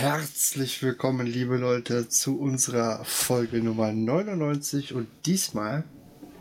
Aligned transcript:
Herzlich 0.00 0.80
willkommen, 0.80 1.26
liebe 1.26 1.56
Leute, 1.56 2.08
zu 2.08 2.38
unserer 2.38 3.04
Folge 3.04 3.60
Nummer 3.60 3.90
99 3.90 4.94
und 4.94 5.08
diesmal 5.26 5.82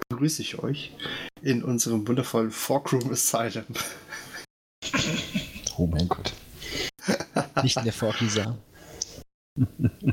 begrüße 0.09 0.43
ich 0.43 0.59
euch 0.59 0.95
in 1.41 1.63
unserem 1.63 2.07
wundervollen 2.07 2.51
Forkroom 2.51 3.11
Asylum. 3.11 3.65
Oh 5.75 5.87
mein 5.87 6.07
Gott. 6.07 6.33
Nicht 7.63 7.77
in 7.77 7.85
der 7.85 7.93
Forkisa. 7.93 8.55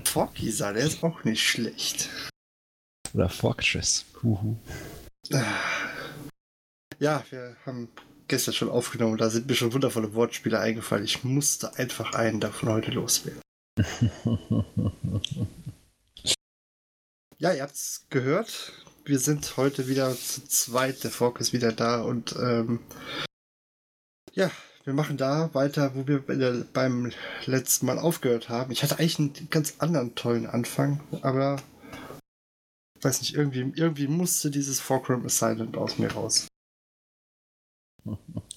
Forkisa, 0.05 0.73
der 0.73 0.85
ist 0.87 1.05
auch 1.05 1.23
nicht 1.25 1.47
schlecht. 1.47 2.09
Oder 3.13 3.29
Fortress. 3.29 4.07
Huhu. 4.23 4.57
Ja, 6.99 7.23
wir 7.29 7.57
haben 7.67 7.91
gestern 8.29 8.55
schon 8.55 8.71
aufgenommen, 8.71 9.17
da 9.17 9.31
sind 9.31 9.47
mir 9.47 9.55
schon 9.55 9.73
wundervolle 9.73 10.15
Wortspiele 10.15 10.59
eingefallen. 10.59 11.05
Ich 11.05 11.25
musste 11.25 11.77
einfach 11.77 12.15
einen 12.15 12.41
davon 12.41 12.71
heute 12.71 12.91
loswerden. 12.91 13.44
ja, 17.39 17.53
ihr 17.53 17.63
habt's 17.63 18.07
gehört. 18.09 18.73
Wir 19.05 19.19
sind 19.19 19.57
heute 19.57 19.89
wieder 19.89 20.15
zu 20.15 20.47
zweit. 20.47 21.03
Der 21.03 21.11
Fork 21.11 21.41
ist 21.41 21.53
wieder 21.53 21.73
da 21.73 22.03
und 22.03 22.37
ähm, 22.37 22.79
ja, 24.33 24.51
wir 24.85 24.93
machen 24.95 25.17
da 25.17 25.53
weiter, 25.55 25.97
wo 25.97 26.07
wir 26.07 26.21
beim 26.73 27.11
letzten 27.47 27.87
Mal 27.87 27.99
aufgehört 27.99 28.49
haben. 28.49 28.71
Ich 28.71 28.85
hatte 28.85 28.99
eigentlich 28.99 29.19
einen 29.19 29.51
ganz 29.51 29.75
anderen 29.79 30.15
tollen 30.15 30.47
Anfang, 30.47 31.01
aber 31.23 31.61
weiß 33.01 33.21
nicht, 33.23 33.35
irgendwie, 33.35 33.73
irgendwie 33.75 34.07
musste 34.07 34.51
dieses 34.51 34.81
Forkroom 34.81 35.27
Assignment 35.27 35.77
aus 35.77 35.99
mir 35.99 36.13
raus. 36.13 36.47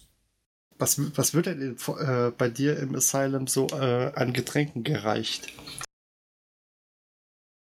Was, 0.79 1.17
was 1.17 1.33
wird 1.33 1.47
denn 1.47 1.75
äh, 1.75 2.31
bei 2.37 2.49
dir 2.49 2.77
im 2.77 2.95
Asylum 2.95 3.47
so 3.47 3.67
äh, 3.69 4.11
an 4.13 4.33
Getränken 4.33 4.83
gereicht? 4.83 5.51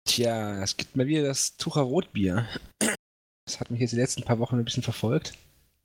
Tja, 0.07 0.61
es 0.61 0.77
gibt 0.77 0.95
mal 0.95 1.07
wieder 1.07 1.23
das 1.23 1.57
Tucher 1.57 1.81
Rotbier. 1.81 2.47
Das 3.45 3.59
hat 3.59 3.71
mich 3.71 3.81
jetzt 3.81 3.91
die 3.91 3.97
letzten 3.97 4.23
paar 4.23 4.39
Wochen 4.39 4.57
ein 4.57 4.65
bisschen 4.65 4.83
verfolgt. 4.83 5.33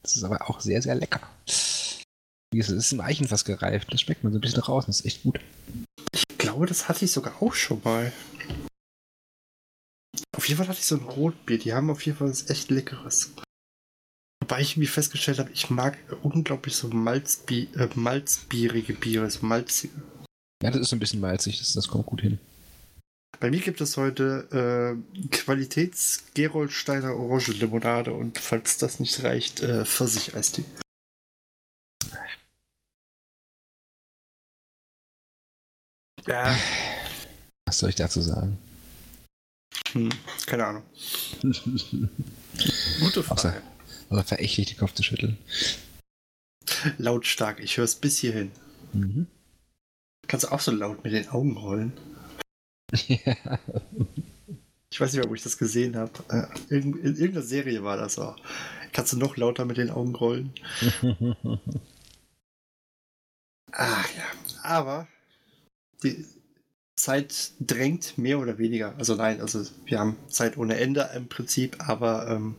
Das 0.03 0.17
ist 0.17 0.25
aber 0.25 0.51
auch 0.51 0.61
sehr, 0.61 0.83
sehr 0.83 0.95
lecker. 0.95 1.21
Es 1.47 2.69
ist 2.69 2.93
im 2.93 3.01
Eichenfass 3.01 3.45
gereift. 3.45 3.93
Das 3.93 4.03
schmeckt 4.03 4.25
man 4.25 4.33
so 4.33 4.39
ein 4.39 4.43
bisschen 4.43 4.63
raus. 4.63 4.85
Das 4.87 5.01
ist 5.01 5.07
echt 5.07 5.23
gut. 5.23 5.41
Ich 6.13 6.25
glaube, 6.37 6.67
das 6.67 6.89
hatte 6.89 7.05
ich 7.05 7.13
sogar 7.13 7.41
auch 7.41 7.55
schon 7.55 7.81
mal. 7.83 8.13
Auf 10.37 10.49
jeden 10.49 10.59
Fall 10.59 10.69
hatte 10.69 10.81
ich 10.81 10.87
so 10.87 10.97
ein 10.97 11.05
Rotbier. 11.05 11.59
Die 11.59 11.73
haben 11.73 11.89
auf 11.89 12.05
jeden 12.05 12.19
Fall 12.19 12.29
was 12.29 12.51
echt 12.51 12.71
Leckeres. 12.71 13.33
Wobei 14.53 14.61
ich 14.61 14.73
irgendwie 14.73 14.87
festgestellt 14.87 15.39
habe, 15.39 15.51
ich 15.55 15.71
mag 15.71 15.97
unglaublich 16.21 16.77
so 16.77 16.89
Malzbi 16.89 17.71
äh, 17.75 17.89
malzbierige 17.95 18.93
Biere, 18.93 19.31
so 19.31 19.47
malzige. 19.47 19.95
Ja, 20.63 20.71
das 20.71 20.83
ist 20.83 20.91
so 20.91 20.97
ein 20.97 20.99
bisschen 20.99 21.21
malzig, 21.21 21.59
das, 21.59 21.73
das 21.73 21.89
kommt 21.89 22.05
gut 22.05 22.21
hin. 22.21 22.39
Bei 23.41 23.49
mir 23.49 23.61
gibt 23.61 23.81
es 23.81 23.97
heute 23.97 24.47
äh, 24.53 25.29
Qualitäts-Geroldsteiner 25.29 27.17
Orangenlimonade 27.17 28.13
und 28.13 28.39
falls 28.39 28.77
das 28.77 29.01
nicht 29.01 29.25
reicht, 29.25 29.63
äh, 29.63 29.87
Pfirsich-Eistee. 29.87 30.67
Ja. 36.27 36.55
Was 37.65 37.79
soll 37.79 37.89
ich 37.89 37.97
dazu 37.97 38.21
sagen? 38.21 38.59
Hm, 39.93 40.11
keine 40.45 40.67
Ahnung. 40.67 40.83
Gute 43.01 43.23
Frage. 43.23 43.31
Außer, 43.31 43.63
oder 44.13 44.23
verächtlich 44.23 44.69
den 44.69 44.79
Kopf 44.79 44.93
zu 44.95 45.03
schütteln. 45.03 45.39
Lautstark, 46.99 47.61
ich 47.61 47.77
höre 47.77 47.85
es 47.85 47.97
bis 47.97 48.19
hierhin. 48.19 48.53
Mhm. 48.93 49.27
Kannst 50.29 50.45
du 50.45 50.53
auch 50.53 50.61
so 50.61 50.71
laut 50.71 51.03
mit 51.03 51.13
den 51.13 51.29
Augen 51.29 51.57
rollen? 51.57 51.93
Ja. 53.09 53.37
Ich 54.91 55.01
weiß 55.01 55.15
nicht 55.15 55.23
mehr, 55.23 55.31
wo 55.31 55.35
ich 55.35 55.43
das 55.43 55.57
gesehen 55.57 55.97
habe. 55.97 56.13
Äh, 56.29 56.45
in, 56.69 56.93
in, 56.99 57.17
irgendeiner 57.17 57.41
Serie 57.41 57.83
war 57.83 57.97
das 57.97 58.19
auch. 58.19 58.37
Kannst 58.93 59.15
du 59.15 59.17
noch 59.17 59.39
lauter 59.39 59.65
mit 59.65 59.79
den 59.79 59.89
Augen 59.89 60.15
rollen? 60.15 60.53
Ach 63.73 64.15
ja, 64.15 64.25
aber 64.63 65.09
die 66.03 66.27
Zeit 66.95 67.53
drängt 67.59 68.19
mehr 68.19 68.39
oder 68.39 68.59
weniger. 68.59 68.95
Also 68.99 69.15
nein, 69.15 69.41
also 69.41 69.65
wir 69.87 69.99
haben 69.99 70.19
Zeit 70.29 70.59
ohne 70.59 70.77
Ende 70.77 71.09
im 71.17 71.27
Prinzip, 71.27 71.89
aber 71.89 72.29
ähm, 72.29 72.57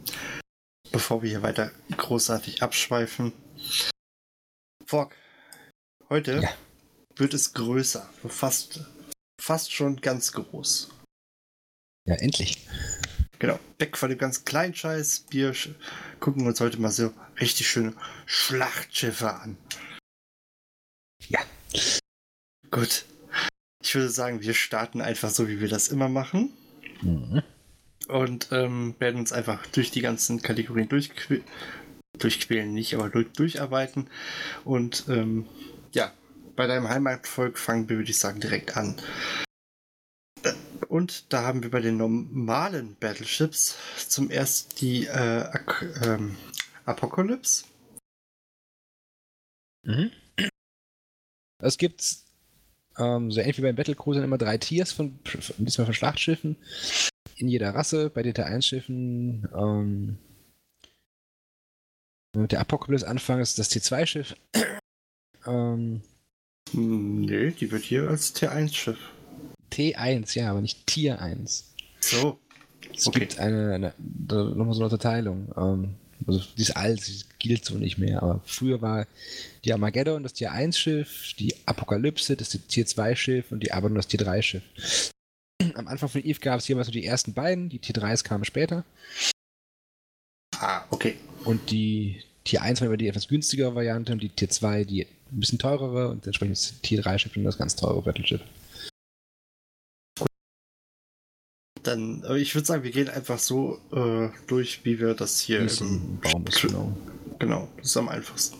bevor 0.93 1.23
wir 1.23 1.29
hier 1.29 1.41
weiter 1.41 1.71
großartig 1.97 2.63
abschweifen. 2.63 3.33
Fork, 4.85 5.17
heute 6.07 6.39
ja. 6.41 6.53
wird 7.17 7.33
es 7.33 7.53
größer, 7.53 8.07
fast, 8.29 8.85
fast 9.41 9.73
schon 9.73 9.99
ganz 9.99 10.31
groß. 10.31 10.89
Ja, 12.05 12.15
endlich. 12.15 12.67
Genau, 13.39 13.59
weg 13.79 13.97
von 13.97 14.09
dem 14.09 14.19
ganz 14.19 14.45
kleinen 14.45 14.75
Scheiß. 14.75 15.25
Wir 15.31 15.53
gucken 16.19 16.45
uns 16.45 16.61
heute 16.61 16.79
mal 16.79 16.91
so 16.91 17.11
richtig 17.41 17.67
schöne 17.67 17.93
Schlachtschiffe 18.25 19.33
an. 19.33 19.57
Ja. 21.27 21.39
Gut. 22.71 23.05
Ich 23.81 23.95
würde 23.95 24.09
sagen, 24.09 24.41
wir 24.41 24.53
starten 24.53 25.01
einfach 25.01 25.29
so, 25.29 25.47
wie 25.47 25.59
wir 25.59 25.67
das 25.67 25.89
immer 25.89 26.07
machen. 26.07 26.53
Mhm 27.01 27.43
und 28.08 28.50
ähm, 28.52 28.96
werden 29.00 29.19
uns 29.19 29.31
einfach 29.31 29.66
durch 29.68 29.91
die 29.91 30.02
ganzen 30.02 30.41
Kategorien 30.41 30.90
durchqu 30.90 31.41
durchquälen, 32.19 32.74
nicht, 32.74 32.94
aber 32.94 33.09
durch 33.09 33.31
durcharbeiten. 33.31 34.08
Und 34.64 35.06
ähm, 35.09 35.47
ja, 35.94 36.14
bei 36.56 36.68
deinem 36.68 36.88
Heimatvolk 36.88 37.58
fangen 37.58 37.90
wir, 37.90 37.97
würde 37.97 38.12
ich 38.12 38.19
sagen, 38.19 38.40
direkt 38.40 38.78
an. 38.78 38.96
Und 40.90 41.34
da 41.34 41.44
haben 41.44 41.64
wir 41.64 41.72
bei 41.72 41.80
den 41.80 41.97
normalen 41.97 42.96
Battleships 43.00 43.78
zum 44.09 44.30
ersten 44.30 44.75
die 44.75 45.08
äh, 45.08 45.50
ähm, 46.03 46.38
Apocalypse. 46.85 47.66
Mhm. 49.85 50.12
Es 51.59 51.78
gibt 51.78 52.18
ähm, 53.00 53.31
so 53.31 53.40
ähnlich 53.40 53.58
wie 53.58 53.62
beim 53.64 53.75
Battlecruisern 53.75 54.24
immer 54.24 54.38
drei 54.38 54.58
Tiers 54.58 54.91
von, 54.91 55.18
diesmal 55.58 55.85
von 55.85 55.96
Schlachtschiffen 55.96 56.58
in 57.38 57.47
jeder 57.47 57.73
Rasse, 57.73 58.09
bei 58.09 58.23
den 58.23 58.34
T1-Schiffen. 58.34 59.47
Ähm, 59.56 60.17
mit 62.35 62.51
der 62.51 62.61
Apocalypse 62.61 63.07
anfangen, 63.07 63.41
ist 63.41 63.59
das 63.59 63.72
T2-Schiff. 63.72 64.35
ähm, 65.47 66.01
nee, 66.73 67.51
die 67.51 67.72
wird 67.72 67.84
hier 67.84 68.09
als 68.09 68.35
T1-Schiff. 68.35 68.97
T1, 69.72 70.38
ja, 70.38 70.51
aber 70.51 70.61
nicht 70.61 70.85
Tier 70.88 71.22
1. 71.22 71.73
So. 72.00 72.39
Es 72.95 73.07
okay. 73.07 73.19
gibt 73.19 73.40
eine, 73.40 73.73
eine 73.73 73.94
nochmal 73.97 74.73
so 74.73 74.81
eine 74.81 74.85
Unterteilung. 74.85 75.51
Ähm, 75.57 75.95
also 76.28 76.41
die 76.57 76.61
ist 76.61 76.75
alt, 76.75 77.08
die 77.08 77.23
gilt 77.40 77.66
so 77.66 77.75
nicht 77.75 77.97
mehr, 77.97 78.22
aber 78.22 78.41
früher 78.46 78.81
war 78.81 79.08
die 79.66 79.73
Armageddon 79.73 80.23
das 80.23 80.34
Tier 80.34 80.52
1 80.52 80.78
Schiff, 80.78 81.34
die 81.37 81.53
Apokalypse 81.66 82.35
das 82.35 82.49
Tier 82.49 82.85
2 82.85 83.16
Schiff 83.16 83.52
und 83.52 83.61
die 83.61 83.72
Abaddon 83.72 83.96
das 83.96 84.08
Tier 84.08 84.20
3 84.20 84.41
Schiff. 84.41 85.12
Am 85.75 85.87
Anfang 85.87 86.09
von 86.09 86.23
Eve 86.23 86.39
gab 86.39 86.59
es 86.59 86.67
jeweils 86.67 86.87
nur 86.87 86.93
die 86.93 87.05
ersten 87.05 87.33
beiden, 87.33 87.69
die 87.69 87.79
Tier 87.79 87.95
3s 87.95 88.23
kamen 88.23 88.45
später. 88.45 88.83
Ah, 90.57 90.83
okay. 90.91 91.15
Und 91.45 91.71
die 91.71 92.21
Tier 92.43 92.61
1 92.61 92.81
war 92.81 92.87
immer 92.87 92.97
die 92.97 93.07
etwas 93.07 93.27
günstigere 93.27 93.73
Variante 93.75 94.13
und 94.13 94.21
die 94.21 94.29
Tier 94.29 94.49
2 94.49 94.83
die 94.83 95.07
ein 95.31 95.39
bisschen 95.39 95.59
teurere 95.59 96.09
und 96.09 96.25
entsprechend 96.25 96.57
das 96.57 96.81
Tier 96.81 97.01
3 97.01 97.17
Schiff 97.17 97.35
und 97.35 97.43
das 97.43 97.57
ganz 97.57 97.75
teure 97.75 98.01
Battleship. 98.01 98.41
Dann, 101.81 102.23
ich 102.37 102.55
würde 102.55 102.65
sagen, 102.65 102.83
wir 102.83 102.91
gehen 102.91 103.09
einfach 103.09 103.39
so 103.39 103.79
äh, 103.91 104.29
durch, 104.47 104.85
wie 104.85 104.99
wir 104.99 105.13
das 105.15 105.39
hier 105.39 105.59
im 105.59 106.19
Baum 106.21 106.45
ist, 106.47 106.61
genau. 106.61 106.95
Genau, 107.39 107.67
das 107.77 107.87
ist 107.87 107.97
am 107.97 108.07
einfachsten. 108.07 108.57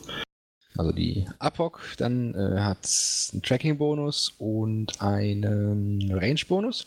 Also 0.76 0.92
die 0.92 1.26
APOC 1.38 1.80
dann 1.98 2.34
äh, 2.34 2.60
hat 2.60 2.86
einen 3.32 3.42
Tracking-Bonus 3.42 4.34
und 4.38 5.00
einen 5.00 6.12
Range-Bonus. 6.12 6.86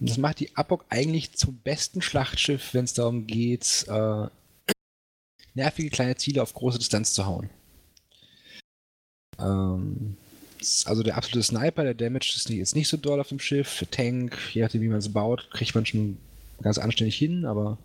Und 0.00 0.08
das 0.08 0.18
macht 0.18 0.40
die 0.40 0.56
APOC 0.56 0.86
eigentlich 0.88 1.32
zum 1.32 1.58
besten 1.58 2.00
Schlachtschiff, 2.00 2.72
wenn 2.72 2.84
es 2.84 2.94
darum 2.94 3.26
geht, 3.26 3.84
äh, 3.88 4.26
nervige 5.54 5.90
kleine 5.90 6.16
Ziele 6.16 6.42
auf 6.42 6.54
große 6.54 6.78
Distanz 6.78 7.12
zu 7.12 7.26
hauen. 7.26 7.50
Ähm, 9.38 10.16
also 10.86 11.02
der 11.02 11.16
absolute 11.16 11.42
Sniper, 11.42 11.84
der 11.84 11.94
Damage 11.94 12.32
ist 12.34 12.48
jetzt 12.48 12.74
nicht 12.74 12.88
so 12.88 12.96
doll 12.96 13.20
auf 13.20 13.28
dem 13.28 13.38
Schiff. 13.38 13.68
Für 13.68 13.88
Tank, 13.88 14.38
je 14.52 14.62
nachdem 14.62 14.80
wie 14.82 14.88
man 14.88 14.98
es 14.98 15.12
baut, 15.12 15.50
kriegt 15.50 15.74
man 15.74 15.84
schon 15.84 16.18
ganz 16.62 16.78
anständig 16.78 17.16
hin, 17.16 17.44
aber 17.44 17.78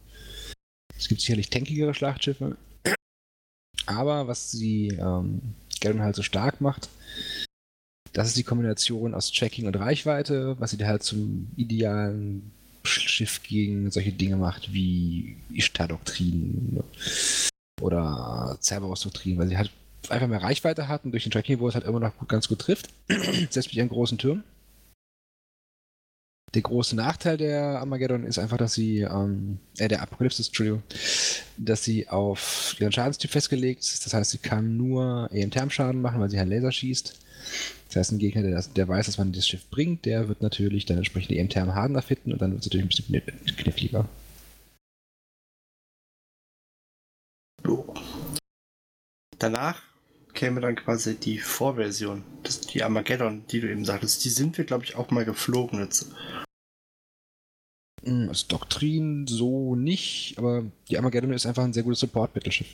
es 0.98 1.08
gibt 1.08 1.22
sicherlich 1.22 1.50
tankigere 1.50 1.94
Schlachtschiffe. 1.94 2.58
Aber 3.86 4.28
was 4.28 4.52
sie 4.52 4.88
ähm, 4.88 5.42
Garen 5.82 6.02
halt 6.02 6.16
so 6.16 6.24
stark 6.24 6.62
macht, 6.62 6.90
das 8.16 8.30
ist 8.30 8.38
die 8.38 8.44
Kombination 8.44 9.14
aus 9.14 9.32
Tracking 9.32 9.68
und 9.68 9.76
Reichweite, 9.76 10.56
was 10.58 10.72
sie 10.72 10.78
da 10.78 10.88
halt 10.88 11.04
zum 11.04 11.50
idealen 11.58 12.50
Schiff 12.84 13.44
gegen 13.44 13.92
solche 13.92 14.14
Dinge 14.14 14.38
macht 14.38 14.74
wie 14.74 15.36
Ishtar-Doktrin 15.54 16.82
oder 17.82 18.58
Cerberus-Doktrin, 18.62 19.38
weil 19.38 19.50
sie 19.50 19.58
halt 19.58 19.70
einfach 20.08 20.28
mehr 20.28 20.42
Reichweite 20.42 20.88
hat 20.88 21.04
und 21.04 21.12
durch 21.12 21.24
den 21.24 21.32
Tracking, 21.32 21.60
wo 21.60 21.68
es 21.68 21.76
halt 21.76 21.86
immer 21.86 22.00
noch 22.00 22.16
gut, 22.18 22.30
ganz 22.30 22.48
gut 22.48 22.60
trifft, 22.60 22.88
selbst 23.50 23.68
mit 23.68 23.74
ihren 23.74 23.90
großen 23.90 24.18
Türmen. 24.18 24.46
Der 26.56 26.62
große 26.62 26.96
Nachteil 26.96 27.36
der 27.36 27.80
Armageddon 27.80 28.24
ist 28.24 28.40
einfach, 28.40 28.56
dass 28.56 28.74
sie, 28.74 29.02
ähm, 29.02 29.60
äh, 29.78 29.90
der 29.90 30.02
Apokalypse, 30.02 30.42
Entschuldigung, 30.42 30.84
dass 31.58 31.84
sie 31.84 32.08
auf 32.08 32.78
ihren 32.80 32.94
Schadenstyp 32.94 33.30
festgelegt 33.30 33.84
ist. 33.84 34.06
Das 34.06 34.14
heißt, 34.14 34.32
sie 34.32 34.38
kann 34.38 34.78
nur 34.78 35.30
EM-Term-Schaden 35.34 36.02
machen, 36.02 36.22
weil 36.22 36.30
sie 36.30 36.40
halt 36.40 36.48
Laser 36.48 36.72
schießt. 36.72 37.20
Das 37.90 37.96
heißt, 37.98 38.14
ein 38.14 38.20
Gegner, 38.20 38.42
der, 38.42 38.64
der 38.74 38.88
weiß, 38.88 39.06
dass 39.06 39.18
man 39.18 39.34
das 39.34 39.46
Schiff 39.46 39.70
bringt, 39.70 40.06
der 40.06 40.30
wird 40.30 40.42
natürlich 40.42 40.86
dann 40.86 40.98
entsprechend 40.98 41.34
EM-Term 41.34 41.76
Hardener 41.76 42.02
finden 42.02 42.32
und 42.32 42.42
dann 42.42 42.52
wird 42.52 42.62
es 42.62 42.68
natürlich 42.68 42.86
ein 42.86 43.22
bisschen 43.22 43.58
kniffliger. 43.58 44.08
Danach 49.38 49.82
käme 50.36 50.62
dann 50.62 50.76
quasi 50.76 51.16
die 51.16 51.40
Vorversion, 51.40 52.24
das, 52.44 52.62
die 52.62 52.84
Armageddon, 52.84 53.46
die 53.48 53.62
du 53.62 53.72
eben 53.72 53.86
sagtest. 53.86 54.24
Die 54.24 54.30
sind 54.30 54.58
wir, 54.58 54.66
glaube 54.66 54.84
ich, 54.84 54.96
auch 54.96 55.10
mal 55.10 55.26
geflogen 55.26 55.80
jetzt. 55.80 56.12
Als 58.06 58.48
Doktrin 58.48 59.28
so 59.28 59.76
nicht, 59.76 60.38
aber 60.38 60.64
die 60.90 60.98
Armageddon 60.98 61.34
ist 61.34 61.46
einfach 61.46 61.64
ein 61.64 61.74
sehr 61.74 61.84
gutes 61.84 62.00
Support-Battleschiff. 62.02 62.68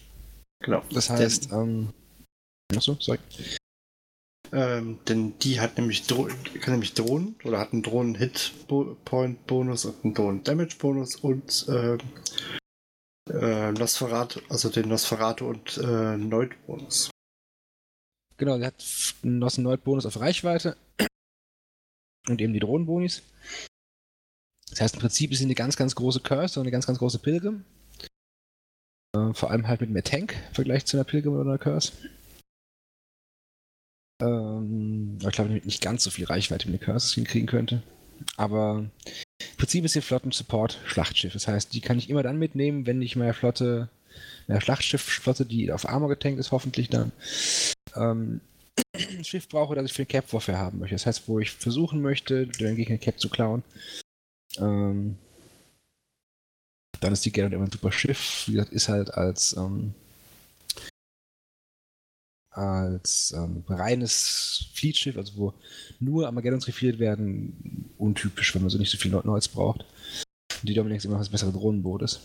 Genau. 0.62 0.82
Das 0.92 1.10
heißt, 1.10 1.52
ähm, 1.52 1.94
achso, 2.76 2.98
sorry. 3.00 3.20
Ähm, 4.52 5.00
denn 5.08 5.40
die 5.40 5.62
hat 5.62 5.78
nämlich, 5.78 6.08
Dro 6.08 6.28
kann 6.60 6.74
nämlich 6.74 6.94
Drohnen 6.94 7.36
oder 7.46 7.60
hat 7.60 7.72
einen 7.72 7.84
Drohnen-Hit-Point-Bonus 7.84 9.86
und 9.86 10.04
einen 10.04 10.14
Drohnen-Damage-Bonus 10.14 11.16
und 11.16 11.70
äh, 11.70 11.98
äh, 13.30 13.72
Nosferatu, 13.72 14.42
also 14.50 14.70
den 14.70 14.90
Nosferatu 14.90 15.48
und 15.48 15.78
äh, 15.78 16.18
Neut-Bonus. 16.18 17.10
Genau, 18.36 18.58
der 18.58 18.68
hat 18.68 18.84
einen 19.24 19.40
Neut-Bonus 19.40 20.06
auf 20.06 20.20
Reichweite 20.20 20.76
und 22.28 22.42
eben 22.42 22.54
die 22.54 22.60
Drohnenbonis. 22.60 23.24
Das 24.72 24.82
heißt, 24.82 24.96
im 24.96 25.02
Prinzip 25.02 25.32
ist 25.32 25.40
sie 25.40 25.46
eine 25.46 25.56
ganz, 25.56 25.76
ganz 25.76 25.96
große 25.96 26.22
Curse 26.22 26.60
und 26.60 26.66
eine 26.66 26.72
ganz, 26.72 26.88
ganz 26.88 26.98
große 26.98 27.20
Pilgrim. 27.20 27.66
Äh, 29.16 29.34
vor 29.34 29.52
allem 29.52 29.68
halt 29.68 29.82
mit 29.82 29.90
mehr 29.90 30.04
Tank 30.04 30.36
im 30.50 30.56
Vergleich 30.56 30.86
zu 30.86 30.98
einer 30.98 31.04
Pilgrim 31.04 31.34
oder 31.34 31.44
einer 31.44 31.58
Curse. 31.58 31.92
Ähm, 34.22 35.18
ich 35.22 35.32
glaube, 35.32 35.50
nicht 35.52 35.82
ganz 35.82 36.04
so 36.04 36.10
viel 36.10 36.26
Reichweite 36.26 36.66
wie 36.66 36.70
eine 36.70 36.80
Curses 36.80 37.14
hinkriegen 37.14 37.48
könnte. 37.48 37.84
Aber 38.38 38.86
im 39.40 39.58
Prinzip 39.58 39.84
ist 39.84 39.96
ihr 39.96 40.04
Flotten-Support-Schlachtschiff. 40.04 41.34
Das 41.34 41.48
heißt, 41.48 41.74
die 41.74 41.82
kann 41.82 41.98
ich 41.98 42.10
immer 42.10 42.24
dann 42.24 42.38
mitnehmen, 42.38 42.86
wenn 42.86 43.02
ich 43.02 43.16
meine 43.16 43.34
Flotte, 43.34 43.90
meine 44.48 44.62
Schlachtschiffsflotte, 44.62 45.46
die 45.46 45.72
auf 45.72 45.88
Armor 45.90 46.10
getankt 46.10 46.40
ist, 46.40 46.52
hoffentlich 46.52 46.90
dann, 46.90 47.12
ähm, 47.96 48.42
ein 48.96 49.24
Schiff 49.24 49.50
brauche, 49.50 49.76
das 49.76 49.86
ich 49.86 49.94
für 49.94 50.06
Cap 50.06 50.32
Warfare 50.32 50.58
haben 50.58 50.80
möchte. 50.80 50.96
Das 50.96 51.06
heißt, 51.06 51.28
wo 51.28 51.40
ich 51.40 51.52
versuchen 51.52 52.02
möchte, 52.02 52.48
den 52.48 52.76
Gegner 52.76 52.98
Cap 52.98 53.20
zu 53.20 53.30
klauen. 53.30 53.64
Ähm, 54.58 55.18
dann 57.00 57.14
ist 57.14 57.26
die 57.26 57.32
gerne 57.32 57.56
immer 57.56 57.66
ein 57.66 57.72
super 57.72 57.92
Schiff. 57.92 58.44
Wie 58.48 58.54
gesagt, 58.54 58.72
ist 58.74 58.90
halt 58.90 59.14
als 59.14 59.56
ähm, 59.58 59.94
als 62.52 63.32
ähm, 63.32 63.64
reines 63.68 64.70
Fleetschiff, 64.74 65.18
also 65.18 65.38
wo 65.38 65.54
nur 66.00 66.28
Armageddons 66.28 66.68
refilliert 66.68 67.00
werden, 67.00 67.90
untypisch, 67.98 68.54
wenn 68.54 68.62
man 68.62 68.70
so 68.70 68.78
nicht 68.78 68.92
so 68.92 68.98
viel 68.98 69.12
Neues 69.12 69.48
braucht. 69.48 69.86
Die 70.64 70.74
Dominix 70.74 71.06
immer 71.06 71.14
noch 71.14 71.22
das 71.22 71.30
bessere 71.30 71.54
Drohnenboot 71.54 72.04
ist. 72.04 72.20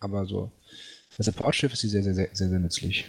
Aber 0.00 0.26
so, 0.26 0.50
als 1.16 1.26
Supportschiff 1.26 1.72
ist 1.72 1.80
sie 1.80 1.88
sehr, 1.88 2.02
sehr, 2.02 2.14
sehr, 2.14 2.28
sehr, 2.32 2.48
sehr 2.48 2.58
nützlich. 2.58 3.06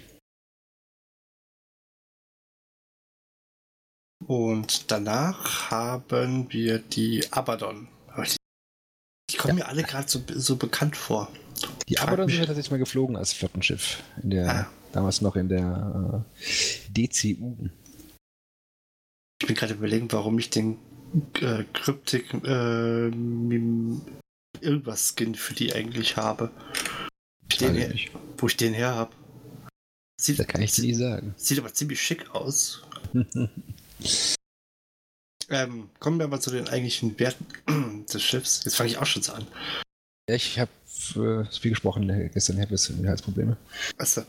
Und 4.28 4.92
danach 4.92 5.72
haben 5.72 6.52
wir 6.52 6.80
die 6.80 7.24
Abaddon. 7.32 7.88
Die 9.30 9.38
kommen 9.38 9.58
ja. 9.58 9.66
mir 9.66 9.70
alle 9.70 9.84
gerade 9.84 10.08
so, 10.08 10.22
so 10.36 10.56
bekannt 10.56 10.96
vor. 10.96 11.30
Die 11.90 12.00
Abaddon 12.00 12.28
sind 12.30 12.40
wir 12.40 12.48
tatsächlich 12.48 12.72
mal 12.72 12.78
geflogen 12.78 13.16
als 13.16 13.34
Flottenschiff 13.34 14.04
in 14.22 14.30
der 14.30 14.50
ah. 14.50 14.68
Damals 14.92 15.22
noch 15.22 15.36
in 15.36 15.50
der 15.50 16.26
äh, 16.90 17.08
DCU. 17.08 17.56
Ich 19.40 19.48
bin 19.48 19.56
gerade 19.56 19.74
überlegen, 19.74 20.12
warum 20.12 20.40
ich 20.40 20.50
den 20.50 20.78
äh, 21.42 21.64
Kryptik 21.74 22.34
äh, 22.34 23.12
irgendwas 24.60 25.14
Skin 25.16 25.36
für 25.36 25.54
die 25.54 25.74
eigentlich 25.74 26.18
habe. 26.18 26.50
Ich 27.50 27.60
her, 27.60 27.94
wo 28.38 28.48
ich 28.48 28.58
den 28.58 28.74
her 28.74 28.96
habe. 28.96 29.14
das 30.18 30.48
kann 30.48 30.62
ich 30.62 30.72
dir 30.72 30.82
nie 30.82 30.94
sagen. 30.94 31.36
Sieht 31.38 31.60
aber 31.60 31.74
ziemlich 31.74 32.02
schick 32.02 32.30
aus. 32.32 32.82
ähm, 35.50 35.90
kommen 36.00 36.20
wir 36.20 36.28
mal 36.28 36.42
zu 36.42 36.52
den 36.52 36.68
eigentlichen 36.68 37.18
Werten 37.20 38.06
des 38.14 38.22
Schiffs. 38.22 38.64
Jetzt 38.64 38.76
fange 38.76 38.90
ich 38.90 38.98
auch 38.98 39.06
schon 39.06 39.24
so 39.24 39.34
an. 39.34 39.48
Ich 40.30 40.60
habe 40.60 40.72
äh, 41.16 41.46
viel 41.46 41.72
gesprochen 41.72 42.08
gestern, 42.34 42.62
habe 42.62 42.76
ich 42.76 43.08
Halsprobleme. 43.08 43.58
Achso. 43.98 44.24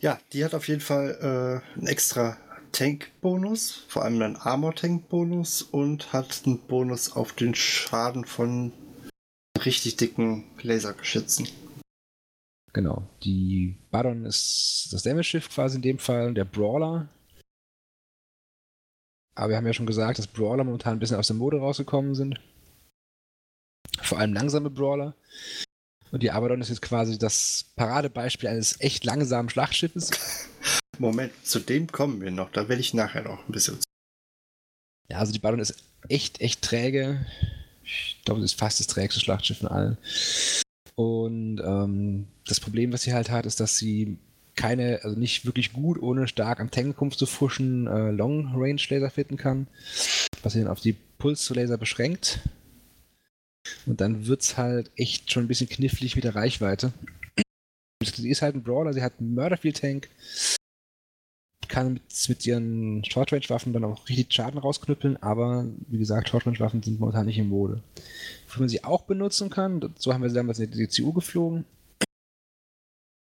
Ja, 0.00 0.20
die 0.32 0.44
hat 0.44 0.54
auf 0.54 0.68
jeden 0.68 0.80
Fall 0.80 1.62
äh, 1.74 1.78
einen 1.78 1.86
extra 1.86 2.36
Tank-Bonus, 2.72 3.84
vor 3.88 4.04
allem 4.04 4.22
einen 4.22 4.36
Armor-Tank-Bonus 4.36 5.62
und 5.62 6.12
hat 6.12 6.42
einen 6.46 6.58
Bonus 6.58 7.12
auf 7.12 7.32
den 7.32 7.54
Schaden 7.54 8.24
von 8.24 8.72
richtig 9.64 9.96
dicken 9.96 10.44
Lasergeschützen. 10.62 11.48
Genau. 12.72 13.06
Die 13.22 13.76
Baron 13.90 14.24
ist 14.24 14.88
das 14.92 15.02
Damage-Schiff 15.02 15.50
quasi 15.50 15.76
in 15.76 15.82
dem 15.82 15.98
Fall, 15.98 16.32
der 16.34 16.46
Brawler. 16.46 17.08
Aber 19.34 19.50
wir 19.50 19.56
haben 19.56 19.66
ja 19.66 19.72
schon 19.72 19.86
gesagt, 19.86 20.18
dass 20.18 20.26
Brawler 20.26 20.64
momentan 20.64 20.94
ein 20.94 20.98
bisschen 20.98 21.16
aus 21.16 21.28
der 21.28 21.36
Mode 21.36 21.58
rausgekommen 21.58 22.14
sind. 22.14 22.38
Vor 24.00 24.18
allem 24.18 24.34
langsame 24.34 24.70
Brawler. 24.70 25.14
Und 26.10 26.22
die 26.22 26.30
Abaddon 26.30 26.60
ist 26.60 26.68
jetzt 26.68 26.82
quasi 26.82 27.18
das 27.18 27.72
Paradebeispiel 27.76 28.48
eines 28.48 28.78
echt 28.80 29.04
langsamen 29.04 29.48
Schlachtschiffes. 29.48 30.10
Moment, 30.98 31.32
zu 31.44 31.58
dem 31.58 31.86
kommen 31.86 32.20
wir 32.20 32.30
noch. 32.30 32.50
Da 32.50 32.68
werde 32.68 32.80
ich 32.80 32.92
nachher 32.92 33.22
noch 33.22 33.48
ein 33.48 33.52
bisschen. 33.52 33.78
Ja, 35.08 35.18
also 35.18 35.32
die 35.32 35.38
Abaddon 35.38 35.60
ist 35.60 35.82
echt, 36.08 36.40
echt 36.42 36.60
träge. 36.60 37.24
Ich 37.82 38.20
glaube, 38.24 38.40
sie 38.40 38.44
ist 38.44 38.58
fast 38.58 38.80
das 38.80 38.86
trägste 38.86 39.20
Schlachtschiff 39.20 39.58
von 39.58 39.68
allen. 39.68 39.98
Und 40.94 41.60
ähm, 41.60 42.28
das 42.46 42.60
Problem, 42.60 42.92
was 42.92 43.02
sie 43.02 43.14
halt 43.14 43.30
hat, 43.30 43.46
ist, 43.46 43.60
dass 43.60 43.78
sie 43.78 44.18
keine, 44.54 45.00
also 45.02 45.18
nicht 45.18 45.46
wirklich 45.46 45.72
gut, 45.72 46.00
ohne 46.00 46.28
stark 46.28 46.60
am 46.60 46.70
Tankenkumpf 46.70 47.16
zu 47.16 47.26
fuschen, 47.26 47.86
äh, 47.86 48.10
Long-Range-Laser 48.10 49.10
fitten 49.10 49.36
kann. 49.36 49.66
Was 50.42 50.54
dann 50.54 50.68
auf 50.68 50.80
die 50.80 50.96
Puls-Laser 51.18 51.78
beschränkt. 51.78 52.40
Und 53.86 54.00
dann 54.00 54.26
wird 54.26 54.42
es 54.42 54.56
halt 54.56 54.90
echt 54.96 55.30
schon 55.30 55.44
ein 55.44 55.48
bisschen 55.48 55.68
knifflig 55.68 56.16
mit 56.16 56.24
der 56.24 56.34
Reichweite. 56.34 56.92
Sie 58.04 58.30
ist 58.30 58.42
halt 58.42 58.56
ein 58.56 58.62
Brawler, 58.62 58.92
sie 58.92 59.02
hat 59.02 59.14
einen 59.20 59.34
Murder 59.34 59.56
Field 59.56 59.80
Tank, 59.80 60.08
kann 61.68 61.94
mit, 61.94 62.02
mit 62.28 62.46
ihren 62.46 63.04
Short-Range-Waffen 63.04 63.72
dann 63.72 63.84
auch 63.84 64.08
richtig 64.08 64.32
Schaden 64.32 64.58
rausknüppeln, 64.58 65.16
aber 65.22 65.66
wie 65.88 65.98
gesagt, 65.98 66.28
Short-Range-Waffen 66.28 66.82
sind 66.82 67.00
momentan 67.00 67.26
nicht 67.26 67.38
in 67.38 67.48
Mode. 67.48 67.82
Wofür 68.46 68.60
man 68.60 68.68
sie 68.68 68.84
auch 68.84 69.02
benutzen 69.02 69.48
kann, 69.48 69.94
so 69.98 70.12
haben 70.12 70.22
wir 70.22 70.28
sie 70.28 70.36
damals 70.36 70.58
in 70.58 70.70
der 70.70 70.86
DCU 70.86 71.12
geflogen. 71.12 71.64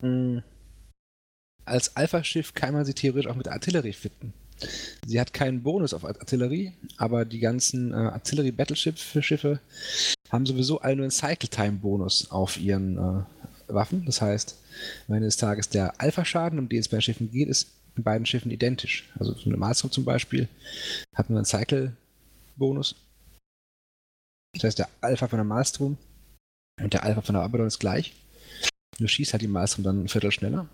Hm. 0.01 0.43
Als 1.65 1.95
Alpha-Schiff 1.95 2.53
kann 2.53 2.73
man 2.73 2.85
sie 2.85 2.93
theoretisch 2.93 3.29
auch 3.29 3.35
mit 3.35 3.47
Artillerie 3.47 3.93
fitten. 3.93 4.33
Sie 5.05 5.19
hat 5.19 5.33
keinen 5.33 5.63
Bonus 5.63 5.93
auf 5.93 6.05
Artillerie, 6.05 6.73
aber 6.97 7.25
die 7.25 7.39
ganzen 7.39 7.91
äh, 7.91 7.95
Artillerie-Battleship-Schiffe 7.95 9.59
haben 10.29 10.45
sowieso 10.45 10.79
alle 10.79 10.95
nur 10.97 11.03
einen 11.03 11.11
Cycle-Time-Bonus 11.11 12.31
auf 12.31 12.57
ihren 12.57 12.97
äh, 12.97 13.23
Waffen. 13.67 14.05
Das 14.05 14.21
heißt, 14.21 14.57
am 15.07 15.15
Ende 15.15 15.27
des 15.27 15.37
Tages 15.37 15.69
der 15.69 15.99
Alpha-Schaden, 15.99 16.59
um 16.59 16.69
den 16.69 16.79
es 16.79 16.87
bei 16.87 16.97
den 16.97 17.01
Schiffen 17.01 17.31
geht, 17.31 17.49
ist 17.49 17.71
in 17.95 18.03
beiden 18.03 18.25
Schiffen 18.25 18.51
identisch. 18.51 19.09
Also 19.19 19.33
so 19.33 19.45
eine 19.45 19.57
Maelstrom 19.57 19.91
zum 19.91 20.05
Beispiel 20.05 20.47
hat 21.15 21.29
nur 21.29 21.39
einen 21.39 21.45
Cycle-Bonus. 21.45 22.95
Das 24.53 24.63
heißt, 24.65 24.79
der 24.79 24.89
Alpha 25.01 25.27
von 25.27 25.37
der 25.37 25.45
Maelstrom 25.45 25.97
und 26.81 26.93
der 26.93 27.03
Alpha 27.03 27.21
von 27.21 27.33
der 27.33 27.43
Abaddon 27.43 27.67
ist 27.67 27.79
gleich. 27.79 28.13
Du 28.97 29.07
schießt 29.07 29.33
halt 29.33 29.41
die 29.41 29.47
Maelstrom 29.47 29.83
dann 29.83 30.03
ein 30.03 30.07
Viertel 30.07 30.31
schneller. 30.31 30.67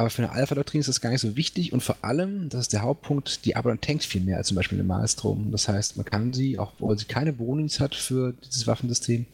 Aber 0.00 0.08
für 0.08 0.22
eine 0.22 0.32
Alpha-Doktrin 0.32 0.80
ist 0.80 0.88
das 0.88 1.02
gar 1.02 1.10
nicht 1.10 1.20
so 1.20 1.36
wichtig 1.36 1.74
und 1.74 1.82
vor 1.82 1.98
allem, 2.00 2.48
das 2.48 2.62
ist 2.62 2.72
der 2.72 2.80
Hauptpunkt, 2.80 3.44
die 3.44 3.54
Abaddon 3.54 3.82
tankt 3.82 4.02
viel 4.02 4.22
mehr 4.22 4.38
als 4.38 4.46
zum 4.46 4.54
Beispiel 4.54 4.78
eine 4.78 4.88
Maelstrom. 4.88 5.52
Das 5.52 5.68
heißt, 5.68 5.98
man 5.98 6.06
kann 6.06 6.32
sie, 6.32 6.58
auch 6.58 6.72
obwohl 6.78 6.98
sie 6.98 7.04
keine 7.04 7.34
Bonis 7.34 7.80
hat 7.80 7.94
für 7.94 8.32
dieses 8.32 8.66
Waffensystem, 8.66 9.26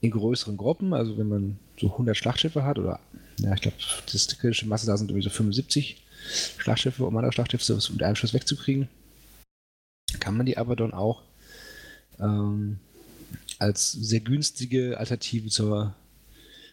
in 0.00 0.10
größeren 0.10 0.56
Gruppen, 0.56 0.94
also 0.94 1.18
wenn 1.18 1.28
man 1.28 1.58
so 1.78 1.92
100 1.92 2.16
Schlachtschiffe 2.16 2.64
hat 2.64 2.78
oder, 2.78 2.98
ja, 3.40 3.52
ich 3.52 3.60
glaube, 3.60 3.76
die 4.10 4.36
kritische 4.36 4.66
Masse 4.66 4.86
da 4.86 4.96
sind 4.96 5.10
irgendwie 5.10 5.28
so 5.28 5.28
75 5.28 6.02
Schlachtschiffe, 6.56 7.04
um 7.04 7.14
andere 7.14 7.34
Schlachtschiffe 7.34 7.62
so 7.62 7.92
mit 7.92 8.02
einem 8.02 8.16
Schuss 8.16 8.32
wegzukriegen, 8.32 8.88
kann 10.18 10.34
man 10.34 10.46
die 10.46 10.56
Abaddon 10.56 10.94
auch 10.94 11.24
ähm, 12.18 12.78
als 13.58 13.92
sehr 13.92 14.20
günstige 14.20 14.96
Alternative 14.96 15.50
zur 15.50 15.94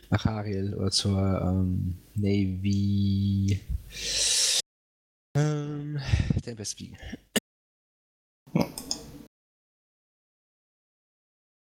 Achariel 0.10 0.74
oder 0.76 0.92
zur 0.92 1.42
ähm, 1.44 1.98
Navy 2.22 3.60
ähm, 5.36 6.00
Tempest 6.44 6.80
wiegen. 6.80 6.98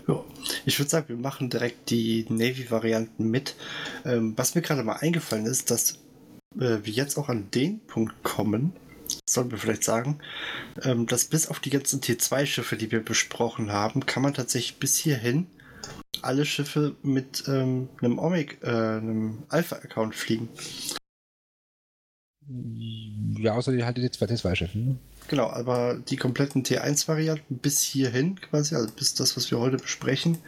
Ja. 0.06 0.24
Ich 0.66 0.78
würde 0.78 0.90
sagen, 0.90 1.08
wir 1.08 1.16
machen 1.16 1.50
direkt 1.50 1.90
die 1.90 2.26
Navy-Varianten 2.28 3.30
mit. 3.30 3.54
Ähm, 4.04 4.34
was 4.36 4.54
mir 4.54 4.62
gerade 4.62 4.82
mal 4.82 4.96
eingefallen 4.96 5.46
ist, 5.46 5.70
dass 5.70 5.98
äh, 6.56 6.78
wir 6.82 6.92
jetzt 6.92 7.16
auch 7.16 7.28
an 7.28 7.50
den 7.50 7.80
Punkt 7.86 8.22
kommen, 8.22 8.72
sollten 9.28 9.52
wir 9.52 9.58
vielleicht 9.58 9.84
sagen, 9.84 10.18
ähm, 10.82 11.06
dass 11.06 11.26
bis 11.26 11.46
auf 11.46 11.60
die 11.60 11.70
ganzen 11.70 12.00
T2-Schiffe, 12.00 12.76
die 12.76 12.90
wir 12.90 13.04
besprochen 13.04 13.72
haben, 13.72 14.06
kann 14.06 14.22
man 14.22 14.34
tatsächlich 14.34 14.78
bis 14.78 14.96
hierhin 14.98 15.46
alle 16.22 16.44
Schiffe 16.44 16.96
mit 17.02 17.44
ähm, 17.46 17.88
einem 18.00 18.18
Omega, 18.18 18.54
äh, 18.62 18.98
einem 18.98 19.44
Alpha-Account 19.48 20.14
fliegen. 20.14 20.48
Ja, 23.38 23.54
außer 23.54 23.72
die 23.72 23.84
halt 23.84 23.96
die 23.96 24.08
T2-Schiffe. 24.08 24.78
Ne? 24.78 24.96
Genau, 25.28 25.48
aber 25.48 25.94
die 25.94 26.16
kompletten 26.16 26.64
T1-Varianten 26.64 27.58
bis 27.58 27.80
hierhin 27.80 28.40
quasi, 28.40 28.74
also 28.74 28.92
bis 28.92 29.14
das, 29.14 29.36
was 29.36 29.50
wir 29.50 29.60
heute 29.60 29.76
besprechen, 29.76 30.38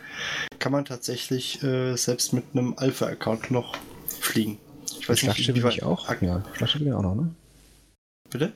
kann 0.59 0.73
man 0.73 0.85
tatsächlich 0.85 1.63
äh, 1.63 1.95
selbst 1.97 2.33
mit 2.33 2.45
einem 2.53 2.75
Alpha-Account 2.77 3.51
noch 3.53 3.77
fliegen. 4.07 4.59
Ich 4.99 5.09
weiß 5.09 5.21
Schlachtschiffe 5.21 5.53
nicht, 5.53 5.77
wie 5.77 5.83
auch? 5.83 6.09
Ja, 6.21 6.45
Schlachtschiffe 6.55 6.85
gehen 6.85 6.95
auch 6.95 7.03
noch, 7.03 7.15
ne? 7.15 7.35
Bitte? 8.31 8.53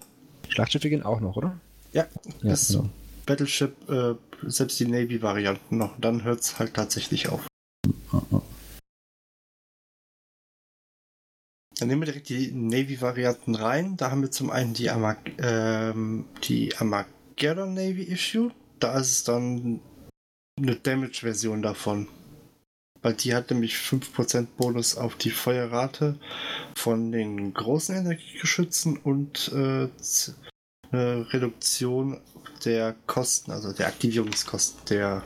Schlachtschiffe 0.48 0.88
gehen 0.88 1.02
auch 1.02 1.20
noch, 1.20 1.36
oder? 1.36 1.58
Ja, 1.92 2.06
ja 2.42 2.54
genau. 2.54 2.90
Battleship, 3.26 3.75
äh, 3.90 4.14
selbst 4.47 4.78
die 4.80 4.87
Navy-Varianten 4.87 5.76
noch. 5.76 5.99
Dann 5.99 6.25
hört 6.25 6.40
es 6.40 6.59
halt 6.59 6.75
tatsächlich 6.75 7.28
auf. 7.28 7.47
Dann 11.78 11.88
nehmen 11.88 12.02
wir 12.02 12.06
direkt 12.06 12.30
die 12.30 12.52
Navy-Varianten 12.52 13.54
rein. 13.54 13.97
Da 13.97 14.11
haben 14.11 14.23
wir 14.23 14.30
zum 14.30 14.50
einen 14.50 14.73
die, 14.73 14.88
Amag 14.88 15.18
ähm, 15.38 16.25
die 16.45 16.75
Armageddon 16.76 17.75
Navy 17.75 18.04
Issue. 18.04 18.50
Da 18.78 18.99
ist 18.99 19.11
es 19.11 19.25
dann 19.25 19.80
eine 20.59 20.76
Damage-Version 20.76 21.61
davon. 21.61 22.09
Weil 23.02 23.12
die 23.12 23.35
hat 23.35 23.50
nämlich 23.50 23.75
5% 23.75 24.47
Bonus 24.56 24.97
auf 24.97 25.16
die 25.16 25.30
Feuerrate 25.30 26.18
von 26.76 27.12
den 27.12 27.52
großen 27.52 27.95
Energiegeschützen 27.95 28.97
und 28.97 29.52
äh, 29.52 29.88
eine 30.90 31.33
Reduktion 31.33 32.21
der 32.66 32.94
Kosten, 33.06 33.52
also 33.52 33.73
der 33.73 33.87
Aktivierungskosten 33.87 34.80
der 34.90 35.23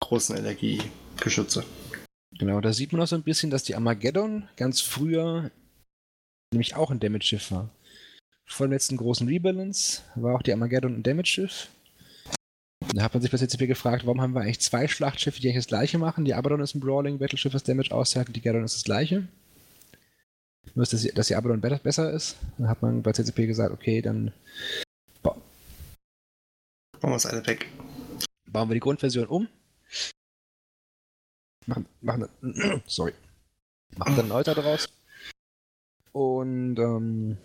großen 0.00 0.36
Energiegeschütze. 0.36 1.64
Genau, 2.38 2.60
da 2.60 2.72
sieht 2.72 2.92
man 2.92 3.02
auch 3.02 3.06
so 3.06 3.16
ein 3.16 3.24
bisschen, 3.24 3.50
dass 3.50 3.64
die 3.64 3.74
Armageddon 3.74 4.48
ganz 4.56 4.80
früher 4.80 5.50
nämlich 6.52 6.76
auch 6.76 6.90
ein 6.90 7.00
Damage-Schiff 7.00 7.50
war. 7.50 7.68
Vor 8.46 8.66
dem 8.66 8.72
letzten 8.72 8.96
großen 8.96 9.28
Rebalance 9.28 10.02
war 10.14 10.36
auch 10.36 10.42
die 10.42 10.52
Armageddon 10.52 10.94
ein 10.94 11.02
Damage-Schiff. 11.02 11.68
Da 12.94 13.02
hat 13.02 13.12
man 13.12 13.20
sich 13.20 13.30
bei 13.30 13.36
CCP 13.36 13.66
gefragt, 13.66 14.06
warum 14.06 14.22
haben 14.22 14.34
wir 14.34 14.40
eigentlich 14.40 14.60
zwei 14.60 14.88
Schlachtschiffe, 14.88 15.40
die 15.40 15.48
eigentlich 15.48 15.64
das 15.64 15.66
gleiche 15.66 15.98
machen? 15.98 16.24
Die 16.24 16.34
Abaddon 16.34 16.60
ist 16.60 16.74
ein 16.74 16.80
Brawling-Battleschiff, 16.80 17.52
das 17.52 17.64
Damage 17.64 17.92
aushält 17.92 18.28
und 18.28 18.36
die 18.36 18.40
Gaddon 18.40 18.64
ist 18.64 18.76
das 18.76 18.84
gleiche. 18.84 19.26
Nur, 20.74 20.86
dass 20.86 21.02
die, 21.02 21.12
dass 21.12 21.26
die 21.26 21.34
Abaddon 21.34 21.60
besser 21.60 22.12
ist. 22.12 22.36
Dann 22.56 22.68
hat 22.68 22.80
man 22.80 23.02
bei 23.02 23.12
CCP 23.12 23.46
gesagt, 23.46 23.72
okay, 23.72 24.00
dann 24.00 24.32
wir 27.02 27.16
es 27.16 27.26
eine 27.26 27.46
weg. 27.46 27.68
Bauen 28.50 28.68
wir 28.68 28.74
die 28.74 28.80
Grundversion 28.80 29.26
um 29.26 29.48
machen, 31.68 31.86
machen 32.00 32.28
sorry, 32.86 33.12
machen 33.96 34.16
dann 34.16 34.28
Neuter 34.28 34.54
draus. 34.54 34.88
Und 36.12 36.78
ähm, 36.78 37.38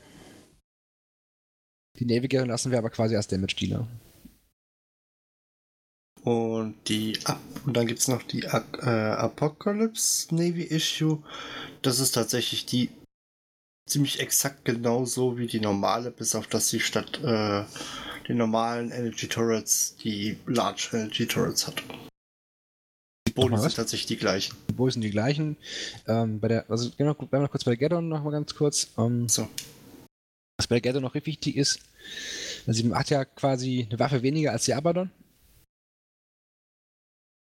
die 2.00 2.06
Navigator 2.06 2.48
lassen 2.48 2.72
wir 2.72 2.80
aber 2.80 2.90
quasi 2.90 3.16
als 3.16 3.28
Damage-Dealer. 3.28 3.88
Und 6.24 6.88
die 6.88 7.20
und 7.66 7.76
dann 7.76 7.86
gibt 7.86 8.00
es 8.00 8.08
noch 8.08 8.24
die 8.24 8.44
äh, 8.44 8.88
Apocalypse 8.88 10.34
Navy 10.34 10.64
Issue. 10.64 11.22
Das 11.82 12.00
ist 12.00 12.14
tatsächlich 12.14 12.66
die 12.66 12.90
ziemlich 13.90 14.22
exakt 14.22 14.64
genauso 14.64 15.38
wie 15.38 15.48
die 15.48 15.60
normale, 15.60 16.12
bis 16.12 16.34
auf 16.34 16.48
dass 16.48 16.70
sie 16.70 16.80
statt 16.80 17.20
äh, 17.22 17.66
den 18.28 18.38
normalen 18.38 18.92
Energy 18.92 19.28
Turrets 19.28 19.96
die 19.98 20.38
Large 20.46 20.90
Energy 20.94 21.28
Turrets 21.28 21.68
hat. 21.68 21.84
Die 23.28 23.34
Boni 23.34 23.58
sind 23.58 23.76
tatsächlich 23.76 24.08
die 24.08 24.18
gleichen. 24.18 24.56
Die 24.70 24.74
Boni 24.74 24.92
sind 24.92 25.02
die 25.02 25.12
gleichen. 25.12 25.58
Ähm, 26.08 26.40
bei 26.40 26.48
der, 26.48 26.70
also 26.70 26.92
genau, 26.98 27.14
bleiben 27.14 27.32
wir 27.32 27.40
noch 27.40 27.52
kurz 27.52 27.64
bei 27.64 27.72
der 27.72 27.78
Gaddon 27.78 28.10
noch 28.10 28.24
mal 28.24 28.32
ganz 28.32 28.54
kurz. 28.54 28.90
Ähm, 28.98 29.28
so. 29.28 29.48
Was 30.58 30.68
bei 30.68 30.80
der 30.80 30.82
Gaddon 30.82 31.02
noch 31.02 31.16
wichtig 31.16 31.56
ist, 31.56 31.80
sie 32.68 32.94
hat 32.94 33.10
ja 33.10 33.26
quasi 33.26 33.88
eine 33.90 34.00
Waffe 34.00 34.22
weniger 34.22 34.52
als 34.52 34.66
die 34.66 34.74
Abaddon. 34.74 35.10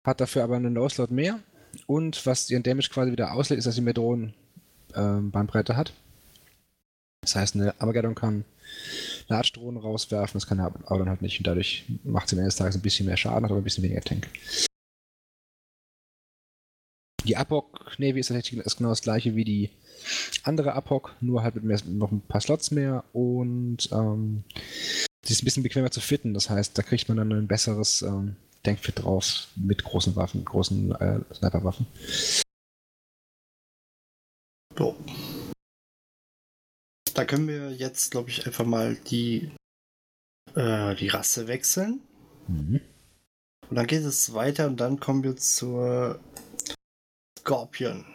Hat 0.06 0.22
dafür 0.22 0.44
aber 0.44 0.56
einen 0.56 0.74
Low-Slot 0.74 1.12
mehr. 1.12 1.40
Und 1.88 2.26
was 2.26 2.50
ihren 2.50 2.64
Damage 2.64 2.90
quasi 2.90 3.12
wieder 3.12 3.34
auslädt, 3.34 3.60
ist, 3.60 3.66
dass 3.66 3.76
sie 3.76 3.82
mehr 3.82 3.94
Drohnen-Bandbreite 3.94 5.74
ähm, 5.74 5.78
hat. 5.78 5.94
Das 7.26 7.36
heißt, 7.36 7.56
eine 7.56 7.80
Armageddon 7.80 8.16
kann 8.16 8.46
Large-Drohnen 9.28 9.82
rauswerfen, 9.82 10.40
das 10.40 10.48
kann 10.48 10.60
er 10.60 10.74
aber 10.86 11.00
dann 11.00 11.10
halt 11.10 11.22
nicht. 11.22 11.40
Und 11.40 11.48
dadurch 11.48 11.86
macht 12.04 12.30
sie 12.30 12.36
am 12.36 12.40
Ende 12.40 12.50
des 12.50 12.58
Tages 12.58 12.76
ein 12.76 12.82
bisschen 12.82 13.06
mehr 13.08 13.18
Schaden, 13.18 13.44
hat 13.44 13.52
aber 13.52 13.62
ein 13.62 13.64
bisschen 13.64 13.84
weniger 13.84 14.02
Tank. 14.02 14.28
Die 17.26 17.38
Apoc 17.38 17.98
Navy 17.98 18.20
ist 18.20 18.28
tatsächlich 18.28 18.64
genau 18.78 18.90
das 18.90 19.02
gleiche 19.02 19.36
wie 19.36 19.44
die 19.44 19.72
andere 20.44 20.74
Apoc, 20.74 21.16
nur 21.22 21.42
halt 21.42 21.56
mit 21.56 21.64
mehr, 21.64 21.80
noch 21.88 22.12
ein 22.12 22.22
paar 22.22 22.42
Slots 22.42 22.70
mehr 22.70 23.04
und 23.14 23.90
ähm, 23.92 24.44
sie 25.24 25.34
ist 25.34 25.42
ein 25.42 25.46
bisschen 25.46 25.64
bequemer 25.64 25.90
zu 25.90 26.02
fitten. 26.02 26.36
Das 26.36 26.52
heißt, 26.52 26.78
da 26.78 26.84
kriegt 26.84 27.08
man 27.08 27.18
dann 27.18 27.32
ein 27.32 27.48
besseres 27.48 28.04
ähm, 28.04 28.36
Denkfit 28.64 29.04
draus 29.04 29.48
mit 29.56 29.84
großen 29.84 30.16
Waffen, 30.16 30.46
großen 30.46 30.92
äh, 30.96 31.20
Sniperwaffen. 31.34 31.88
So. 34.78 34.96
Da 37.16 37.24
können 37.24 37.48
wir 37.48 37.72
jetzt, 37.72 38.12
glaube 38.12 38.30
ich, 38.30 38.46
einfach 38.46 38.66
mal 38.66 38.96
die, 38.96 39.50
äh, 40.54 40.96
die 40.96 41.08
Rasse 41.08 41.48
wechseln. 41.48 42.02
Mhm. 42.48 42.82
Und 43.70 43.76
dann 43.76 43.88
geht 43.88 44.04
es 44.04 44.34
weiter 44.34 44.68
und 44.68 44.78
dann 44.82 45.00
kommen 45.00 45.24
wir 45.24 45.38
zur 45.38 46.20
Scorpion. 47.40 48.06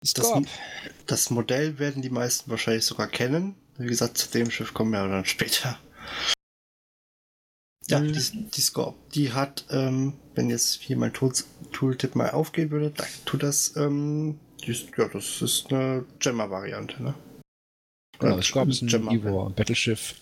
Das, 0.00 0.30
das, 1.06 1.30
Modell 1.30 1.78
werden 1.78 2.02
die 2.02 2.10
meisten 2.10 2.50
wahrscheinlich 2.50 2.84
sogar 2.84 3.08
kennen. 3.08 3.56
Wie 3.78 3.88
gesagt, 3.88 4.18
zu 4.18 4.28
dem 4.30 4.50
Schiff 4.50 4.74
kommen 4.74 4.92
wir 4.92 5.08
dann 5.08 5.24
später. 5.24 5.80
Ja, 7.86 7.98
mhm. 7.98 8.12
die, 8.12 8.50
die 8.50 8.60
Scorp, 8.60 9.10
die 9.12 9.32
hat, 9.32 9.64
ähm, 9.70 10.12
wenn 10.34 10.50
jetzt 10.50 10.82
hier 10.82 10.98
mein 10.98 11.14
Tool 11.14 11.32
Tooltip 11.72 12.14
mal 12.14 12.30
aufgehen 12.30 12.70
würde, 12.70 12.90
dann 12.90 13.08
tut 13.24 13.42
das, 13.42 13.74
ähm, 13.76 14.38
die, 14.62 14.72
ja, 14.96 15.08
das 15.08 15.40
ist 15.40 15.72
eine 15.72 16.04
Gemma-Variante, 16.18 17.02
ne? 17.02 17.14
Genau, 18.18 18.36
das 18.36 18.46
Scorp 18.46 18.68
ist 18.68 18.82
ein 18.82 18.88
Gemma 18.88 19.12
Evo, 19.12 19.50
Battleschiff, 19.50 20.16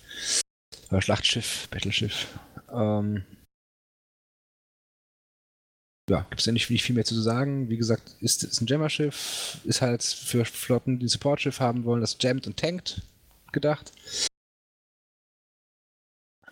äh, 0.91 1.01
Schlachtschiff, 1.01 1.69
Battleschiff. 1.71 2.27
Ähm, 2.71 3.25
ja, 6.09 6.21
gibt 6.29 6.41
es 6.41 6.47
ja 6.47 6.53
nicht, 6.53 6.71
nicht, 6.71 6.85
viel 6.85 6.95
mehr 6.95 7.05
zu 7.05 7.21
sagen. 7.21 7.69
Wie 7.69 7.77
gesagt, 7.77 8.17
ist, 8.21 8.45
ist 8.45 8.61
ein 8.61 8.67
Jammer-Schiff, 8.67 9.59
ist 9.65 9.83
halt 9.83 10.03
für 10.03 10.45
Flotten, 10.45 10.99
die 10.99 11.09
Support-Schiff 11.09 11.59
haben 11.59 11.85
wollen, 11.85 12.01
das 12.01 12.17
jammt 12.21 12.47
und 12.47 12.57
tankt 12.57 13.03
gedacht. 13.53 13.91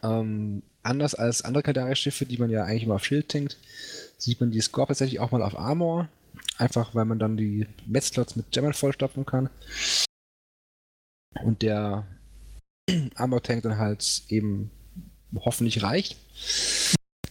Ähm, 0.03 0.63
anders 0.83 1.15
als 1.15 1.43
andere 1.43 1.63
Kaldari-Schiffe, 1.63 2.27
die 2.27 2.39
man 2.39 2.51
ja 2.51 2.65
eigentlich 2.65 2.85
immer 2.85 2.97
auf 2.97 3.05
Schild 3.05 3.29
tankt, 3.29 3.59
sieht 4.19 4.41
man 4.41 4.51
die 4.51 4.61
Score 4.61 4.89
tatsächlich 4.89 5.21
auch 5.21 5.31
mal 5.31 5.43
auf 5.43 5.59
Armor. 5.59 6.09
Einfach 6.59 6.95
weil 6.95 7.05
man 7.05 7.19
dann 7.19 7.37
die 7.37 7.67
Metzlots 7.87 8.37
mit 8.37 8.55
Jammern 8.55 8.75
vollstopfen 8.75 9.25
kann. 9.25 9.51
Und 11.43 11.63
der 11.63 12.07
Armor-Tank 13.15 13.63
dann 13.63 13.79
halt 13.79 14.23
eben 14.29 14.71
hoffentlich 15.35 15.83
reicht. 15.83 16.17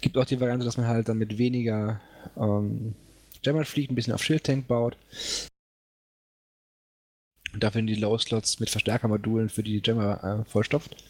Gibt 0.02 0.18
auch 0.18 0.26
die 0.26 0.40
Variante, 0.40 0.66
dass 0.66 0.78
man 0.78 0.88
halt 0.88 1.08
dann 1.08 1.18
mit 1.18 1.38
weniger 1.38 2.02
ähm, 2.36 2.96
Jammer 3.42 3.66
fliegt, 3.66 3.92
ein 3.92 3.96
bisschen 3.96 4.14
auf 4.14 4.24
Schildtank 4.24 4.68
baut. 4.68 4.98
Und 7.54 7.64
dafür 7.64 7.82
die 7.84 7.96
Low-Slots 7.96 8.60
mit 8.60 8.70
Verstärkermodulen 8.70 9.50
für 9.50 9.64
die 9.64 9.82
Jammer 9.84 10.24
äh, 10.24 10.50
vollstopft. 10.50 11.04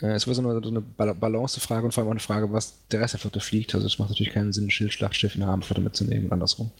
Äh, 0.00 0.12
es 0.12 0.26
war 0.26 0.34
so 0.34 0.42
eine, 0.42 0.62
so 0.62 0.70
eine 0.70 0.80
Balancefrage 0.80 1.84
und 1.84 1.92
vor 1.92 2.02
allem 2.02 2.08
auch 2.08 2.12
eine 2.12 2.20
Frage, 2.20 2.52
was 2.52 2.86
der 2.88 3.00
Rest 3.00 3.14
der 3.14 3.20
Flotte 3.20 3.40
fliegt. 3.40 3.74
Also 3.74 3.86
es 3.86 3.98
macht 3.98 4.10
natürlich 4.10 4.32
keinen 4.32 4.52
Sinn, 4.52 4.66
ein 4.66 4.70
Schildschlachtschiff 4.70 5.34
in 5.34 5.42
eine 5.42 5.50
Armflotte 5.50 5.80
mitzunehmen 5.80 6.30
andersrum. 6.30 6.70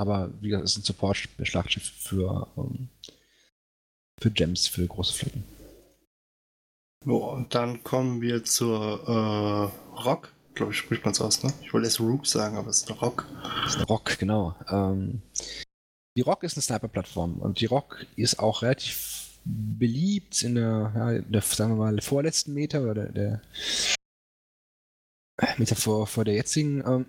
Aber 0.00 0.30
wie 0.40 0.48
gesagt, 0.48 0.64
es 0.64 0.72
ist 0.72 0.78
ein 0.78 0.84
Support-Schlachtschiff 0.84 1.84
für, 1.84 2.48
um, 2.56 2.88
für 4.18 4.30
Gems, 4.30 4.66
für 4.66 4.86
große 4.86 5.12
Flotten. 5.12 5.44
So, 7.04 7.30
und 7.30 7.54
dann 7.54 7.84
kommen 7.84 8.22
wir 8.22 8.42
zur 8.42 8.72
äh, 9.06 10.00
Rock. 10.00 10.32
Glaube 10.54 10.72
ich, 10.72 10.78
spricht 10.78 11.04
man 11.04 11.12
es 11.12 11.20
aus, 11.20 11.42
ne? 11.42 11.52
Ich 11.62 11.74
wollte 11.74 11.86
erst 11.86 12.00
Rook 12.00 12.26
sagen, 12.26 12.56
aber 12.56 12.70
es 12.70 12.78
ist 12.78 12.90
eine 12.90 12.98
Rock. 12.98 13.26
Das 13.62 13.72
ist 13.72 13.76
eine 13.76 13.86
Rock, 13.88 14.18
genau. 14.18 14.54
Ähm, 14.70 15.20
die 16.16 16.22
Rock 16.22 16.44
ist 16.44 16.56
eine 16.56 16.62
Sniper-Plattform 16.62 17.38
und 17.38 17.60
die 17.60 17.66
Rock 17.66 18.06
ist 18.16 18.38
auch 18.38 18.62
relativ 18.62 19.38
beliebt 19.44 20.42
in 20.42 20.54
der, 20.54 20.92
ja, 20.94 21.18
der 21.20 21.42
sagen 21.42 21.72
wir 21.72 21.76
mal, 21.76 22.00
vorletzten 22.00 22.54
Meter 22.54 22.82
oder 22.82 22.94
der, 22.94 23.12
der 23.12 23.42
Meter 25.58 25.76
vor, 25.76 26.06
vor 26.06 26.24
der 26.24 26.34
jetzigen. 26.36 26.82
Ähm, 26.86 27.06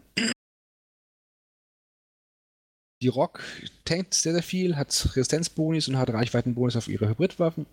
die 3.01 3.07
Rock 3.07 3.41
tankt 3.83 4.13
sehr, 4.13 4.33
sehr 4.33 4.43
viel, 4.43 4.75
hat 4.75 5.15
Resistenzbonis 5.15 5.87
und 5.87 5.97
hat 5.97 6.09
Reichweitenbonis 6.09 6.75
auf 6.75 6.87
ihre 6.87 7.09
Hybridwaffen. 7.09 7.65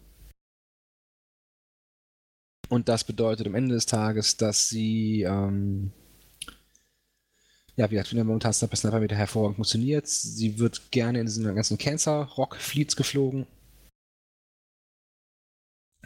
Und 2.68 2.88
das 2.88 3.04
bedeutet 3.04 3.46
am 3.46 3.54
Ende 3.54 3.74
des 3.74 3.86
Tages, 3.86 4.36
dass 4.36 4.68
sie, 4.68 5.22
ähm, 5.22 5.92
ja, 7.76 7.90
wie 7.90 7.94
gesagt, 7.94 8.10
wenn 8.10 8.16
der 8.16 8.24
momentan 8.24 8.52
Sniper 8.52 8.76
Sniper 8.76 9.00
wieder 9.00 9.16
hervorragend 9.16 9.56
funktioniert. 9.56 10.06
Sie 10.06 10.58
wird 10.58 10.90
gerne 10.90 11.20
in 11.20 11.26
diesen 11.26 11.54
ganzen 11.54 11.78
Cancer-Rock-Fleets 11.78 12.96
geflogen. 12.96 13.46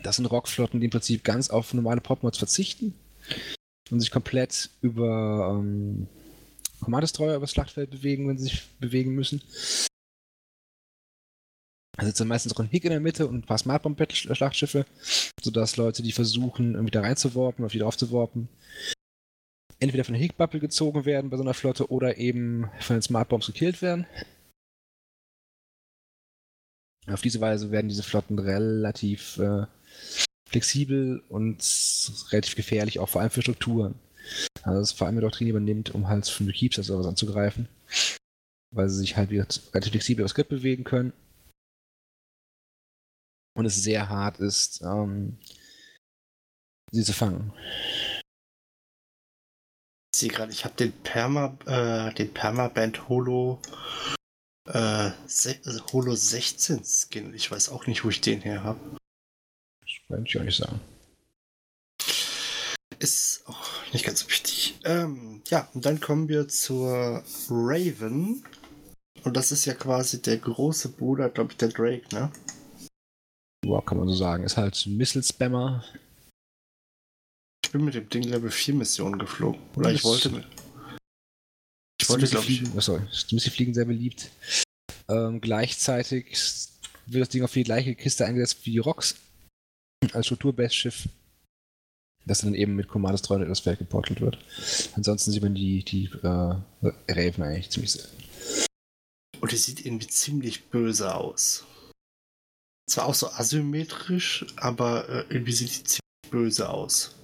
Das 0.03 0.17
sind 0.17 0.27
Rockflotten, 0.27 0.81
die 0.81 0.87
im 0.87 0.91
Prinzip 0.91 1.25
ganz 1.25 1.51
auf 1.51 1.75
normale 1.75 2.01
Popmods 2.01 2.39
verzichten 2.39 2.95
und 3.91 4.01
sich 4.01 4.11
komplett 4.11 4.71
über 4.81 5.57
ähm, 5.59 6.09
Command-Destroyer 6.83 7.37
übers 7.37 7.53
Schlachtfeld 7.53 7.91
bewegen, 7.91 8.29
wenn 8.29 8.39
sie 8.39 8.45
sich 8.45 8.69
bewegen 8.79 9.15
müssen. 9.15 9.43
Da 11.97 12.07
sitzen 12.07 12.29
meistens 12.29 12.55
auch 12.55 12.61
ein 12.61 12.69
Hick 12.69 12.85
in 12.85 12.91
der 12.91 13.01
Mitte 13.01 13.27
und 13.27 13.37
ein 13.37 13.47
paar 13.47 13.59
Smart-Bomb-Schlachtschiffe, 13.59 14.87
sodass 15.41 15.77
Leute, 15.77 16.03
die 16.03 16.13
versuchen, 16.13 16.75
irgendwie 16.75 16.91
da 16.91 17.03
reinzuwarpen 17.03 17.65
oder 17.65 17.75
wieder 17.75 17.87
aufzuwarpen, 17.87 18.49
entweder 19.79 20.05
von 20.05 20.15
der 20.15 20.23
Hick-Bubble 20.23 20.61
gezogen 20.61 21.05
werden 21.05 21.29
bei 21.31 21.37
so 21.37 21.43
einer 21.43 21.55
Flotte 21.55 21.91
oder 21.91 22.17
eben 22.17 22.71
von 22.81 22.97
den 22.97 23.03
Smart-Bombs 23.03 23.47
gekillt 23.47 23.83
werden. 23.83 24.07
Auf 27.09 27.21
diese 27.21 27.41
Weise 27.41 27.71
werden 27.71 27.89
diese 27.89 28.05
Flotten 28.05 28.39
relativ 28.39 29.39
äh, 29.39 29.67
flexibel 30.49 31.23
und 31.29 31.59
relativ 32.31 32.55
gefährlich, 32.55 33.01
auch 33.01 33.09
vor 33.09 33.21
allem 33.21 33.31
für 33.31 33.43
Strukturen. 33.43 33.97
Also 34.63 34.81
das 34.81 34.91
ist 34.91 34.99
vor 34.99 35.07
allem 35.07 35.17
eine 35.17 35.23
Doktrin 35.23 35.49
übernimmt, 35.49 35.95
um 35.95 36.09
halt 36.09 36.27
von 36.27 36.51
Keeps 36.51 36.79
oder 36.79 36.87
sowas 36.87 37.07
anzugreifen. 37.07 37.69
Weil 38.75 38.89
sie 38.89 38.99
sich 38.99 39.17
halt 39.17 39.31
wieder 39.31 39.47
relativ 39.75 39.93
flexibel 39.93 40.25
aufs 40.25 40.33
Skript 40.33 40.51
bewegen 40.51 40.85
können 40.85 41.13
und 43.55 43.67
es 43.67 43.83
sehr 43.83 44.09
hart 44.09 44.39
ist, 44.39 44.83
ähm, 44.83 45.39
sie 46.91 47.05
zu 47.05 47.13
fangen. 47.13 47.53
Ich 50.15 50.21
sehe 50.21 50.31
gerade, 50.31 50.53
ich 50.53 50.65
habe 50.65 50.75
den 50.75 50.93
Perma, 50.93 51.57
äh, 51.67 52.15
den 52.15 52.33
Permaband 52.33 53.09
Holo, 53.09 53.61
äh, 54.69 55.11
Holo 55.93 56.15
16 56.15 56.85
Skin. 56.85 57.35
Ich 57.35 57.51
weiß 57.51 57.71
auch 57.71 57.87
nicht, 57.87 58.05
wo 58.05 58.11
ich 58.11 58.21
den 58.21 58.43
her 58.43 58.63
habe. 58.63 58.99
Das 59.81 59.93
kann 60.09 60.27
ich 60.27 60.39
auch 60.39 60.45
nicht 60.45 60.59
sagen. 60.59 60.81
Ist 63.03 63.43
auch 63.47 63.69
nicht 63.93 64.05
ganz 64.05 64.21
so 64.21 64.29
wichtig. 64.29 64.79
Ähm, 64.85 65.43
ja, 65.49 65.69
und 65.75 65.85
dann 65.85 65.99
kommen 65.99 66.29
wir 66.29 66.47
zur 66.47 67.25
Raven. 67.51 68.45
Und 69.25 69.37
das 69.37 69.51
ist 69.51 69.65
ja 69.65 69.75
quasi 69.75 70.23
der 70.23 70.39
große 70.39 70.91
Bruder, 70.91 71.29
glaube 71.29 71.51
ich, 71.51 71.57
der 71.57 71.71
Drake, 71.71 72.05
ne? 72.15 72.31
Ja, 73.67 73.81
kann 73.81 73.99
man 73.99 74.07
so 74.07 74.15
sagen. 74.15 74.45
Ist 74.45 74.57
halt 74.57 74.87
ein 74.87 74.97
Missile-Spammer. 74.97 75.85
Ich 77.65 77.73
bin 77.73 77.85
mit 77.85 77.95
dem 77.95 78.09
Ding 78.09 78.23
Level 78.23 78.53
4 78.53 78.75
Missionen 78.75 79.19
geflogen. 79.19 79.61
Oder 79.75 79.91
das 79.91 79.99
ich 79.99 80.05
wollte 80.05 80.31
mit. 80.31 80.47
Ich 82.01 82.09
wollte, 82.09 82.29
glaube 82.29 82.47
ich. 82.47 82.63
Oh, 82.73 82.81
sorry, 82.81 83.03
Missile 83.33 83.53
Fliegen 83.53 83.75
sehr 83.75 83.85
beliebt. 83.85 84.31
Ähm, 85.09 85.41
gleichzeitig 85.41 86.39
wird 87.07 87.23
das 87.23 87.31
Ding 87.31 87.43
auf 87.43 87.53
die 87.53 87.65
gleiche 87.65 87.97
Kiste 87.97 88.27
eingesetzt 88.27 88.65
wie 88.65 88.71
die 88.71 88.79
Rocks. 88.79 89.17
Als 90.13 90.27
Strukturbase-Schiff. 90.27 91.09
Das 92.25 92.43
dann 92.43 92.55
eben 92.55 92.77
mit 92.77 92.89
Commandos 92.89 93.23
300 93.23 93.51
das 93.51 93.61
Feld 93.61 93.79
geportelt 93.79 94.21
wird. 94.21 94.39
Ansonsten 94.95 95.33
sieht 95.33 95.43
man 95.43 95.55
die, 95.55 95.85
die 95.85 96.11
äh, 96.23 96.55
Raven 97.09 97.43
eigentlich 97.43 97.71
ziemlich 97.71 97.93
selten. 97.93 98.17
Und 99.41 99.51
die 99.51 99.57
sieht 99.57 99.85
irgendwie 99.85 100.07
ziemlich 100.07 100.71
böse 100.71 101.15
aus 101.15 101.65
zwar 102.93 103.07
auch 103.07 103.15
so 103.15 103.29
asymmetrisch, 103.29 104.47
aber 104.57 105.09
äh, 105.09 105.25
irgendwie 105.29 105.53
sieht 105.53 105.71
die 105.71 105.85
ziemlich 105.85 106.31
böse 106.31 106.69
aus. 106.69 107.15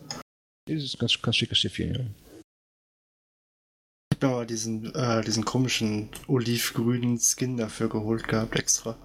Das 0.67 0.83
ist 0.83 0.99
ganz, 0.99 1.21
ganz 1.21 1.37
schickes 1.37 1.59
Schiffchen, 1.59 1.95
ja. 1.95 2.01
Ich 4.11 4.23
habe 4.23 4.35
mal 4.35 4.47
diesen, 4.47 4.95
äh, 4.95 5.23
diesen 5.23 5.45
komischen 5.45 6.09
olivgrünen 6.27 7.19
Skin 7.19 7.57
dafür 7.57 7.89
geholt 7.89 8.27
gehabt, 8.27 8.57
extra. 8.57 8.97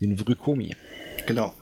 Den 0.00 0.18
Vrykomi. 0.18 0.76
Genau. 1.26 1.54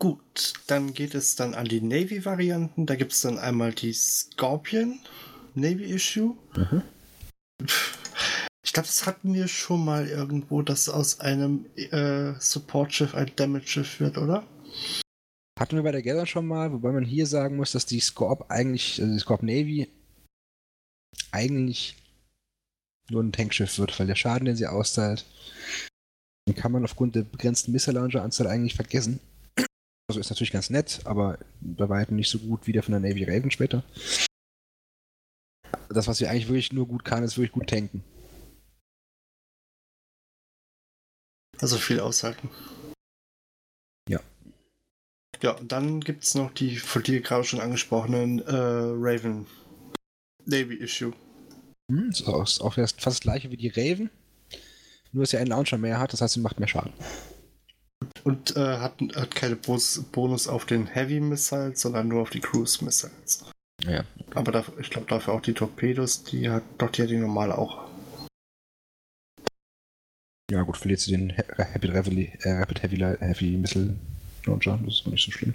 Gut, 0.00 0.54
dann 0.66 0.94
geht 0.94 1.14
es 1.14 1.36
dann 1.36 1.52
an 1.52 1.66
die 1.66 1.82
Navy-Varianten. 1.82 2.86
Da 2.86 2.96
gibt 2.96 3.12
es 3.12 3.20
dann 3.20 3.38
einmal 3.38 3.74
die 3.74 3.92
Scorpion 3.92 4.98
Navy-Issue. 5.54 6.38
Mhm. 6.56 6.82
Ich 8.64 8.72
glaube, 8.72 8.86
das 8.86 9.04
hatten 9.04 9.34
wir 9.34 9.46
schon 9.46 9.84
mal 9.84 10.08
irgendwo, 10.08 10.62
dass 10.62 10.88
aus 10.88 11.20
einem 11.20 11.66
äh, 11.76 12.32
Support-Schiff 12.40 13.14
ein 13.14 13.30
Damage-Schiff 13.36 14.00
wird, 14.00 14.16
oder? 14.16 14.46
Hatten 15.58 15.76
wir 15.76 15.82
bei 15.82 15.92
der 15.92 16.02
Gather 16.02 16.24
schon 16.24 16.46
mal, 16.46 16.72
wobei 16.72 16.92
man 16.92 17.04
hier 17.04 17.26
sagen 17.26 17.56
muss, 17.56 17.72
dass 17.72 17.84
die 17.84 18.00
Scorp 18.00 18.50
eigentlich, 18.50 19.02
also 19.02 19.12
die 19.12 19.20
Scorp 19.20 19.42
Navy 19.42 19.86
eigentlich 21.30 21.96
nur 23.10 23.22
ein 23.22 23.32
Tankschiff 23.32 23.78
wird, 23.78 24.00
weil 24.00 24.06
der 24.06 24.14
Schaden, 24.14 24.46
den 24.46 24.56
sie 24.56 24.66
austeilt, 24.66 25.26
den 26.48 26.54
kann 26.54 26.72
man 26.72 26.84
aufgrund 26.84 27.16
der 27.16 27.22
begrenzten 27.22 27.72
Missile-Launcher-Anzahl 27.72 28.46
eigentlich 28.46 28.76
vergessen. 28.76 29.20
Also 30.10 30.18
ist 30.18 30.30
natürlich 30.30 30.50
ganz 30.50 30.70
nett, 30.70 31.02
aber 31.04 31.38
bei 31.60 31.88
weitem 31.88 32.16
nicht 32.16 32.30
so 32.30 32.40
gut 32.40 32.66
wie 32.66 32.72
der 32.72 32.82
von 32.82 32.90
der 32.90 33.00
Navy 33.00 33.22
Raven 33.22 33.52
später. 33.52 33.84
Das, 35.88 36.08
was 36.08 36.18
sie 36.18 36.26
eigentlich 36.26 36.48
wirklich 36.48 36.72
nur 36.72 36.88
gut 36.88 37.04
kann, 37.04 37.22
ist 37.22 37.36
wirklich 37.36 37.52
gut 37.52 37.68
tanken. 37.68 38.02
Also 41.60 41.78
viel 41.78 42.00
aushalten. 42.00 42.50
Ja. 44.08 44.18
Ja, 45.42 45.52
und 45.52 45.70
dann 45.70 46.00
gibt 46.00 46.24
es 46.24 46.34
noch 46.34 46.52
die 46.52 46.74
von 46.74 47.04
dir 47.04 47.20
gerade 47.20 47.44
schon 47.44 47.60
angesprochenen 47.60 48.40
äh, 48.40 48.50
Raven 48.50 49.46
Navy 50.44 50.74
Issue. 50.74 51.12
Hm, 51.88 52.10
ist 52.10 52.26
auch, 52.26 52.42
ist 52.42 52.60
auch 52.60 52.74
fast 52.74 53.06
das 53.06 53.20
gleiche 53.20 53.52
wie 53.52 53.56
die 53.56 53.68
Raven. 53.68 54.10
Nur, 55.12 55.22
dass 55.22 55.34
er 55.34 55.38
einen 55.38 55.50
Launcher 55.50 55.78
mehr 55.78 56.00
hat, 56.00 56.12
das 56.12 56.20
heißt, 56.20 56.34
sie 56.34 56.40
macht 56.40 56.58
mehr 56.58 56.66
Schaden. 56.66 56.94
Und 58.24 58.56
äh, 58.56 58.78
hat, 58.78 58.94
hat 59.14 59.34
keine 59.34 59.56
Bonus 59.56 60.48
auf 60.48 60.66
den 60.66 60.86
Heavy 60.86 61.20
Missiles, 61.20 61.80
sondern 61.80 62.08
nur 62.08 62.22
auf 62.22 62.30
die 62.30 62.40
Cruise 62.40 62.84
Missiles. 62.84 63.44
Ja. 63.84 64.04
Aber 64.34 64.52
dafür, 64.52 64.78
ich 64.78 64.90
glaube 64.90 65.06
dafür 65.08 65.34
auch 65.34 65.40
die 65.40 65.54
Torpedos, 65.54 66.24
die 66.24 66.50
hat 66.50 66.62
doch 66.78 66.90
die 66.90 67.02
hat 67.02 67.10
die 67.10 67.16
normal 67.16 67.52
auch. 67.52 67.88
Ja, 70.50 70.62
gut, 70.62 70.76
verliert 70.76 71.00
sie 71.00 71.12
den 71.12 71.30
Rapid 71.30 71.94
Heavy, 71.94 72.32
äh, 72.40 72.50
Rapid 72.50 72.82
Heavy, 72.82 72.96
Heavy 72.96 73.56
Missile 73.56 73.96
Launcher. 74.44 74.78
Das 74.84 74.94
ist 74.94 75.06
nicht 75.06 75.24
so 75.24 75.30
schlimm. 75.30 75.54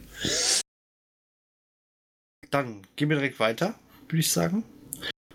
Dann 2.50 2.84
gehen 2.96 3.10
wir 3.10 3.18
direkt 3.18 3.40
weiter, 3.40 3.76
würde 4.08 4.20
ich 4.20 4.32
sagen. 4.32 4.64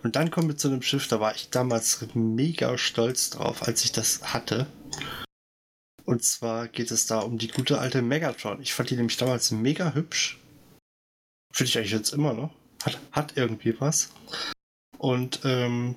Und 0.03 0.15
dann 0.15 0.31
kommen 0.31 0.47
wir 0.47 0.57
zu 0.57 0.67
einem 0.67 0.81
Schiff, 0.81 1.07
da 1.07 1.19
war 1.19 1.35
ich 1.35 1.51
damals 1.51 2.03
mega 2.15 2.77
stolz 2.77 3.29
drauf, 3.29 3.61
als 3.67 3.85
ich 3.85 3.91
das 3.91 4.33
hatte. 4.33 4.65
Und 6.05 6.23
zwar 6.23 6.67
geht 6.67 6.91
es 6.91 7.05
da 7.05 7.19
um 7.19 7.37
die 7.37 7.47
gute 7.47 7.79
alte 7.79 8.01
Megatron. 8.01 8.61
Ich 8.61 8.73
fand 8.73 8.89
die 8.89 8.95
nämlich 8.95 9.17
damals 9.17 9.51
mega 9.51 9.93
hübsch. 9.93 10.39
Finde 11.53 11.69
ich 11.69 11.77
eigentlich 11.77 11.91
jetzt 11.91 12.13
immer 12.13 12.33
noch. 12.33 12.53
Hat, 12.83 12.99
hat 13.11 13.37
irgendwie 13.37 13.79
was. 13.79 14.11
Und 14.97 15.41
ähm, 15.43 15.95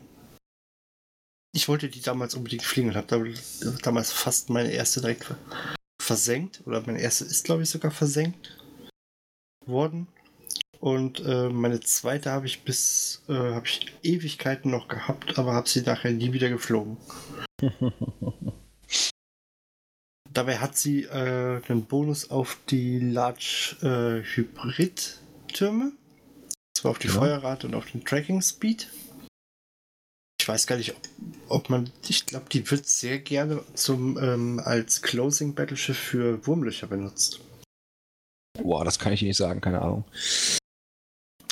ich 1.53 1.69
wollte 1.69 1.89
die 1.89 2.01
damals 2.01 2.35
unbedingt 2.35 2.65
fliegen 2.65 2.89
und 2.89 2.97
habe 2.97 3.35
damals 3.83 4.13
fast 4.13 4.51
meine 4.51 4.73
erste 4.73 5.01
direkt 5.01 5.35
versenkt. 6.03 6.63
Oder 6.67 6.83
meine 6.83 7.01
erste 7.01 7.25
ist, 7.25 7.45
glaube 7.45 7.63
ich, 7.63 7.71
sogar 7.71 7.91
versenkt. 7.91 8.59
worden. 9.67 10.09
Und 10.81 11.21
äh, 11.21 11.49
meine 11.49 11.81
zweite 11.81 12.31
habe 12.31 12.47
ich 12.47 12.63
bis, 12.63 13.23
äh, 13.29 13.33
habe 13.33 13.67
ich 13.67 13.91
Ewigkeiten 14.03 14.71
noch 14.71 14.89
gehabt, 14.89 15.39
aber 15.39 15.55
habe 15.55 15.69
sie 15.69 15.81
nachher 15.81 16.11
nie 16.11 16.35
wieder 16.35 16.51
geflogen. 16.51 16.99
Dabei 20.35 20.59
hat 20.59 20.77
sie 20.77 21.05
äh, 21.05 21.63
einen 21.69 21.85
Bonus 21.87 22.31
auf 22.31 22.59
die 22.69 22.99
Large 22.99 23.77
äh, 23.83 24.27
Hybrid 24.35 25.21
Türme. 25.53 25.93
Zwar 26.77 26.91
auf 26.91 26.99
die 26.99 27.07
ja. 27.07 27.15
Feuerrate 27.15 27.69
und 27.69 27.75
auf 27.75 27.89
den 27.91 28.05
Tracking 28.05 28.43
Speed. 28.43 28.91
Ich 30.41 30.49
weiß 30.49 30.67
gar 30.67 30.77
nicht, 30.77 30.91
ob, 30.91 30.99
ob 31.49 31.71
man, 31.71 31.91
ich 32.09 32.27
glaube, 32.27 32.47
die 32.51 32.69
wird 32.69 32.87
sehr 32.87 33.21
gerne 33.21 33.63
zum 33.75 34.19
ähm, 34.19 34.61
als 34.63 35.03
Closing 35.03 35.55
Battleship 35.55 35.95
für 35.95 36.45
Wurmlöcher 36.47 36.89
benutzt. 36.89 37.41
Boah, 38.61 38.85
das 38.85 38.99
kann 38.99 39.13
ich 39.13 39.23
nicht 39.23 39.37
sagen, 39.37 39.61
keine 39.61 39.83
Ahnung. 39.83 40.05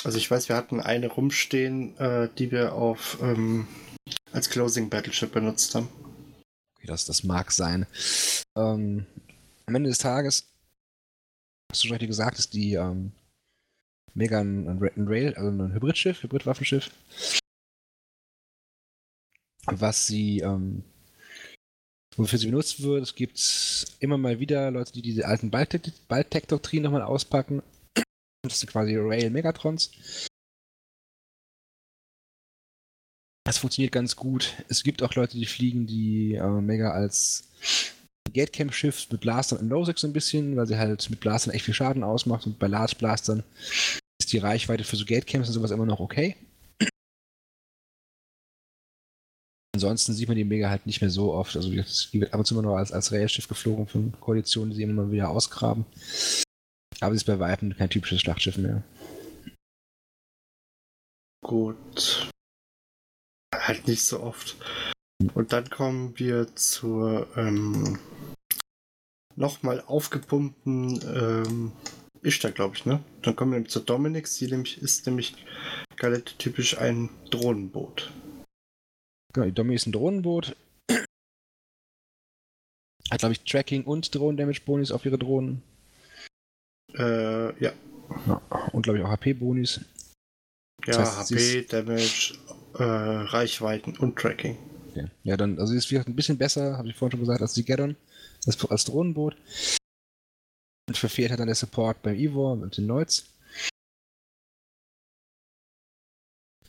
Also 0.03 0.17
ich 0.17 0.29
weiß, 0.29 0.49
wir 0.49 0.57
hatten 0.57 0.81
eine 0.81 1.07
rumstehen, 1.07 1.97
äh, 1.97 2.27
die 2.37 2.51
wir 2.51 2.73
auf 2.73 3.17
ähm, 3.21 3.67
als 4.33 4.49
Closing 4.49 4.89
Battleship 4.89 5.31
benutzt 5.31 5.73
haben. 5.73 5.87
Okay, 6.83 6.91
das, 6.91 7.05
das 7.05 7.23
mag 7.23 7.51
sein. 7.51 7.87
Ähm, 8.57 9.05
am 9.65 9.75
Ende 9.75 9.89
des 9.89 9.99
Tages, 9.99 10.49
hast 11.71 11.81
du 11.81 11.87
schon 11.87 11.93
richtig 11.93 12.09
gesagt, 12.09 12.39
ist 12.39 12.53
die 12.53 12.73
ähm, 12.73 13.13
Mega 14.13 14.41
ein, 14.41 14.67
ein, 14.67 15.07
Rail, 15.07 15.33
also 15.35 15.49
ein 15.49 15.73
Hybridschiff, 15.73 16.23
Hybridwaffenschiff. 16.23 16.91
Was 19.65 20.07
sie, 20.07 20.39
ähm, 20.39 20.83
wofür 22.17 22.37
sie 22.37 22.47
benutzt 22.47 22.83
wird, 22.83 23.03
es 23.03 23.15
gibt 23.15 23.95
immer 23.99 24.17
mal 24.17 24.41
wieder 24.41 24.69
Leute, 24.69 24.91
die 24.91 25.01
diese 25.01 25.25
alten 25.25 25.51
Baltec-Doktrinen 25.51 26.83
nochmal 26.83 27.01
auspacken. 27.01 27.63
Das 28.43 28.59
sind 28.59 28.69
quasi 28.69 28.97
Rail 28.97 29.29
Megatrons. 29.29 30.27
Das 33.45 33.57
funktioniert 33.57 33.91
ganz 33.91 34.15
gut. 34.15 34.53
Es 34.69 34.83
gibt 34.83 35.03
auch 35.03 35.13
Leute, 35.15 35.37
die 35.37 35.45
fliegen 35.45 35.85
die 35.85 36.35
äh, 36.35 36.61
Mega 36.61 36.91
als 36.91 37.49
Gatecamp-Schiff 38.31 39.11
mit 39.11 39.21
Blastern 39.21 39.59
und 39.59 39.69
Low 39.69 39.83
so 39.83 40.07
ein 40.07 40.13
bisschen, 40.13 40.55
weil 40.55 40.65
sie 40.65 40.77
halt 40.77 41.09
mit 41.09 41.19
Blastern 41.19 41.53
echt 41.53 41.65
viel 41.65 41.73
Schaden 41.73 42.03
ausmacht 42.03 42.45
und 42.45 42.57
bei 42.57 42.67
Large 42.67 42.95
Blastern 42.97 43.43
ist 44.19 44.31
die 44.31 44.37
Reichweite 44.37 44.83
für 44.83 44.95
so 44.95 45.05
Gatecamps 45.05 45.49
und 45.49 45.53
sowas 45.53 45.71
immer 45.71 45.85
noch 45.85 45.99
okay. 45.99 46.35
Ansonsten 49.75 50.13
sieht 50.13 50.27
man 50.27 50.37
die 50.37 50.43
Mega 50.43 50.69
halt 50.69 50.85
nicht 50.85 51.01
mehr 51.01 51.09
so 51.09 51.33
oft. 51.33 51.55
Also 51.55 51.69
die 51.69 51.83
wird 52.21 52.33
ab 52.33 52.39
und 52.39 52.45
zu 52.45 52.53
immer 52.53 52.61
noch 52.61 52.75
als, 52.75 52.91
als 52.91 53.11
Railschiff 53.11 53.47
geflogen 53.47 53.87
von 53.87 54.13
Koalitionen, 54.19 54.69
die 54.69 54.77
sie 54.77 54.83
immer 54.83 55.11
wieder 55.11 55.29
ausgraben. 55.29 55.85
Aber 57.01 57.11
sie 57.11 57.17
ist 57.17 57.25
bei 57.25 57.39
Weitem 57.39 57.75
kein 57.75 57.89
typisches 57.89 58.21
Schlachtschiff 58.21 58.57
mehr. 58.57 58.83
Gut. 61.43 62.29
Halt 63.63 63.87
nicht 63.87 64.03
so 64.03 64.19
oft. 64.19 64.57
Und 65.33 65.53
dann 65.53 65.69
kommen 65.69 66.19
wir 66.19 66.53
zur 66.55 67.27
ähm, 67.37 67.97
nochmal 69.37 69.81
aufgepumpten 69.87 70.99
ähm, 71.15 71.71
Ishtar, 72.21 72.51
glaube 72.51 72.75
ich, 72.75 72.85
ne? 72.85 73.01
Dann 73.21 73.37
kommen 73.37 73.53
wir 73.53 73.65
zur 73.65 73.83
Dominix, 73.83 74.37
die 74.37 74.47
nämlich 74.47 74.81
ist 74.81 75.05
nämlich 75.05 75.35
Galette 75.95 76.37
typisch 76.37 76.77
ein 76.77 77.09
Drohnenboot. 77.29 78.11
Genau, 79.33 79.45
die 79.45 79.53
Domi 79.53 79.75
ist 79.75 79.87
ein 79.87 79.93
Drohnenboot. 79.93 80.57
Hat, 83.11 83.19
glaube 83.19 83.33
ich, 83.33 83.45
Tracking 83.45 83.85
und 83.85 84.13
Drohnen-Damage-Bonis 84.13 84.91
auf 84.91 85.05
ihre 85.05 85.17
Drohnen. 85.17 85.63
Äh, 86.95 87.63
ja. 87.63 87.71
ja. 88.27 88.41
Und, 88.73 88.81
glaube 88.83 88.99
ich, 88.99 89.05
auch 89.05 89.09
HP-Bonis. 89.09 89.79
Ja, 90.85 90.97
das 90.97 91.17
heißt, 91.17 91.31
HP, 91.31 91.63
Damage, 91.63 92.35
äh, 92.75 92.83
Reichweiten 92.83 93.97
und 93.97 94.17
Tracking. 94.17 94.57
Okay. 94.91 95.07
Ja, 95.23 95.37
dann, 95.37 95.59
also 95.59 95.71
sie 95.71 95.77
ist 95.77 95.87
vielleicht 95.87 96.07
ein 96.07 96.15
bisschen 96.15 96.37
besser, 96.37 96.77
habe 96.77 96.87
ich 96.87 96.95
vorhin 96.95 97.11
schon 97.11 97.19
gesagt, 97.21 97.41
als 97.41 97.53
die 97.53 97.65
Gaddon, 97.65 97.95
als, 98.45 98.63
als 98.65 98.85
Drohnenboot. 98.85 99.35
Und 100.87 100.97
verfehlt 100.97 101.31
hat 101.31 101.39
dann 101.39 101.47
der 101.47 101.55
Support 101.55 102.01
beim 102.03 102.15
Ivor 102.15 102.53
und 102.53 102.77
den 102.77 102.87
Lloyds. 102.87 103.25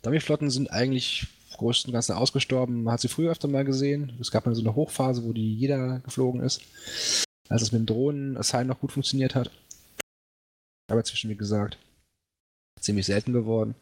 Dummy-Flotten 0.02 0.50
sind 0.50 0.70
eigentlich 0.70 1.26
größten 1.56 1.92
Ganzen 1.92 2.12
ausgestorben. 2.12 2.84
Man 2.84 2.94
hat 2.94 3.00
sie 3.00 3.08
früher 3.08 3.32
öfter 3.32 3.48
mal 3.48 3.64
gesehen. 3.64 4.16
Es 4.20 4.30
gab 4.30 4.46
mal 4.46 4.54
so 4.54 4.60
eine 4.60 4.74
Hochphase, 4.74 5.24
wo 5.24 5.32
die 5.32 5.54
jeder 5.54 6.00
geflogen 6.00 6.42
ist. 6.42 6.62
Als 7.48 7.62
es 7.62 7.72
mit 7.72 7.80
den 7.80 7.86
Drohnen 7.86 8.36
Assign 8.36 8.66
noch 8.66 8.80
gut 8.80 8.92
funktioniert 8.92 9.34
hat. 9.34 9.50
Aber 10.90 11.00
inzwischen, 11.00 11.30
wie 11.30 11.36
gesagt, 11.36 11.78
ziemlich 12.80 13.06
selten 13.06 13.32
geworden. 13.32 13.74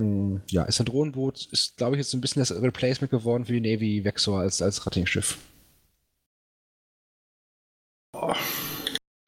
Hm, 0.00 0.40
ja, 0.48 0.64
ist 0.64 0.80
ein 0.80 0.86
Drohnenboot, 0.86 1.46
ist, 1.52 1.76
glaube 1.76 1.96
ich, 1.96 1.98
jetzt 1.98 2.14
ein 2.14 2.22
bisschen 2.22 2.40
das 2.40 2.50
Replacement 2.52 3.10
geworden 3.10 3.44
für 3.44 3.52
die 3.52 3.60
Navy 3.60 4.02
Vexor 4.02 4.40
als, 4.40 4.62
als 4.62 4.86
Rattingschiff. 4.86 5.36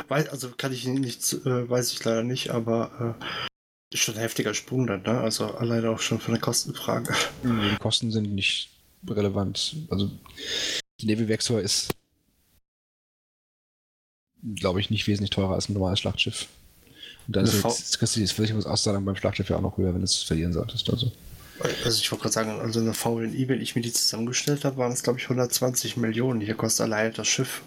also 0.09 0.51
kann 0.51 0.73
ich 0.73 0.87
nicht, 0.87 1.33
äh, 1.33 1.69
weiß 1.69 1.93
ich 1.93 2.05
leider 2.05 2.23
nicht, 2.23 2.51
aber 2.51 3.19
äh, 3.19 3.95
ist 3.95 4.01
schon 4.01 4.15
ein 4.15 4.21
heftiger 4.21 4.55
Sprung 4.55 4.87
dann, 4.87 5.03
ne? 5.03 5.21
Also 5.21 5.47
alleine 5.55 5.91
auch 5.91 6.01
schon 6.01 6.21
von 6.21 6.35
der 6.35 6.41
Kostenfrage. 6.41 7.15
Die 7.43 7.77
Kosten 7.79 8.11
sind 8.11 8.35
nicht 8.35 8.71
relevant. 9.07 9.77
Also 9.89 10.11
die 11.01 11.07
Navy 11.07 11.29
Vexor 11.29 11.61
ist, 11.61 11.95
glaube 14.55 14.81
ich, 14.81 14.91
nicht 14.91 15.07
wesentlich 15.07 15.31
teurer 15.31 15.55
als 15.55 15.69
ein 15.69 15.75
normales 15.75 16.01
Schlachtschiff. 16.01 16.49
Und 17.27 17.37
dann 17.37 17.45
ist 17.45 17.63
jetzt, 17.63 17.99
kriegst 17.99 18.17
du 18.17 18.21
die 18.21 18.27
Versicherungsauszahlung 18.27 19.05
beim 19.05 19.17
Schlachtschiff 19.17 19.49
ja 19.49 19.57
auch 19.57 19.63
noch 19.63 19.77
höher, 19.77 19.93
wenn 19.93 20.01
du 20.01 20.05
es 20.05 20.23
verlieren 20.23 20.53
solltest. 20.53 20.91
Also. 20.91 21.13
Also 21.85 22.01
ich 22.01 22.11
wollte 22.11 22.23
gerade 22.23 22.33
sagen, 22.33 22.61
also 22.61 22.81
eine 22.81 22.95
VLI, 22.95 23.49
wenn 23.49 23.61
ich 23.61 23.77
mir 23.77 23.83
die 23.83 23.93
zusammengestellt 23.93 24.65
habe, 24.65 24.79
waren 24.79 24.93
es 24.93 25.03
glaube 25.03 25.19
ich 25.19 25.25
120 25.27 25.97
Millionen. 25.97 26.41
Hier 26.41 26.55
kostet 26.55 26.87
alleine 26.87 27.13
das 27.13 27.29
Schiff 27.29 27.63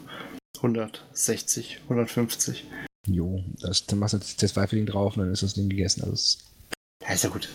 160, 0.58 1.80
150. 1.84 2.66
Jo, 3.08 3.44
das, 3.62 3.86
dann 3.86 4.00
machst 4.00 4.16
du 4.16 4.18
das 4.18 4.54
Zweifelding 4.54 4.88
drauf 4.88 5.16
und 5.16 5.24
dann 5.24 5.32
ist 5.32 5.44
das 5.44 5.54
Ding 5.54 5.70
gegessen. 5.70 6.04
Also 6.04 6.40
ja, 7.02 7.14
ist 7.14 7.24
ja 7.24 7.30
gut. 7.30 7.50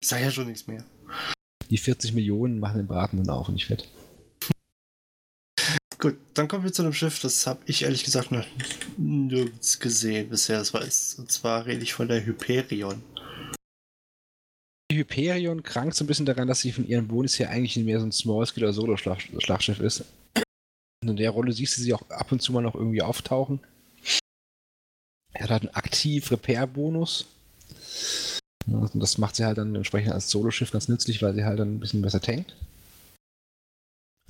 Ich 0.00 0.08
sag 0.08 0.20
ja 0.20 0.30
schon 0.30 0.48
nichts 0.48 0.66
mehr. 0.66 0.84
Die 1.70 1.78
40 1.78 2.14
Millionen 2.14 2.58
machen 2.58 2.78
den 2.78 2.86
Braten 2.86 3.18
dann 3.18 3.30
auf 3.30 3.48
und 3.48 3.54
nicht 3.54 3.66
fett. 3.66 3.86
Gut, 5.98 6.16
dann 6.34 6.46
kommen 6.46 6.62
wir 6.62 6.72
zu 6.72 6.82
einem 6.82 6.92
Schiff, 6.92 7.20
das 7.20 7.44
habe 7.48 7.60
ich 7.66 7.82
ehrlich 7.82 8.04
gesagt 8.04 8.30
noch 8.30 8.46
nirgends 8.96 9.80
gesehen 9.80 10.28
bisher. 10.28 10.58
Das 10.58 10.72
war, 10.72 10.82
und 10.82 11.32
zwar 11.32 11.66
rede 11.66 11.82
ich 11.82 11.92
von 11.92 12.06
der 12.06 12.24
Hyperion. 12.24 13.02
Die 14.90 14.98
Hyperion 14.98 15.64
krankt 15.64 15.96
so 15.96 16.04
ein 16.04 16.06
bisschen 16.06 16.24
daran, 16.24 16.46
dass 16.46 16.60
sie 16.60 16.70
von 16.70 16.86
ihren 16.86 17.08
Bonus 17.08 17.38
her 17.40 17.50
eigentlich 17.50 17.76
mehr 17.76 17.98
so 17.98 18.06
ein 18.06 18.12
Small-Scale- 18.12 18.66
oder 18.66 18.72
Solo-Schlachtschiff 18.72 19.80
ist. 19.80 20.04
Und 21.02 21.10
in 21.10 21.16
der 21.16 21.30
Rolle 21.30 21.52
siehst 21.52 21.76
du 21.76 21.82
sie 21.82 21.92
auch 21.92 22.08
ab 22.10 22.30
und 22.30 22.40
zu 22.40 22.52
mal 22.52 22.62
noch 22.62 22.76
irgendwie 22.76 23.02
auftauchen. 23.02 23.60
Er 25.32 25.42
hat 25.42 25.50
halt 25.50 25.62
einen 25.62 25.74
aktiv-Repair-Bonus. 25.74 27.26
Und 28.66 29.00
das 29.00 29.18
macht 29.18 29.34
sie 29.36 29.44
halt 29.44 29.58
dann 29.58 29.74
entsprechend 29.74 30.12
als 30.12 30.30
Solo-Schiff 30.30 30.70
ganz 30.70 30.88
nützlich, 30.88 31.20
weil 31.22 31.34
sie 31.34 31.44
halt 31.44 31.58
dann 31.58 31.74
ein 31.74 31.80
bisschen 31.80 32.02
besser 32.02 32.20
tankt. 32.20 32.54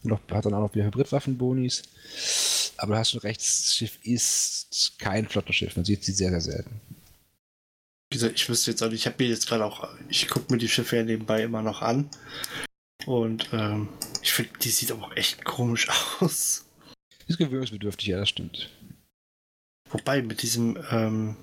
Und 0.05 0.13
hat 0.31 0.47
dann 0.47 0.55
auch 0.55 0.61
noch 0.61 0.75
wieder 0.75 0.87
Hybridwaffen-Bonis. 0.87 1.83
Aber 2.77 2.95
du 2.95 2.99
hast 2.99 3.11
schon 3.11 3.21
recht, 3.21 3.41
das 3.41 3.75
Schiff 3.75 3.99
ist 4.05 4.95
kein 4.99 5.29
Flottenschiff. 5.29 5.75
Man 5.77 5.85
sieht 5.85 6.05
sie 6.05 6.13
sehr, 6.13 6.31
sehr 6.31 6.41
selten. 6.41 6.81
Wie 8.11 8.17
gesagt, 8.17 8.37
ich 8.37 8.49
wüsste 8.49 8.71
jetzt 8.71 8.83
auch 8.83 8.91
nicht, 8.91 9.01
ich 9.01 9.07
habe 9.07 9.23
mir 9.23 9.29
jetzt 9.29 9.49
gerade 9.49 9.65
auch, 9.65 9.89
ich 10.09 10.29
gucke 10.29 10.53
mir 10.53 10.59
die 10.59 10.69
Schiffe 10.69 10.97
ja 10.97 11.05
nebenbei 11.05 11.43
immer 11.43 11.63
noch 11.63 11.83
an. 11.83 12.09
Und 13.07 13.49
ähm, 13.53 13.89
ich 14.23 14.33
finde, 14.33 14.53
die 14.61 14.71
sieht 14.71 14.93
aber 14.93 15.07
auch 15.07 15.17
echt 15.17 15.45
komisch 15.45 15.89
aus. 16.21 16.65
Die 17.27 17.33
ist 17.33 17.39
gewöhnungsbedürftig, 17.39 18.07
ja, 18.07 18.19
das 18.19 18.29
stimmt. 18.29 18.71
Wobei 19.91 20.23
mit 20.23 20.43
diesem 20.43 20.79
ähm, 20.91 21.37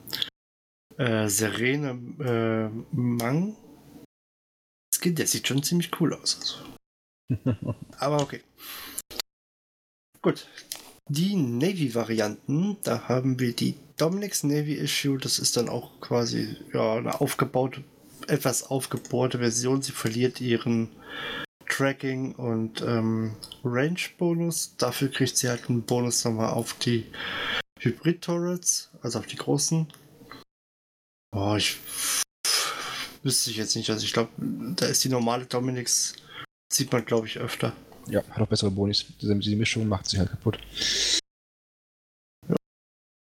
äh, 0.98 1.28
Serene 1.28 1.90
äh, 2.20 2.96
Mang 2.96 3.58
Skin, 4.96 5.16
der 5.16 5.28
sieht 5.28 5.48
schon 5.48 5.62
ziemlich 5.62 6.00
cool 6.00 6.14
aus. 6.14 6.38
Also. 6.40 6.75
Aber 8.00 8.22
okay. 8.22 8.42
Gut. 10.22 10.48
Die 11.08 11.36
Navy-Varianten, 11.36 12.78
da 12.84 13.08
haben 13.08 13.40
wir 13.40 13.54
die 13.54 13.76
Dominic's 13.98 14.44
Navy 14.44 14.74
Issue, 14.74 15.20
das 15.20 15.38
ist 15.38 15.56
dann 15.56 15.70
auch 15.70 16.02
quasi 16.02 16.58
ja, 16.74 16.96
eine 16.96 17.22
aufgebaute, 17.22 17.84
etwas 18.28 18.64
aufgebohrte 18.64 19.38
Version. 19.38 19.82
Sie 19.82 19.92
verliert 19.92 20.42
ihren 20.42 20.90
Tracking 21.68 22.36
und 22.36 22.82
ähm, 22.82 23.36
Range-Bonus. 23.64 24.78
Dafür 24.78 25.10
kriegt 25.10 25.38
sie 25.38 25.50
halt 25.50 25.70
einen 25.70 25.84
Bonus 25.84 26.26
nochmal 26.26 26.52
auf 26.52 26.74
die 26.74 27.06
Hybrid-Turrets, 27.80 28.90
also 29.02 29.20
auf 29.20 29.28
die 29.28 29.36
großen. 29.36 29.88
Oh, 31.32 31.56
ich 31.56 31.78
wüsste 33.24 33.52
ich 33.52 33.58
jetzt 33.58 33.76
nicht. 33.76 33.90
Also 33.90 34.06
ich 34.06 34.14
glaube, 34.14 34.32
da 34.38 34.86
ist 34.86 35.04
die 35.04 35.10
normale 35.10 35.46
Dominix, 35.46 36.16
sieht 36.72 36.92
man 36.92 37.06
glaube 37.06 37.28
ich 37.28 37.38
öfter. 37.38 37.74
Ja, 38.08 38.24
hat 38.30 38.40
auch 38.40 38.48
bessere 38.48 38.72
Bonis. 38.72 39.06
Diese 39.20 39.56
Mischung 39.56 39.88
macht 39.88 40.08
sie 40.08 40.20
halt 40.20 40.30
kaputt. 40.30 40.60
Ja. 42.48 42.56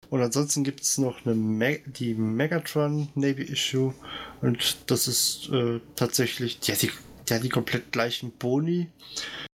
Und 0.10 0.22
ansonsten 0.22 0.64
gibt 0.64 0.82
es 0.82 0.98
noch 0.98 1.26
eine 1.26 1.36
Me 1.36 1.80
die 1.86 2.14
Megatron 2.14 3.10
Navy 3.16 3.44
Issue. 3.44 3.94
Und 4.42 4.90
das 4.90 5.08
ist 5.08 5.50
äh, 5.50 5.80
tatsächlich, 5.96 6.60
die 6.60 6.72
hat 6.72 6.82
die, 6.82 6.92
die 7.28 7.34
hat 7.34 7.44
die 7.44 7.50
komplett 7.50 7.92
gleichen 7.92 8.32
Boni. 8.32 8.88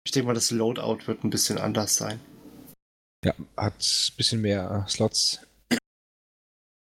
Ich 0.04 0.12
denke 0.12 0.26
mal, 0.28 0.34
das 0.34 0.50
Loadout 0.50 1.06
wird 1.06 1.24
ein 1.24 1.30
bisschen 1.30 1.58
anders 1.58 1.96
sein. 1.96 2.20
Ja, 3.24 3.34
hat 3.56 3.74
ein 3.74 4.16
bisschen 4.16 4.40
mehr 4.42 4.84
Slots. 4.88 5.40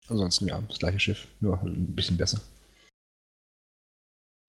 Ansonsten 0.07 0.47
ja, 0.47 0.61
das 0.61 0.79
gleiche 0.79 0.99
Schiff, 0.99 1.27
nur 1.39 1.61
ein 1.61 1.95
bisschen 1.95 2.17
besser. 2.17 2.41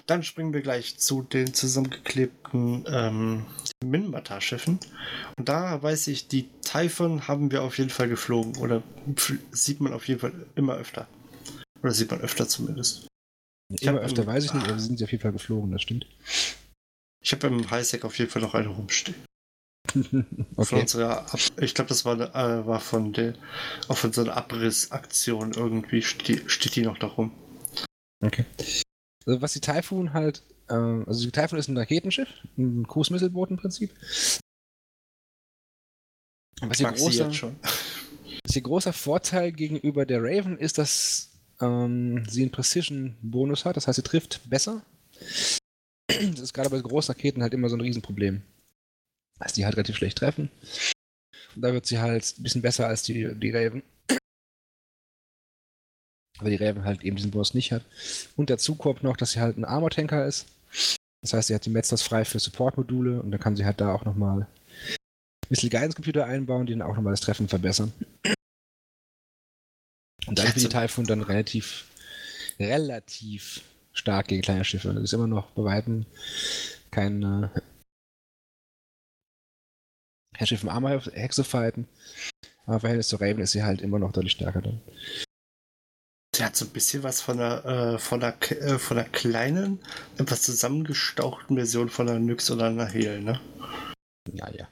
Dann 0.07 0.23
springen 0.23 0.53
wir 0.53 0.63
gleich 0.63 0.99
zu 0.99 1.23
den 1.23 1.53
zusammengeklebten 1.53 2.85
ähm, 2.89 3.47
Minmatar-Schiffen. 3.85 4.79
Und 5.37 5.49
da 5.49 5.83
weiß 5.83 6.07
ich, 6.09 6.29
die 6.29 6.49
Typhon 6.63 7.27
haben 7.27 7.51
wir 7.51 7.63
auf 7.63 7.79
jeden 7.79 7.91
Fall 7.91 8.09
geflogen. 8.09 8.57
Oder 8.59 8.83
sieht 9.51 9.81
man 9.81 9.93
auf 9.93 10.07
jeden 10.07 10.21
Fall 10.21 10.33
immer 10.55 10.75
öfter. 10.75 11.09
Oder 11.83 11.93
sieht 11.93 12.11
man 12.11 12.21
öfter 12.21 12.49
zumindest. 12.49 13.09
Ich 13.73 13.83
immer 13.83 14.01
öfter 14.01 14.23
im, 14.23 14.29
weiß 14.29 14.45
ich 14.45 14.55
nicht, 14.55 14.69
aber 14.69 14.79
sind 14.79 14.99
sie 14.99 15.05
auf 15.05 15.11
jeden 15.11 15.23
Fall 15.23 15.33
geflogen, 15.33 15.73
das 15.73 15.83
stimmt. 15.83 16.07
Ich 17.21 17.33
habe 17.33 17.49
im 17.49 17.69
Highsec 17.69 18.05
auf 18.05 18.17
jeden 18.19 18.31
Fall 18.31 18.43
noch 18.43 18.55
eine 18.55 18.69
rumstehen. 18.69 19.17
okay. 20.57 20.81
Unserer, 20.81 21.27
ich 21.61 21.75
glaube, 21.75 21.89
das 21.89 22.05
war, 22.05 22.21
äh, 22.21 22.67
war 22.67 22.81
von 22.81 23.13
der, 23.13 23.35
auch 23.89 23.97
von 23.97 24.13
so 24.13 24.23
einer 24.23 24.37
Abrissaktion 24.37 25.53
irgendwie 25.53 26.03
steht, 26.03 26.51
steht 26.51 26.77
die 26.77 26.83
noch 26.83 26.99
da 26.99 27.09
rum. 27.09 27.33
Okay. 28.25 28.45
Also 29.27 29.43
was 29.43 29.53
die 29.53 29.61
Typhoon 29.61 30.13
halt, 30.13 30.43
äh, 30.69 30.75
also 30.75 31.25
die 31.25 31.33
Typhoon 31.33 31.59
ist 31.59 31.69
ein 31.69 31.77
Raketenschiff, 31.77 32.29
ein 32.57 32.87
Cruise 32.87 33.13
Missile 33.13 33.33
im 33.49 33.57
Prinzip. 33.57 33.93
Was 36.61 36.81
ihr, 36.81 36.91
großer, 36.91 37.31
was 38.45 38.57
ihr 38.57 38.63
großer 38.63 38.93
Vorteil 38.93 39.53
gegenüber 39.53 40.07
der 40.07 40.23
Raven 40.23 40.57
ist, 40.57 40.79
dass 40.79 41.33
ähm, 41.61 42.25
sie 42.29 42.43
einen 42.43 42.53
Precision-Bonus 42.53 43.65
hat, 43.65 43.77
das 43.77 43.89
heißt, 43.89 43.97
sie 43.97 44.03
trifft 44.03 44.49
besser. 44.49 44.83
Das 46.07 46.41
ist 46.41 46.55
gerade 46.55 46.71
bei 46.71 46.81
großen 46.81 47.15
Raketen 47.15 47.43
halt 47.43 47.53
immer 47.53 47.69
so 47.69 47.77
ein 47.77 47.81
Riesenproblem. 47.81 48.43
Dass 49.39 49.53
die 49.53 49.65
halt 49.65 49.77
relativ 49.77 49.97
schlecht 49.97 50.19
treffen. 50.19 50.51
Und 51.55 51.63
da 51.63 51.73
wird 51.73 51.87
sie 51.87 51.99
halt 51.99 52.35
ein 52.39 52.43
bisschen 52.43 52.63
besser 52.63 52.87
als 52.87 53.03
die, 53.03 53.35
die 53.35 53.51
Raven 53.51 53.83
weil 56.41 56.57
die 56.57 56.63
Raven 56.63 56.85
halt 56.85 57.03
eben 57.03 57.17
diesen 57.17 57.31
Bonus 57.31 57.55
nicht 57.55 57.73
hat. 57.73 57.83
Und 58.37 58.51
dazu 58.51 58.75
kommt 58.75 59.03
noch, 59.03 59.17
dass 59.17 59.33
sie 59.33 59.41
halt 59.41 59.57
ein 59.57 59.65
Armor-Tanker 59.65 60.27
ist. 60.27 60.47
Das 61.23 61.33
heißt, 61.33 61.49
sie 61.49 61.55
hat 61.55 61.65
die 61.67 61.71
Metzlers 61.71 62.03
frei 62.03 62.25
für 62.25 62.39
Support-Module 62.39 63.21
und 63.23 63.31
dann 63.31 63.41
kann 63.41 63.57
sie 63.57 63.65
halt 63.65 63.81
da 63.81 63.93
auch 63.93 64.05
nochmal 64.05 64.43
ein 64.43 64.47
bisschen 65.49 65.71
Guidance-Computer 65.71 66.27
einbauen, 66.27 66.67
die 66.67 66.73
dann 66.73 66.83
auch 66.83 66.95
nochmal 66.95 67.13
das 67.13 67.21
Treffen 67.21 67.49
verbessern. 67.49 67.93
Und 70.27 70.39
dann 70.39 70.47
wird 70.47 70.57
die 70.57 70.69
Typhoon 70.69 71.07
dann 71.07 71.23
relativ, 71.23 71.87
relativ 72.59 73.63
stark 73.93 74.29
gegen 74.29 74.43
kleine 74.43 74.65
Schiffe. 74.65 74.93
Das 74.93 75.03
ist 75.03 75.13
immer 75.13 75.27
noch 75.27 75.51
bei 75.53 75.65
Weitem 75.65 76.05
kein, 76.91 77.23
äh, 77.23 77.49
Schiff 80.45 80.63
im 80.63 80.69
Armor-Hexe 80.69 81.45
fighten. 81.45 81.89
Aber 82.67 82.75
im 82.75 82.81
Verhältnis 82.81 83.09
zu 83.09 83.17
Raven 83.17 83.41
ist 83.41 83.53
sie 83.53 83.63
halt 83.63 83.81
immer 83.81 83.99
noch 83.99 84.13
deutlich 84.13 84.33
stärker 84.33 84.61
dann. 84.61 84.81
Der 86.39 86.47
hat 86.47 86.57
so 86.57 86.67
ein 86.67 86.71
bisschen 86.71 87.03
was 87.03 87.21
von 87.21 87.41
einer, 87.41 87.65
äh, 87.65 87.99
von 87.99 88.23
einer, 88.23 88.37
äh, 88.51 88.79
von 88.79 88.99
einer 88.99 89.09
kleinen, 89.09 89.81
etwas 90.19 90.43
zusammengestauchten 90.43 91.57
Version 91.57 91.89
von 91.89 92.09
einer 92.09 92.19
Nyx 92.19 92.51
oder 92.51 92.67
einer 92.67 92.87
Hel, 92.87 93.23
ne? 93.23 93.41
Ja, 94.33 94.51
ja. 94.51 94.69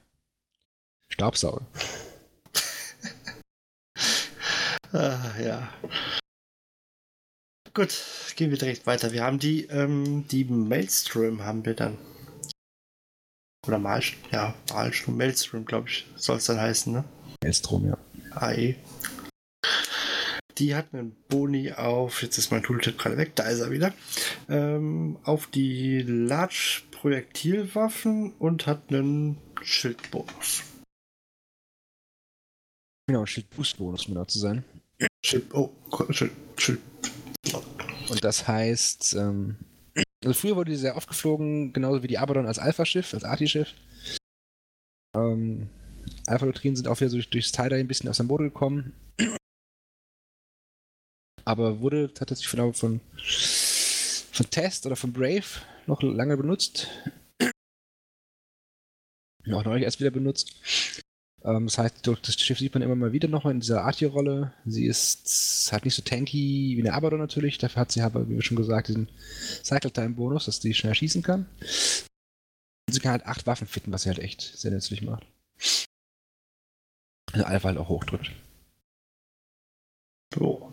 Staubsauger. 1.11 1.65
ah, 4.93 5.39
ja. 5.41 5.73
Gut, 7.73 7.95
gehen 8.37 8.51
wir 8.51 8.59
direkt 8.59 8.87
weiter. 8.87 9.13
Wir 9.13 9.25
haben 9.25 9.39
die, 9.39 9.65
ähm, 9.67 10.29
die 10.29 10.45
Maelstrom 10.45 11.45
haben 11.45 11.65
wir 11.65 11.75
dann. 11.75 11.99
Oder 13.67 13.79
Malstrom, 13.79 14.21
ja, 14.31 14.55
Malstrom, 14.71 15.17
Maelstrom, 15.17 15.65
glaube 15.65 15.89
ich, 15.89 16.07
soll 16.17 16.37
es 16.37 16.45
dann 16.45 16.61
heißen, 16.61 16.93
ne? 16.93 17.05
Maelstrom, 17.43 17.87
ja. 17.87 17.97
AE. 18.37 18.77
Die 20.59 20.75
hat 20.75 20.95
einen 20.95 21.17
Boni 21.29 21.73
auf, 21.73 22.23
jetzt 22.23 22.39
ist 22.39 22.53
mein 22.53 22.63
Tooltip 22.63 22.97
gerade 22.97 23.17
weg, 23.17 23.35
da 23.35 23.45
ist 23.45 23.61
er 23.61 23.73
wieder, 23.73 23.93
ähm, 24.49 25.19
auf 25.25 25.49
die 25.49 26.03
Large 26.03 26.83
Projektilwaffen 26.93 28.33
und 28.39 28.67
hat 28.67 28.83
einen 28.89 29.39
Schildbonus. 29.63 30.63
Genau, 33.09 33.27
Schildboost-Bonus, 33.27 34.07
um 34.07 34.15
genau 34.15 34.25
zu 34.27 34.39
sein. 34.39 34.65
Schild, 35.25 35.53
oh, 35.53 35.71
Schild, 36.11 36.33
Schild. 36.57 36.81
Und 38.09 38.23
das 38.23 38.47
heißt, 38.47 39.17
ähm, 39.17 39.57
also 40.25 40.39
früher 40.39 40.57
wurde 40.57 40.71
die 40.71 40.77
sehr 40.77 40.97
oft 40.97 41.09
geflogen, 41.09 41.73
genauso 41.73 42.03
wie 42.03 42.09
die 42.09 42.19
Abaddon 42.19 42.47
als 42.47 42.59
Alpha-Schiff, 42.59 43.13
als 43.13 43.25
Arti-Schiff. 43.25 43.75
Ähm, 45.17 45.69
Alpha-Doktrinen 46.27 46.77
sind 46.77 46.89
auch 46.89 47.01
wieder 47.01 47.11
so 47.11 47.17
durch, 47.17 47.31
durchs 47.31 47.53
Teil 47.53 47.73
ein 47.73 47.89
bisschen 47.89 48.09
aus 48.09 48.19
dem 48.19 48.29
Boden 48.29 48.45
gekommen 48.45 48.95
aber 51.45 51.81
wurde 51.81 52.13
tatsächlich 52.13 52.49
von, 52.49 52.75
von, 52.75 53.01
von 54.33 54.51
Test 54.51 54.87
oder 54.87 54.97
von 54.97 55.13
Brave 55.13 55.45
noch 55.87 56.03
lange 56.03 56.37
benutzt. 56.37 56.89
Auch 59.53 59.65
neulich 59.65 59.85
erst 59.85 60.01
wieder 60.01 60.11
benutzt. 60.11 60.55
Ähm, 61.45 61.67
das 61.67 61.79
heißt, 61.79 62.07
das 62.07 62.41
Schiff 62.41 62.59
sieht 62.59 62.75
man 62.75 62.83
immer 62.83 62.97
mal 62.97 63.13
wieder 63.13 63.29
nochmal 63.29 63.53
in 63.53 63.61
dieser 63.61 63.85
Artie-Rolle. 63.85 64.53
Sie 64.65 64.87
ist 64.87 65.69
halt 65.71 65.85
nicht 65.85 65.95
so 65.95 66.03
tanky 66.03 66.75
wie 66.77 66.81
eine 66.81 66.95
Abaddon 66.95 67.21
natürlich. 67.21 67.59
Dafür 67.59 67.83
hat 67.83 67.93
sie 67.93 68.01
aber, 68.01 68.29
wie 68.29 68.37
wir 68.37 68.43
schon 68.43 68.57
gesagt, 68.57 68.89
diesen 68.89 69.09
Cycle-Time-Bonus, 69.63 70.47
dass 70.47 70.63
sie 70.63 70.75
schnell 70.75 70.95
schießen 70.95 71.23
kann. 71.23 71.47
Und 72.87 72.93
sie 72.93 73.01
kann 73.01 73.13
halt 73.13 73.27
acht 73.27 73.47
Waffen 73.47 73.67
fitten, 73.67 73.93
was 73.93 74.03
sie 74.03 74.09
halt 74.09 74.19
echt 74.19 74.41
sehr 74.41 74.71
nützlich 74.71 75.03
macht. 75.03 75.27
Also 77.33 77.47
Alpha 77.47 77.69
halt 77.69 77.79
auch 77.79 77.89
hochdrückt. 77.89 78.31
So. 80.35 80.73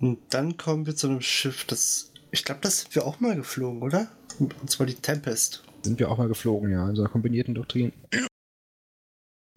Und 0.00 0.18
dann 0.30 0.56
kommen 0.56 0.86
wir 0.86 0.96
zu 0.96 1.08
einem 1.08 1.20
Schiff, 1.20 1.64
das. 1.64 2.12
Ich 2.30 2.44
glaube, 2.44 2.60
das 2.60 2.80
sind 2.80 2.94
wir 2.94 3.06
auch 3.06 3.20
mal 3.20 3.36
geflogen, 3.36 3.82
oder? 3.82 4.10
Und 4.38 4.70
zwar 4.70 4.86
die 4.86 4.94
Tempest. 4.94 5.62
Sind 5.82 5.98
wir 5.98 6.10
auch 6.10 6.18
mal 6.18 6.28
geflogen, 6.28 6.70
ja, 6.70 6.88
in 6.88 6.96
so 6.96 7.02
einer 7.02 7.10
kombinierten 7.10 7.54
Doktrin. 7.54 7.92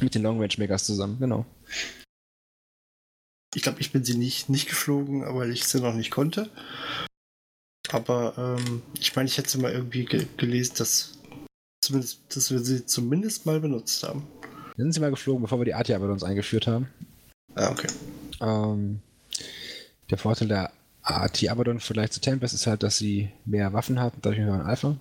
Mit 0.02 0.16
den 0.16 0.24
Long 0.24 0.40
Range 0.40 0.54
Megas 0.58 0.86
zusammen, 0.86 1.18
genau. 1.20 1.46
Ich 3.56 3.64
glaube, 3.64 3.82
ich 3.82 3.92
bin 3.92 4.04
sie 4.04 4.18
nicht, 4.18 4.48
nicht 4.48 4.70
geflogen, 4.70 5.22
weil 5.36 5.52
ich 5.52 5.66
sie 5.66 5.82
noch 5.82 5.94
nicht 5.94 6.12
konnte. 6.12 6.50
Aber 7.92 8.34
ähm, 8.38 8.84
ich 9.00 9.16
meine, 9.16 9.28
ich 9.28 9.38
hätte 9.38 9.50
sie 9.50 9.58
mal 9.58 9.72
irgendwie 9.72 10.06
ge 10.06 10.28
gelesen, 10.38 10.76
dass, 10.78 11.18
zumindest, 11.84 12.22
dass 12.30 12.52
wir 12.52 12.60
sie 12.60 12.86
zumindest 12.86 13.46
mal 13.46 13.60
benutzt 13.60 14.04
haben. 14.04 14.28
Sind 14.78 14.94
sie 14.94 15.00
mal 15.00 15.10
geflogen, 15.10 15.42
bevor 15.42 15.60
wir 15.60 15.66
die 15.66 15.74
Atia 15.74 15.98
bei 15.98 16.06
uns 16.06 16.24
eingeführt 16.24 16.68
haben. 16.68 16.88
Ah, 17.56 17.72
okay. 17.72 17.88
Ähm, 18.40 19.02
der 20.10 20.18
Vorteil 20.18 20.48
der 20.48 20.72
AT 21.02 21.48
Abaddon 21.48 21.80
vielleicht 21.80 22.14
zu 22.14 22.22
Tempest 22.22 22.54
ist 22.54 22.68
halt, 22.68 22.84
dass 22.84 22.98
sie 22.98 23.32
mehr 23.46 23.74
Waffen 23.74 24.00
hat, 24.00 24.14
dadurch 24.22 24.40
höheren 24.40 24.62
Alpha. 24.62 24.98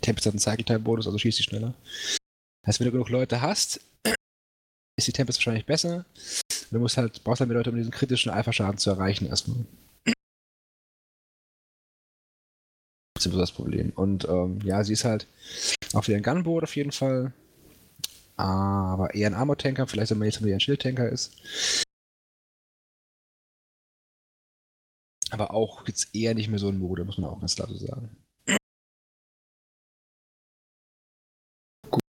Tempest 0.00 0.26
hat 0.26 0.34
einen 0.34 0.40
Cycle-Time-Bonus, 0.40 1.06
also 1.06 1.18
schießt 1.18 1.38
sie 1.38 1.44
schneller. 1.44 1.74
Heißt, 2.66 2.80
wenn 2.80 2.86
du 2.86 2.92
genug 2.92 3.08
Leute 3.08 3.40
hast, 3.40 3.80
ist 4.96 5.08
die 5.08 5.12
Tempest 5.12 5.38
wahrscheinlich 5.38 5.66
besser. 5.66 6.04
Du 6.70 6.78
musst 6.78 6.96
halt, 6.96 7.22
brauchst 7.24 7.40
halt 7.40 7.48
mehr 7.48 7.58
Leute, 7.58 7.70
um 7.70 7.76
diesen 7.76 7.90
kritischen 7.90 8.30
Alpha-Schaden 8.30 8.78
zu 8.78 8.90
erreichen 8.90 9.26
erstmal. 9.26 9.64
Das 13.14 13.26
ist 13.26 13.36
das 13.36 13.52
Problem. 13.52 13.90
Und 13.96 14.26
ähm, 14.26 14.60
ja, 14.64 14.82
sie 14.82 14.94
ist 14.94 15.04
halt 15.04 15.26
auch 15.92 16.06
wieder 16.06 16.16
ein 16.16 16.22
Gunboat 16.22 16.62
auf 16.62 16.74
jeden 16.74 16.92
Fall. 16.92 17.34
Aber 18.36 19.14
eher 19.14 19.26
ein 19.26 19.34
Armor-Tanker, 19.34 19.86
vielleicht 19.86 20.10
wenn 20.10 20.18
man 20.18 20.28
jetzt 20.28 20.40
mal 20.40 20.50
ein 20.50 20.60
Schild-Tanker 20.60 21.06
ist. 21.06 21.84
Aber 25.30 25.52
auch 25.54 25.86
jetzt 25.86 26.14
eher 26.14 26.34
nicht 26.34 26.48
mehr 26.48 26.58
so 26.58 26.68
in 26.68 26.78
Mode, 26.78 27.04
muss 27.04 27.18
man 27.18 27.30
auch 27.30 27.40
ganz 27.40 27.54
klar 27.54 27.68
so 27.68 27.76
sagen. 27.76 28.16
Gut. 31.88 32.02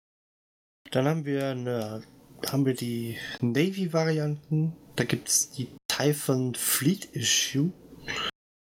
Dann 0.90 1.06
haben 1.06 1.24
wir 1.24 1.48
eine, 1.48 2.02
haben 2.46 2.66
wir 2.66 2.74
die 2.74 3.18
Navy-Varianten. 3.40 4.74
Da 4.96 5.04
gibt 5.04 5.28
es 5.28 5.50
die 5.50 5.68
Typhon 5.88 6.54
Fleet 6.54 7.04
Issue. 7.14 7.72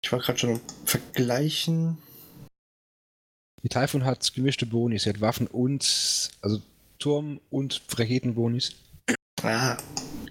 Ich 0.02 0.12
war 0.12 0.20
gerade 0.20 0.38
schon 0.38 0.60
vergleichen. 0.84 1.98
Die 3.62 3.68
Typhon 3.68 4.04
hat 4.04 4.32
gemischte 4.32 4.66
Bonis. 4.66 5.02
Sie 5.02 5.10
hat 5.10 5.20
Waffen 5.20 5.48
und, 5.48 6.30
also 6.40 6.62
Turm- 6.98 7.40
und 7.50 7.82
Raketenbonis. 7.98 8.76
Ah, 9.42 9.76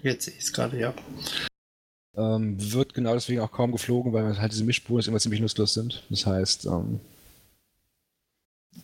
jetzt 0.02 0.24
sehe 0.24 0.34
ich 0.34 0.44
es 0.44 0.52
gerade, 0.52 0.78
ja. 0.78 0.94
Ähm, 2.16 2.56
wird 2.72 2.94
genau 2.94 3.12
deswegen 3.12 3.40
auch 3.40 3.52
kaum 3.52 3.72
geflogen, 3.72 4.12
weil 4.12 4.38
halt 4.38 4.52
diese 4.52 4.64
Mischbonus 4.64 5.06
immer 5.06 5.20
ziemlich 5.20 5.40
nutzlos 5.40 5.74
sind. 5.74 6.02
Das 6.08 6.24
heißt, 6.24 6.64
ähm, 6.64 7.00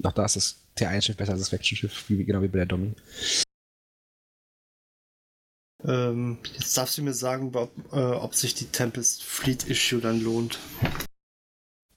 auch 0.02 0.12
da 0.12 0.24
ist 0.24 0.36
das 0.36 0.56
T1-Schiff 0.76 1.16
besser 1.16 1.32
als 1.32 1.40
das 1.40 1.48
Faction-Schiff, 1.48 2.08
wie, 2.08 2.24
genau 2.24 2.42
wie 2.42 2.48
bei 2.48 2.58
der 2.58 2.66
Domi. 2.66 2.92
Ähm, 5.84 6.38
jetzt 6.54 6.76
darfst 6.76 6.98
du 6.98 7.02
mir 7.02 7.14
sagen, 7.14 7.54
ob, 7.54 7.72
äh, 7.92 7.96
ob 7.96 8.34
sich 8.34 8.54
die 8.54 8.66
Tempest 8.66 9.24
Fleet 9.24 9.68
Issue 9.68 10.00
dann 10.00 10.20
lohnt. 10.20 10.58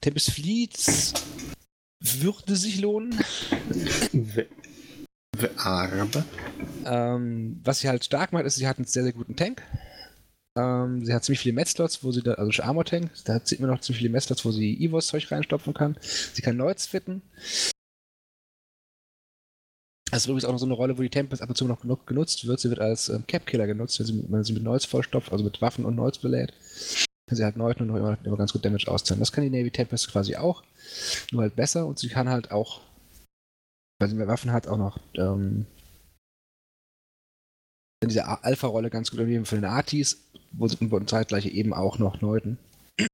Tempest 0.00 0.30
Fleet 0.30 0.74
würde 2.00 2.56
sich 2.56 2.80
lohnen. 2.80 3.18
Aber. 5.58 6.24
Ähm, 6.84 7.60
was 7.62 7.80
sie 7.80 7.88
halt 7.88 8.04
stark 8.04 8.32
macht, 8.32 8.44
ist, 8.44 8.56
sie 8.56 8.66
hat 8.66 8.78
einen 8.78 8.86
sehr, 8.86 9.02
sehr 9.02 9.12
guten 9.12 9.36
Tank. 9.36 9.62
Ähm, 10.56 11.04
sie 11.04 11.12
hat 11.12 11.24
ziemlich 11.24 11.40
viele 11.40 11.54
Metzlots, 11.54 12.02
wo 12.02 12.12
sie 12.12 12.22
da, 12.22 12.32
also 12.32 12.62
Armor 12.62 12.84
Tank, 12.84 13.10
da 13.24 13.34
hat 13.34 13.46
sie 13.46 13.56
immer 13.56 13.68
noch 13.68 13.80
ziemlich 13.80 13.98
viele 13.98 14.10
Metzlots, 14.10 14.44
wo 14.44 14.50
sie 14.50 14.82
Evos-Zeug 14.82 15.30
reinstopfen 15.30 15.74
kann. 15.74 15.96
Sie 16.00 16.42
kann 16.42 16.56
Neuts 16.56 16.86
fitten. 16.86 17.22
Das 20.10 20.22
ist 20.22 20.26
übrigens 20.26 20.44
auch 20.44 20.52
noch 20.52 20.58
so 20.58 20.66
eine 20.66 20.74
Rolle, 20.74 20.96
wo 20.96 21.02
die 21.02 21.10
Tempest 21.10 21.42
ab 21.42 21.48
und 21.48 21.56
zu 21.56 21.66
noch 21.66 21.80
genug 21.80 22.06
genutzt 22.06 22.46
wird. 22.46 22.60
Sie 22.60 22.70
wird 22.70 22.80
als 22.80 23.08
ähm, 23.08 23.26
Cap-Killer 23.26 23.66
genutzt, 23.66 23.98
wenn 23.98 24.06
sie, 24.06 24.24
wenn 24.28 24.44
sie 24.44 24.52
mit 24.54 24.62
Neuts 24.62 24.86
vollstopft, 24.86 25.32
also 25.32 25.44
mit 25.44 25.60
Waffen 25.60 25.84
und 25.84 25.96
Neuts 25.96 26.18
belädt. 26.18 26.54
Kann 27.28 27.36
sie 27.36 27.44
halt 27.44 27.56
Neuten 27.56 27.82
und 27.82 27.88
noch 27.88 27.96
immer, 27.96 28.16
immer 28.24 28.36
ganz 28.36 28.52
gut 28.52 28.64
Damage 28.64 28.88
auszahlen. 28.88 29.20
Das 29.20 29.32
kann 29.32 29.44
die 29.44 29.50
Navy 29.50 29.70
Tempest 29.70 30.10
quasi 30.10 30.36
auch, 30.36 30.62
nur 31.32 31.42
halt 31.42 31.56
besser 31.56 31.86
und 31.86 31.98
sie 31.98 32.08
kann 32.08 32.30
halt 32.30 32.52
auch, 32.52 32.80
weil 33.98 34.08
sie 34.08 34.14
mehr 34.14 34.28
Waffen 34.28 34.52
hat, 34.52 34.68
auch 34.68 34.78
noch 34.78 35.00
ähm, 35.14 35.66
in 38.06 38.10
dieser 38.10 38.44
Alpha-Rolle 38.44 38.90
ganz 38.90 39.10
gut 39.10 39.20
übernehmen 39.20 39.46
für 39.46 39.56
den 39.56 39.64
Artis, 39.64 40.22
und 40.58 41.10
zeitgleich 41.10 41.46
eben 41.46 41.74
auch 41.74 41.98
noch 41.98 42.20
Neuten. 42.20 42.58
Das 42.96 43.08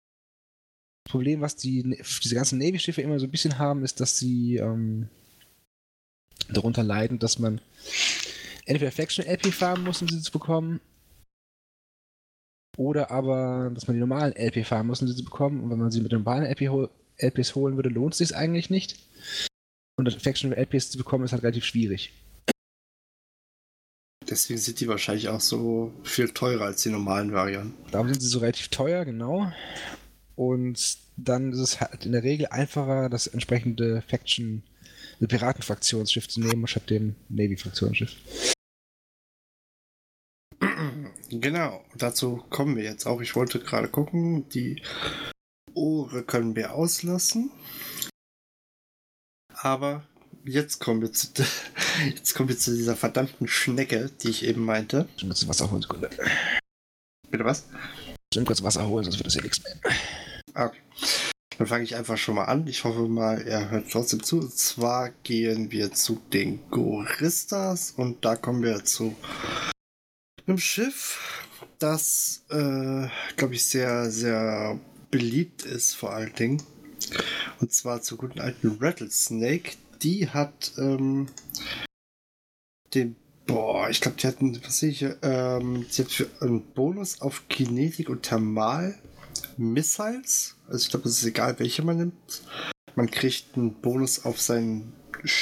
Problem, 1.10 1.40
was 1.40 1.56
die, 1.56 1.98
diese 2.22 2.34
ganzen 2.34 2.58
Navy-Schiffe 2.58 3.02
immer 3.02 3.18
so 3.18 3.26
ein 3.26 3.30
bisschen 3.30 3.58
haben, 3.58 3.84
ist, 3.84 4.00
dass 4.00 4.18
sie 4.18 4.56
ähm, 4.56 5.08
darunter 6.50 6.82
leiden, 6.82 7.18
dass 7.18 7.38
man 7.38 7.60
entweder 8.66 8.92
Faction 8.92 9.26
LP 9.26 9.46
farmen 9.46 9.84
muss, 9.84 10.00
um 10.02 10.08
sie 10.08 10.20
zu 10.20 10.30
bekommen, 10.30 10.80
oder 12.76 13.10
aber, 13.10 13.70
dass 13.74 13.86
man 13.86 13.94
die 13.94 14.00
normalen 14.00 14.34
LP 14.34 14.66
farmen 14.66 14.88
muss, 14.88 15.02
um 15.02 15.08
sie 15.08 15.16
zu 15.16 15.24
bekommen. 15.24 15.62
Und 15.62 15.70
wenn 15.70 15.78
man 15.78 15.90
sie 15.90 16.00
mit 16.00 16.12
normalen 16.12 16.44
LP 16.44 16.68
hol 16.68 16.90
LPs 17.18 17.54
holen 17.54 17.76
würde, 17.76 17.90
lohnt 17.90 18.14
es 18.14 18.18
sich 18.18 18.34
eigentlich 18.34 18.70
nicht. 18.70 18.98
Und 19.96 20.10
Faction 20.12 20.52
LPs 20.52 20.90
zu 20.90 20.98
bekommen, 20.98 21.24
ist 21.24 21.32
halt 21.32 21.42
relativ 21.42 21.64
schwierig. 21.64 22.12
Deswegen 24.32 24.58
sind 24.58 24.80
die 24.80 24.88
wahrscheinlich 24.88 25.28
auch 25.28 25.42
so 25.42 25.92
viel 26.04 26.30
teurer 26.30 26.64
als 26.64 26.82
die 26.82 26.88
normalen 26.88 27.34
Varianten. 27.34 27.74
Darum 27.90 28.08
sind 28.08 28.22
sie 28.22 28.28
so 28.28 28.38
relativ 28.38 28.68
teuer, 28.68 29.04
genau. 29.04 29.52
Und 30.36 30.96
dann 31.18 31.52
ist 31.52 31.58
es 31.58 31.80
halt 31.82 32.06
in 32.06 32.12
der 32.12 32.22
Regel 32.22 32.46
einfacher, 32.46 33.10
das 33.10 33.26
entsprechende 33.26 34.00
Faction 34.08 34.62
eine 35.18 35.28
Piratenfraktionsschiff 35.28 36.28
zu 36.28 36.40
nehmen, 36.40 36.66
statt 36.66 36.88
dem 36.88 37.14
Navy-Fraktionsschiff. 37.28 38.16
Genau, 41.28 41.84
dazu 41.94 42.42
kommen 42.48 42.76
wir 42.76 42.84
jetzt 42.84 43.04
auch. 43.04 43.20
Ich 43.20 43.36
wollte 43.36 43.60
gerade 43.60 43.88
gucken, 43.88 44.48
die 44.48 44.80
Ohre 45.74 46.22
können 46.22 46.56
wir 46.56 46.72
auslassen. 46.72 47.50
Aber 49.52 50.06
jetzt 50.44 50.80
kommen 50.80 51.02
wir 51.02 51.12
zu, 51.12 51.28
jetzt 52.14 52.34
kommen 52.34 52.48
wir 52.48 52.58
zu 52.58 52.74
dieser 52.74 52.96
verdammten 52.96 53.48
Schnecke, 53.48 54.10
die 54.22 54.30
ich 54.30 54.44
eben 54.44 54.64
meinte. 54.64 55.08
Ich 55.16 55.24
muss 55.24 55.46
Wasser 55.48 55.70
holen, 55.70 55.82
Sekunde. 55.82 56.10
Bitte 57.30 57.44
was? 57.44 57.64
Ich 58.32 58.38
muss 58.38 58.46
kurz 58.46 58.62
Wasser 58.62 58.86
holen, 58.86 59.04
sonst 59.04 59.18
wird 59.18 59.26
das 59.26 59.34
hier 59.34 59.42
nichts 59.42 59.62
mehr. 59.62 59.76
Okay. 60.54 60.78
Dann 61.58 61.66
fange 61.66 61.84
ich 61.84 61.94
einfach 61.94 62.16
schon 62.16 62.34
mal 62.34 62.46
an. 62.46 62.66
Ich 62.66 62.84
hoffe 62.84 63.08
mal, 63.08 63.40
er 63.42 63.70
hört 63.70 63.90
trotzdem 63.90 64.22
zu. 64.22 64.40
Und 64.40 64.56
zwar 64.56 65.10
gehen 65.22 65.70
wir 65.70 65.92
zu 65.92 66.20
den 66.32 66.60
Goristas 66.70 67.92
und 67.92 68.24
da 68.24 68.36
kommen 68.36 68.62
wir 68.62 68.84
zu 68.84 69.14
einem 70.46 70.58
Schiff, 70.58 71.46
das, 71.78 72.44
äh, 72.50 73.06
glaube 73.36 73.54
ich, 73.54 73.64
sehr, 73.64 74.10
sehr 74.10 74.78
beliebt 75.10 75.64
ist 75.64 75.94
vor 75.94 76.12
allen 76.12 76.34
Dingen. 76.34 76.62
Und 77.60 77.72
zwar 77.72 78.02
zur 78.02 78.18
guten 78.18 78.40
alten 78.40 78.78
Rattlesnake. 78.80 79.76
Die 80.02 80.28
hat 80.28 80.72
ähm, 80.78 81.28
den, 82.94 83.16
boah, 83.46 83.88
ich 83.88 84.00
glaube, 84.00 84.16
die 84.16 84.26
hatten, 84.26 84.60
was 84.64 84.78
sehe 84.78 84.90
ich 84.90 85.02
ähm, 85.22 85.86
die 85.88 86.02
hat 86.02 86.10
für 86.10 86.28
einen 86.40 86.62
Bonus 86.72 87.20
auf 87.20 87.48
Kinetik 87.48 88.08
und 88.08 88.22
Thermal 88.22 88.98
Missiles. 89.56 90.56
Also 90.66 90.84
ich 90.84 90.90
glaube, 90.90 91.08
es 91.08 91.18
ist 91.18 91.26
egal, 91.26 91.58
welche 91.58 91.82
man 91.82 91.98
nimmt. 91.98 92.42
Man 92.94 93.10
kriegt 93.10 93.56
einen 93.56 93.74
Bonus 93.74 94.24
auf, 94.24 94.40
seinen, 94.40 94.92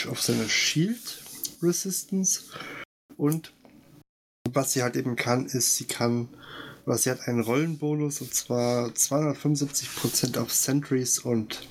auf 0.09 0.21
seine 0.21 0.49
Shield 0.49 1.23
Resistance. 1.63 2.45
Und 3.17 3.53
was 4.53 4.73
sie 4.73 4.83
halt 4.83 4.97
eben 4.97 5.17
kann, 5.17 5.47
ist, 5.47 5.77
sie 5.77 5.85
kann, 5.85 6.29
was 6.85 7.05
sie 7.05 7.11
hat 7.11 7.29
einen 7.29 7.41
Rollenbonus 7.41 8.21
und 8.21 8.35
zwar 8.35 8.89
275% 8.89 10.39
auf 10.39 10.53
Sentries 10.53 11.19
und 11.19 11.67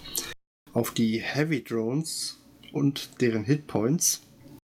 auf 0.73 0.91
die 0.91 1.19
Heavy 1.19 1.63
Drones 1.63 2.38
und 2.73 3.21
deren 3.21 3.43
Hitpoints. 3.43 4.21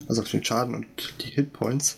Also 0.07 0.21
auf 0.21 0.31
den 0.31 0.43
Schaden 0.43 0.75
und 0.75 1.13
die 1.21 1.29
Hitpoints. 1.29 1.97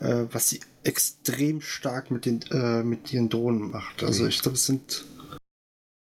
Äh, 0.00 0.26
was 0.32 0.48
sie 0.48 0.60
extrem 0.82 1.60
stark 1.60 2.10
mit, 2.10 2.26
den, 2.26 2.42
äh, 2.50 2.82
mit 2.82 3.12
ihren 3.12 3.28
Drohnen 3.28 3.70
macht. 3.70 4.02
Also 4.02 4.26
ich 4.26 4.40
glaube, 4.40 4.56
es 4.56 4.66
sind 4.66 5.04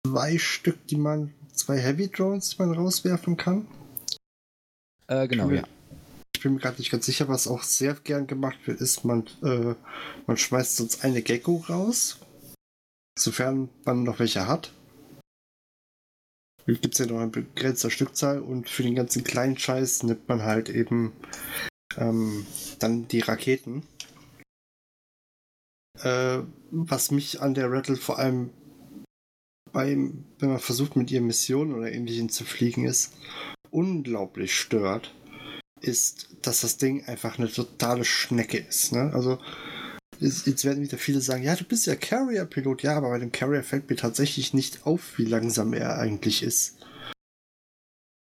zwei 0.08 0.38
Stück, 0.38 0.88
die 0.88 0.96
man, 0.96 1.34
zwei 1.54 1.78
Heavy 1.78 2.08
Drones, 2.08 2.52
die 2.52 2.56
man 2.60 2.74
rauswerfen 2.74 3.36
kann. 3.38 3.68
Äh, 5.08 5.28
genau, 5.28 5.50
ich 5.50 5.58
ja. 5.58 5.68
Ich 6.36 6.42
bin 6.42 6.54
mir 6.54 6.60
gerade 6.60 6.78
nicht 6.78 6.92
ganz 6.92 7.06
sicher, 7.06 7.28
was 7.28 7.48
auch 7.48 7.64
sehr 7.64 7.94
gern 7.94 8.26
gemacht 8.26 8.58
wird, 8.66 8.82
ist, 8.82 9.04
man, 9.04 9.28
äh, 9.44 9.76
man 10.26 10.38
schmeißt 10.38 10.78
sonst 10.78 11.04
eine 11.04 11.22
Gecko 11.22 11.64
raus, 11.70 12.20
sofern 13.20 13.70
man 13.84 14.04
noch 14.04 14.20
welche 14.20 14.48
hat. 14.48 14.72
Gibt 16.65 16.93
es 16.93 17.00
ja 17.00 17.06
noch 17.06 17.19
eine 17.19 17.30
begrenzte 17.30 17.89
Stückzahl 17.89 18.39
und 18.39 18.69
für 18.69 18.84
den 18.84 18.95
ganzen 18.95 19.24
kleinen 19.24 19.58
Scheiß 19.58 20.04
nimmt 20.04 20.28
man 20.28 20.43
halt 20.43 20.69
eben 20.69 21.12
ähm, 21.97 22.45
dann 22.80 23.08
die 23.08 23.19
Raketen. 23.19 23.84
Äh, 26.02 26.39
was 26.71 27.12
mich 27.12 27.41
an 27.41 27.54
der 27.54 27.71
Rattle 27.71 27.97
vor 27.97 28.19
allem 28.19 28.52
beim, 29.71 30.26
wenn 30.39 30.50
man 30.50 30.60
versucht 30.60 30.95
mit 30.95 31.12
ihr 31.12 31.21
Missionen 31.21 31.74
oder 31.74 31.91
ähnlichem 31.91 32.30
zu 32.30 32.43
fliegen 32.43 32.86
ist, 32.86 33.13
unglaublich 33.69 34.56
stört, 34.56 35.13
ist, 35.80 36.30
dass 36.41 36.62
das 36.62 36.78
Ding 36.78 37.06
einfach 37.06 37.39
eine 37.39 37.52
totale 37.52 38.06
Schnecke 38.06 38.58
ist. 38.58 38.91
Ne? 38.91 39.12
Also 39.13 39.39
jetzt 40.22 40.66
werden 40.66 40.84
wieder 40.84 40.98
viele 40.98 41.20
sagen, 41.20 41.44
ja, 41.44 41.56
du 41.56 41.64
bist 41.64 41.88
ja 41.88 41.96
Carrier-Pilot. 41.96 42.84
Ja, 42.84 42.98
aber 42.98 43.10
bei 43.10 43.20
dem 43.20 43.32
Carrier 43.32 43.64
fällt 43.64 43.90
mir 43.90 43.96
tatsächlich 43.96 44.54
nicht 44.54 44.86
auf, 44.86 45.18
wie 45.18 45.26
langsam 45.26 45.74
er 45.74 45.98
eigentlich 45.98 46.44
ist. 46.44 46.78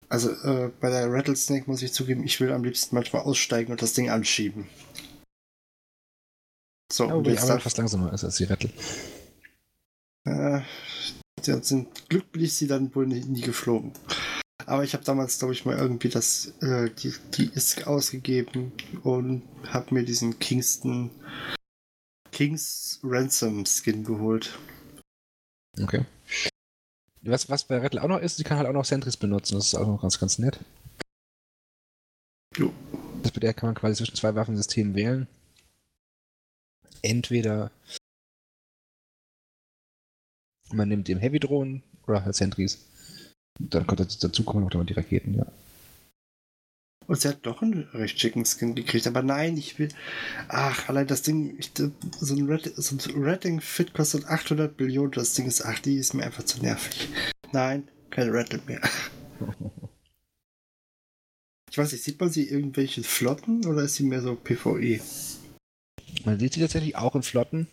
Also 0.08 0.30
äh, 0.30 0.70
bei 0.80 0.90
der 0.90 1.10
Rattlesnake 1.10 1.70
muss 1.70 1.82
ich 1.82 1.92
zugeben, 1.92 2.24
ich 2.24 2.40
will 2.40 2.52
am 2.52 2.64
liebsten 2.64 2.94
manchmal 2.94 3.22
aussteigen 3.22 3.72
und 3.72 3.80
das 3.80 3.94
Ding 3.94 4.10
anschieben. 4.10 4.66
So, 6.92 7.08
ja, 7.08 7.14
und 7.14 7.26
jetzt 7.26 7.48
aber 7.48 7.60
fast 7.60 7.78
langsamer 7.78 8.12
ist 8.12 8.24
als 8.24 8.36
die 8.36 8.44
Rattle. 8.44 8.70
Äh, 10.24 10.60
ja, 11.44 11.62
sind, 11.62 12.08
Glück 12.10 12.30
bin 12.32 12.44
ich 12.44 12.54
sie 12.54 12.66
dann 12.66 12.94
wohl 12.94 13.06
nie, 13.06 13.24
nie 13.24 13.40
geflogen. 13.40 13.92
Aber 14.66 14.84
ich 14.84 14.92
habe 14.92 15.04
damals, 15.04 15.38
glaube 15.38 15.54
ich, 15.54 15.64
mal 15.64 15.76
irgendwie 15.76 16.10
das, 16.10 16.52
äh, 16.60 16.90
die, 16.90 17.14
die 17.34 17.50
ISK 17.54 17.86
ausgegeben 17.86 18.72
und 19.02 19.42
habe 19.66 19.94
mir 19.94 20.04
diesen 20.04 20.38
Kingston 20.38 21.10
Kings 22.32 22.98
Ransom 23.02 23.64
Skin 23.66 24.04
geholt. 24.04 24.58
Okay. 25.80 26.04
Was, 27.22 27.48
was 27.48 27.64
bei 27.64 27.78
Rattle 27.78 28.02
auch 28.02 28.08
noch 28.08 28.18
ist, 28.18 28.36
sie 28.36 28.42
kann 28.42 28.58
halt 28.58 28.66
auch 28.66 28.72
noch 28.72 28.84
Sentries 28.84 29.16
benutzen. 29.16 29.54
Das 29.54 29.66
ist 29.66 29.74
auch 29.74 29.86
noch 29.86 30.02
ganz, 30.02 30.18
ganz 30.18 30.38
nett. 30.38 30.58
Jo. 32.56 32.72
Das 33.22 33.32
bei 33.32 33.40
der 33.40 33.54
kann 33.54 33.68
man 33.68 33.74
quasi 33.74 33.96
zwischen 33.96 34.16
zwei 34.16 34.34
Waffensystemen 34.34 34.94
wählen. 34.94 35.28
Entweder 37.02 37.70
man 40.72 40.88
nimmt 40.88 41.08
den 41.08 41.18
Heavy-Drohnen 41.18 41.82
oder 42.06 42.24
halt 42.24 42.34
Sentries. 42.34 42.84
Dann 43.60 43.86
kommt 43.86 44.00
dazu 44.00 44.44
kommen 44.44 44.64
noch 44.64 44.84
die 44.84 44.94
Raketen, 44.94 45.34
ja. 45.34 45.46
Und 47.06 47.20
sie 47.20 47.28
hat 47.28 47.46
doch 47.46 47.62
einen 47.62 47.88
recht 47.92 48.18
schicken 48.18 48.44
Skin 48.44 48.74
gekriegt. 48.74 49.06
Aber 49.06 49.22
nein, 49.22 49.56
ich 49.56 49.78
will. 49.78 49.88
Ach, 50.48 50.88
allein 50.88 51.06
das 51.06 51.22
Ding. 51.22 51.56
Ich, 51.58 51.72
so 52.20 52.34
ein, 52.34 52.46
Red, 52.46 52.72
so 52.76 52.96
ein 52.96 53.22
Rating 53.22 53.60
Fit 53.60 53.94
kostet 53.94 54.26
800 54.26 54.78
Millionen. 54.78 55.12
Das 55.12 55.34
Ding 55.34 55.46
ist. 55.46 55.64
Ach, 55.64 55.78
die 55.78 55.96
ist 55.96 56.14
mir 56.14 56.24
einfach 56.24 56.44
zu 56.44 56.60
nervig. 56.60 57.08
Nein, 57.52 57.88
kein 58.10 58.30
Rattle 58.30 58.60
mehr. 58.66 58.80
Ich 61.72 61.78
weiß 61.78 61.90
nicht, 61.92 62.04
sieht 62.04 62.20
man 62.20 62.28
sie 62.28 62.50
irgendwelche 62.50 63.02
Flotten 63.02 63.64
oder 63.64 63.84
ist 63.84 63.94
sie 63.94 64.02
mehr 64.02 64.20
so 64.20 64.34
PvE? 64.34 65.00
Man 66.26 66.38
sieht 66.38 66.52
sie 66.52 66.60
tatsächlich 66.60 66.96
auch 66.96 67.16
in 67.16 67.22
Flotten. 67.22 67.66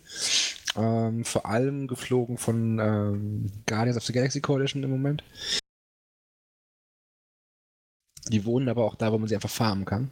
Ähm, 0.74 1.22
vor 1.26 1.44
allem 1.44 1.86
geflogen 1.86 2.38
von 2.38 2.78
ähm, 2.78 3.52
Guardians 3.66 3.98
of 3.98 4.04
the 4.04 4.14
Galaxy 4.14 4.40
Coalition 4.40 4.82
im 4.84 4.88
Moment. 4.90 5.22
Die 8.30 8.44
wohnen 8.44 8.68
aber 8.68 8.84
auch 8.84 8.94
da, 8.94 9.12
wo 9.12 9.18
man 9.18 9.28
sie 9.28 9.34
einfach 9.34 9.50
farmen 9.50 9.84
kann. 9.84 10.10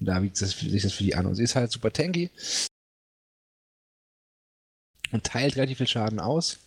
Da 0.00 0.22
wiegt 0.22 0.36
sich 0.36 0.82
das 0.82 0.92
für 0.92 1.04
die 1.04 1.14
an. 1.14 1.26
Und 1.26 1.34
sie 1.34 1.42
ist 1.42 1.56
halt 1.56 1.72
super 1.72 1.90
tanky 1.90 2.30
und 5.12 5.24
teilt 5.24 5.56
relativ 5.56 5.78
viel 5.78 5.86
Schaden 5.86 6.20
aus. 6.20 6.58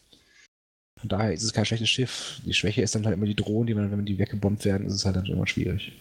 Von 0.99 1.09
daher 1.09 1.33
ist 1.33 1.43
es 1.43 1.53
kein 1.53 1.65
schlechtes 1.65 1.89
Schiff. 1.89 2.41
Die 2.45 2.53
Schwäche 2.53 2.81
ist 2.81 2.95
dann 2.95 3.05
halt 3.05 3.15
immer 3.15 3.27
die 3.27 3.35
Drohnen, 3.35 3.67
die 3.67 3.73
man, 3.75 3.91
wenn 3.91 4.05
die 4.05 4.17
weggebombt 4.17 4.65
werden, 4.65 4.87
ist 4.87 4.93
es 4.93 5.05
halt 5.05 5.15
dann 5.15 5.25
immer 5.27 5.47
schwierig. 5.47 5.93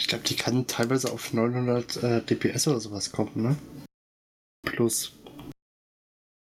Ich 0.00 0.08
glaube, 0.08 0.24
die 0.24 0.34
kann 0.34 0.66
teilweise 0.66 1.12
auf 1.12 1.32
900 1.32 2.02
äh, 2.02 2.22
DPS 2.22 2.66
oder 2.68 2.80
sowas 2.80 3.12
kommen, 3.12 3.42
ne? 3.42 3.56
Plus. 4.64 5.12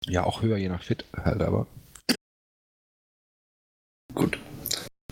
Ja, 0.06 0.24
auch 0.24 0.42
höher, 0.42 0.56
je 0.56 0.68
nach 0.68 0.82
Fit 0.82 1.04
halt, 1.12 1.42
aber. 1.42 1.66
Gut. 4.14 4.38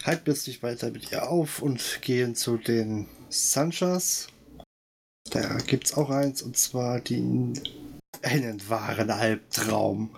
Halt 0.05 0.27
dich 0.27 0.63
weiter 0.63 0.91
mit 0.91 1.13
ihr 1.13 1.29
auf 1.29 1.61
und 1.61 2.01
gehen 2.01 2.35
zu 2.35 2.57
den 2.57 3.07
Sanchas. 3.29 4.29
Da 5.31 5.59
gibt's 5.59 5.95
auch 5.95 6.11
eins, 6.11 6.43
und 6.43 6.57
zwar 6.57 7.01
den 7.01 7.61
einen 8.23 8.69
wahren 8.69 9.11
Albtraum. 9.11 10.11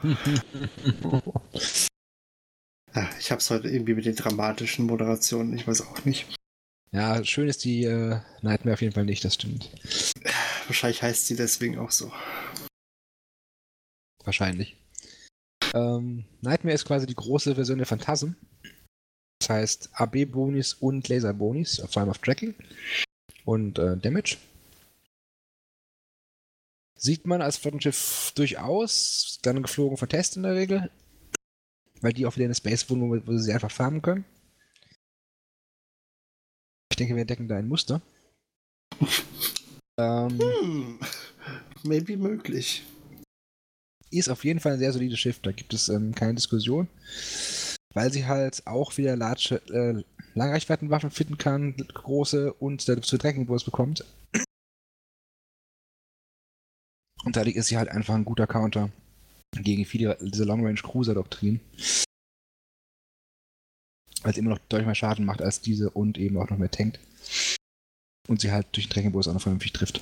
ja, 2.94 3.10
ich 3.18 3.30
hab's 3.30 3.50
heute 3.50 3.68
irgendwie 3.68 3.94
mit 3.94 4.06
den 4.06 4.16
dramatischen 4.16 4.86
Moderationen, 4.86 5.54
ich 5.54 5.66
weiß 5.66 5.82
auch 5.82 6.04
nicht. 6.04 6.26
Ja, 6.92 7.24
schön 7.24 7.48
ist 7.48 7.64
die 7.64 7.84
äh, 7.84 8.20
Nightmare 8.42 8.74
auf 8.74 8.82
jeden 8.82 8.94
Fall 8.94 9.04
nicht, 9.04 9.24
das 9.24 9.34
stimmt. 9.34 9.70
Wahrscheinlich 10.66 11.02
heißt 11.02 11.26
sie 11.26 11.36
deswegen 11.36 11.78
auch 11.78 11.90
so. 11.90 12.12
Wahrscheinlich. 14.24 14.76
Ähm, 15.74 16.26
Nightmare 16.40 16.74
ist 16.74 16.84
quasi 16.84 17.06
die 17.06 17.14
große 17.14 17.54
Version 17.54 17.78
der 17.78 17.86
Phantasm. 17.86 18.36
Das 19.42 19.50
heißt 19.50 19.90
AB-Bonis 19.94 20.74
und 20.74 21.08
Laser-Bonis, 21.08 21.82
vor 21.90 22.00
allem 22.00 22.10
auf 22.10 22.18
Tracking 22.18 22.54
und 23.44 23.76
äh, 23.76 23.96
Damage. 23.96 24.36
Sieht 26.96 27.26
man 27.26 27.42
als 27.42 27.56
Flottenschiff 27.56 28.30
durchaus, 28.36 29.40
dann 29.42 29.64
geflogen 29.64 29.96
von 29.96 30.08
Test 30.08 30.36
in 30.36 30.44
der 30.44 30.54
Regel, 30.54 30.92
weil 32.00 32.12
die 32.12 32.24
auch 32.24 32.36
wieder 32.36 32.44
in 32.44 32.50
eine 32.50 32.54
Space 32.54 32.88
wohnen, 32.88 33.10
wo, 33.10 33.26
wo 33.26 33.36
sie 33.36 33.52
einfach 33.52 33.72
farmen 33.72 34.00
können. 34.00 34.24
Ich 36.92 36.96
denke, 36.96 37.16
wir 37.16 37.22
entdecken 37.22 37.48
da 37.48 37.56
ein 37.56 37.66
Muster. 37.66 38.00
ähm, 39.98 40.38
hm, 40.38 41.00
maybe 41.82 42.16
möglich. 42.16 42.84
Ist 44.12 44.28
auf 44.28 44.44
jeden 44.44 44.60
Fall 44.60 44.74
ein 44.74 44.78
sehr 44.78 44.92
solides 44.92 45.18
Schiff, 45.18 45.40
da 45.40 45.50
gibt 45.50 45.74
es 45.74 45.88
ähm, 45.88 46.14
keine 46.14 46.34
Diskussion 46.34 46.86
weil 47.94 48.12
sie 48.12 48.26
halt 48.26 48.66
auch 48.66 48.96
wieder 48.96 49.16
large, 49.16 49.56
äh, 49.70 50.02
Langreichweitenwaffen 50.34 51.10
finden 51.10 51.38
kann, 51.38 51.76
große 51.76 52.52
und 52.54 52.88
dazu 52.88 53.18
Tracking-Boost 53.18 53.64
bekommt. 53.64 54.04
Und 57.24 57.36
dadurch 57.36 57.56
ist 57.56 57.68
sie 57.68 57.76
halt 57.76 57.88
einfach 57.88 58.14
ein 58.14 58.24
guter 58.24 58.46
Counter 58.46 58.90
gegen 59.54 59.84
viele 59.84 60.16
dieser 60.20 60.46
Long-Range-Cruiser-Doktrin. 60.46 61.60
Weil 64.22 64.34
sie 64.34 64.40
immer 64.40 64.50
noch 64.50 64.58
deutlich 64.68 64.86
mehr 64.86 64.94
Schaden 64.94 65.24
macht 65.24 65.42
als 65.42 65.60
diese 65.60 65.90
und 65.90 66.16
eben 66.18 66.38
auch 66.38 66.48
noch 66.48 66.58
mehr 66.58 66.70
tankt. 66.70 66.98
Und 68.28 68.40
sie 68.40 68.50
halt 68.50 68.74
durch 68.74 68.88
den 68.88 68.94
Tracking-Boost 68.94 69.28
auch 69.28 69.34
noch 69.34 69.42
vernünftig 69.42 69.72
trifft. 69.72 70.00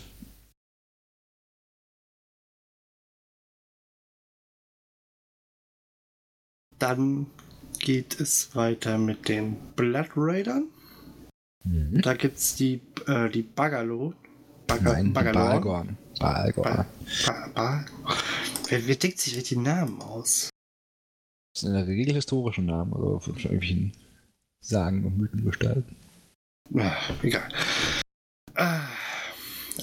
Dann 6.79 7.27
geht 7.81 8.21
es 8.21 8.55
weiter 8.55 8.99
mit 8.99 9.29
den 9.29 9.57
Blood 9.75 10.11
Raidern. 10.17 10.69
Mhm. 11.65 12.01
Da 12.03 12.15
gibt 12.15 12.39
es 12.39 12.55
die, 12.55 12.81
äh, 13.07 13.29
die 13.29 13.43
Bagalo. 13.43 14.15
Baga 14.67 14.93
Nein, 14.93 15.13
Bagalor. 15.13 15.87
Balgor. 16.21 16.87
Ba 17.27 17.49
ba 17.55 17.85
wer, 18.69 18.87
wer 18.87 18.97
denkt 18.97 19.19
sich 19.19 19.43
die 19.43 19.57
Namen 19.57 20.01
aus? 20.01 20.51
Das 21.55 21.63
sind 21.63 21.71
in 21.71 21.77
der 21.77 21.87
Regel 21.89 22.15
historische 22.15 22.63
Namen, 22.63 22.93
also 22.95 23.19
von 23.19 23.35
irgendwelchen 23.35 23.93
Sagen 24.63 25.05
und 25.05 25.19
Mythen 25.19 25.45
gestalten. 25.45 25.97
Egal. 27.23 27.49
Ah, 28.55 28.87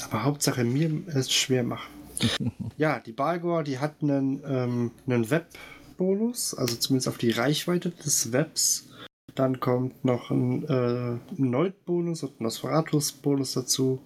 aber 0.06 0.24
Hauptsache 0.24 0.64
mir 0.64 1.04
es 1.08 1.32
schwer 1.34 1.64
machen. 1.64 1.92
ja, 2.78 3.00
die 3.00 3.12
Balgor, 3.12 3.64
die 3.64 3.80
hat 3.80 4.02
einen, 4.02 4.42
ähm, 4.46 4.92
einen 5.06 5.30
Web- 5.30 5.50
Bonus, 5.98 6.54
also 6.54 6.76
zumindest 6.76 7.08
auf 7.08 7.18
die 7.18 7.32
Reichweite 7.32 7.90
des 7.90 8.32
Webs. 8.32 8.90
Dann 9.36 9.60
kommt 9.60 10.06
noch 10.06 10.32
ein 10.32 10.64
äh, 10.68 11.20
Neut-Bonus 11.36 12.24
und 12.24 12.40
ein 12.40 12.44
Nosferatus-Bonus 12.44 13.54
dazu. 13.54 14.02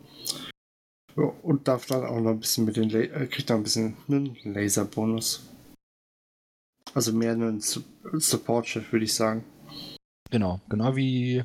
Ja, 1.16 1.24
und 1.24 1.68
darf 1.68 1.86
dann 1.86 2.06
auch 2.06 2.20
noch 2.20 2.32
ein 2.32 2.40
bisschen 2.40 2.66
mit 2.66 2.78
den 2.78 2.90
La 2.90 3.00
äh, 3.00 3.28
kriegt 3.28 3.50
dann 3.50 3.58
ein 3.58 3.64
bisschen 3.64 3.98
einen 4.08 4.36
Laser-Bonus. 4.44 5.48
Also 6.94 7.14
mehr 7.14 7.34
ein 7.34 7.62
Support-Chef, 7.62 8.92
würde 8.92 9.06
ich 9.06 9.14
sagen. 9.14 9.46
Genau, 10.30 10.60
genau 10.70 10.96
wie 10.96 11.44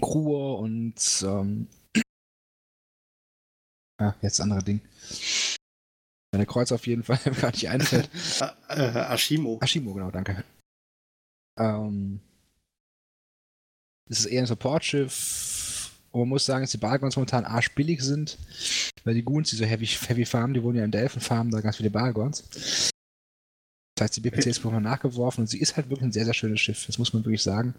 Kruor 0.00 0.58
und 0.58 0.94
ähm, 1.26 1.68
ah, 3.98 4.14
jetzt 4.20 4.40
andere 4.40 4.62
Ding. 4.62 4.80
Meine 6.36 6.44
Kreuz 6.44 6.70
auf 6.70 6.86
jeden 6.86 7.02
Fall, 7.02 7.18
gar 7.40 7.50
nicht 7.50 7.66
einfällt. 7.70 8.10
äh, 8.68 8.82
Ashimo. 8.82 9.58
Ashimo, 9.62 9.94
genau, 9.94 10.10
danke. 10.10 10.44
Ähm, 11.58 12.20
das 14.06 14.20
ist 14.20 14.26
eher 14.26 14.42
ein 14.42 14.46
Supportschiff. 14.46 15.92
Und 16.10 16.20
man 16.20 16.28
muss 16.28 16.44
sagen, 16.44 16.62
dass 16.62 16.72
die 16.72 16.76
Balgons 16.76 17.16
momentan 17.16 17.46
arschbillig 17.46 18.02
sind, 18.02 18.36
weil 19.04 19.14
die 19.14 19.22
Goons, 19.22 19.48
die 19.48 19.56
so 19.56 19.64
heavy, 19.64 19.86
heavy 19.86 20.26
farmen, 20.26 20.52
die 20.52 20.62
wohnen 20.62 20.76
ja 20.76 20.84
in 20.84 20.90
Delphen 20.90 21.22
farmen, 21.22 21.50
da 21.50 21.62
ganz 21.62 21.78
viele 21.78 21.88
Balgons. 21.90 22.44
Das 23.94 24.02
heißt, 24.02 24.16
die 24.18 24.20
BPC 24.20 24.46
ist 24.48 24.62
nochmal 24.62 24.82
nachgeworfen 24.82 25.40
und 25.40 25.46
sie 25.46 25.58
ist 25.58 25.78
halt 25.78 25.88
wirklich 25.88 26.04
ein 26.04 26.12
sehr, 26.12 26.26
sehr 26.26 26.34
schönes 26.34 26.60
Schiff. 26.60 26.84
Das 26.84 26.98
muss 26.98 27.14
man 27.14 27.24
wirklich 27.24 27.42
sagen. 27.42 27.74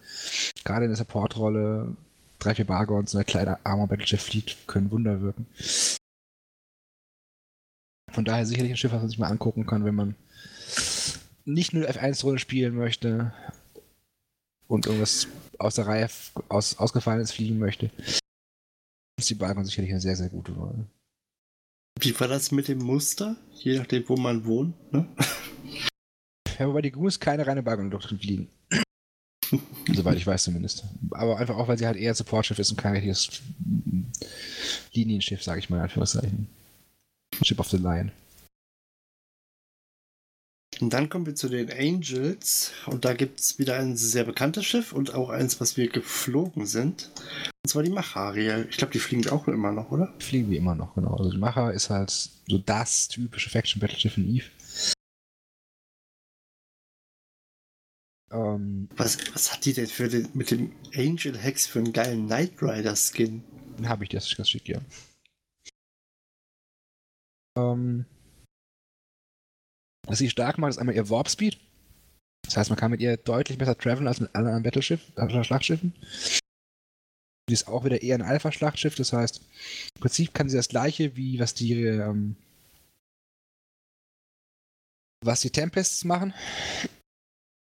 Gerade 0.63 0.85
in 0.85 0.89
der 0.89 0.97
Supportrolle, 0.97 1.95
drei, 2.39 2.55
vier 2.55 2.65
Bargons 2.65 3.13
und 3.13 3.19
ein 3.19 3.25
kleiner 3.27 3.59
Armor 3.63 3.85
Battleship 3.85 4.19
Fleet 4.19 4.57
können 4.65 4.89
Wunder 4.89 5.21
wirken. 5.21 5.45
Von 8.17 8.25
daher 8.25 8.47
sicherlich 8.47 8.71
ein 8.71 8.77
Schiff, 8.77 8.91
was 8.91 9.01
man 9.01 9.09
sich 9.09 9.19
mal 9.19 9.29
angucken 9.29 9.67
kann, 9.67 9.85
wenn 9.85 9.93
man 9.93 10.15
nicht 11.45 11.71
nur 11.71 11.87
F1-Runde 11.87 12.39
spielen 12.39 12.73
möchte 12.73 13.31
und 14.65 14.87
irgendwas 14.87 15.27
aus 15.59 15.75
der 15.75 15.85
Reihe 15.85 16.09
aus, 16.49 16.79
ausgefallenes 16.79 17.31
fliegen 17.31 17.59
möchte. 17.59 17.91
Ist 19.19 19.29
die 19.29 19.35
Balkon 19.35 19.65
sicherlich 19.65 19.91
eine 19.91 20.01
sehr, 20.01 20.15
sehr 20.15 20.29
gute 20.29 20.57
Wahl. 20.57 20.87
Wie 21.99 22.19
war 22.19 22.27
das 22.27 22.49
mit 22.49 22.67
dem 22.69 22.79
Muster? 22.79 23.35
Je 23.53 23.77
nachdem, 23.77 24.09
wo 24.09 24.17
man 24.17 24.43
wohnt, 24.45 24.73
ne? 24.91 25.07
Ja, 26.57 26.67
wobei 26.67 26.81
die 26.81 26.89
Goose 26.89 27.19
keine 27.19 27.45
reine 27.45 27.61
Balkon-Doktrin 27.61 28.17
fliegen. 28.17 28.49
Soweit 29.93 30.17
ich 30.17 30.25
weiß 30.25 30.41
zumindest. 30.41 30.85
Aber 31.11 31.37
einfach 31.37 31.55
auch, 31.55 31.67
weil 31.67 31.77
sie 31.77 31.85
halt 31.85 31.97
eher 31.97 32.15
Supportschiff 32.15 32.57
ist 32.57 32.71
und 32.71 32.77
kein 32.77 32.93
richtiges 32.93 33.43
Linienschiff, 34.91 35.43
sage 35.43 35.59
ich 35.59 35.69
mal 35.69 35.77
in 35.77 35.83
Anführungszeichen. 35.83 36.57
Ship 37.43 37.59
of 37.59 37.69
the 37.69 37.77
Lion. 37.77 38.11
Und 40.79 40.93
dann 40.93 41.09
kommen 41.09 41.25
wir 41.25 41.35
zu 41.35 41.49
den 41.49 41.71
Angels. 41.71 42.71
Und 42.85 43.05
da 43.05 43.13
gibt 43.13 43.39
es 43.39 43.57
wieder 43.57 43.77
ein 43.77 43.97
sehr 43.97 44.25
bekanntes 44.25 44.65
Schiff 44.65 44.93
und 44.93 45.13
auch 45.13 45.29
eins, 45.29 45.59
was 45.59 45.77
wir 45.77 45.89
geflogen 45.89 46.67
sind. 46.67 47.09
Und 47.63 47.69
zwar 47.69 47.83
die 47.83 47.89
Machariel. 47.89 48.67
Ich 48.69 48.77
glaube, 48.77 48.93
die 48.93 48.99
fliegen 48.99 49.27
auch 49.29 49.47
immer 49.47 49.71
noch, 49.71 49.91
oder? 49.91 50.13
Fliegen 50.19 50.51
wir 50.51 50.57
immer 50.57 50.75
noch, 50.75 50.93
genau. 50.95 51.15
Also 51.15 51.31
die 51.31 51.37
Macher 51.37 51.73
ist 51.73 51.89
halt 51.89 52.11
so 52.11 52.57
das 52.59 53.07
typische 53.07 53.49
Faction 53.49 53.79
Battleschiff 53.79 54.17
in 54.17 54.35
Eve. 54.35 54.45
Ähm, 58.29 58.89
was, 58.95 59.17
was 59.33 59.53
hat 59.53 59.65
die 59.65 59.73
denn 59.73 59.87
für 59.87 60.09
den, 60.09 60.29
mit 60.33 60.51
dem 60.51 60.73
Angel 60.93 61.37
Hex 61.37 61.65
für 61.65 61.79
einen 61.79 61.93
geilen 61.93 62.27
Knight 62.27 62.61
Rider 62.61 62.95
Skin? 62.95 63.43
Habe 63.85 64.03
ich, 64.03 64.09
das 64.09 64.27
ist 64.27 64.37
ganz 64.37 64.49
schick, 64.49 64.67
ja. 64.67 64.79
Ähm, 67.57 68.05
was 70.05 70.19
sie 70.19 70.29
stark 70.29 70.57
macht, 70.57 70.71
ist 70.71 70.77
einmal 70.77 70.95
ihr 70.95 71.09
Warp 71.09 71.29
Speed. 71.29 71.59
Das 72.45 72.55
heißt, 72.55 72.69
man 72.69 72.79
kann 72.79 72.91
mit 72.91 73.01
ihr 73.01 73.17
deutlich 73.17 73.57
besser 73.57 73.77
traveln 73.77 74.07
als 74.07 74.21
mit 74.21 74.33
anderen 74.33 74.63
Battleschiff, 74.63 75.01
äh, 75.17 75.43
Schlachtschiffen. 75.43 75.93
Sie 77.49 77.53
ist 77.53 77.67
auch 77.67 77.83
wieder 77.83 78.01
eher 78.01 78.15
ein 78.15 78.21
Alpha-Schlachtschiff, 78.21 78.95
das 78.95 79.13
heißt, 79.13 79.41
im 79.95 80.01
Prinzip 80.01 80.33
kann 80.33 80.49
sie 80.49 80.57
das 80.57 80.69
gleiche 80.69 81.15
wie 81.15 81.39
was 81.39 81.53
die 81.53 81.81
ähm, 81.83 82.35
was 85.23 85.41
die 85.41 85.49
Tempests 85.49 86.03
machen. 86.03 86.33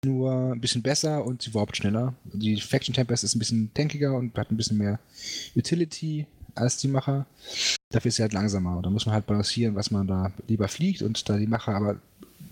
Nur 0.04 0.52
ein 0.52 0.60
bisschen 0.60 0.82
besser 0.82 1.24
und 1.24 1.42
sie 1.42 1.54
warpt 1.54 1.76
schneller. 1.76 2.14
Die 2.24 2.60
Faction 2.60 2.94
Tempest 2.94 3.24
ist 3.24 3.34
ein 3.34 3.38
bisschen 3.38 3.72
tankiger 3.74 4.14
und 4.14 4.36
hat 4.36 4.50
ein 4.50 4.56
bisschen 4.56 4.78
mehr 4.78 4.98
Utility 5.56 6.26
als 6.54 6.76
die 6.76 6.88
Macher. 6.88 7.26
Dafür 7.94 8.08
ist 8.08 8.16
sie 8.16 8.22
halt 8.22 8.32
langsamer. 8.32 8.82
Da 8.82 8.90
muss 8.90 9.06
man 9.06 9.14
halt 9.14 9.26
balancieren, 9.26 9.76
was 9.76 9.92
man 9.92 10.08
da 10.08 10.32
lieber 10.48 10.66
fliegt 10.66 11.02
und 11.02 11.28
da 11.28 11.36
die 11.36 11.46
Macher 11.46 11.76
aber 11.76 12.00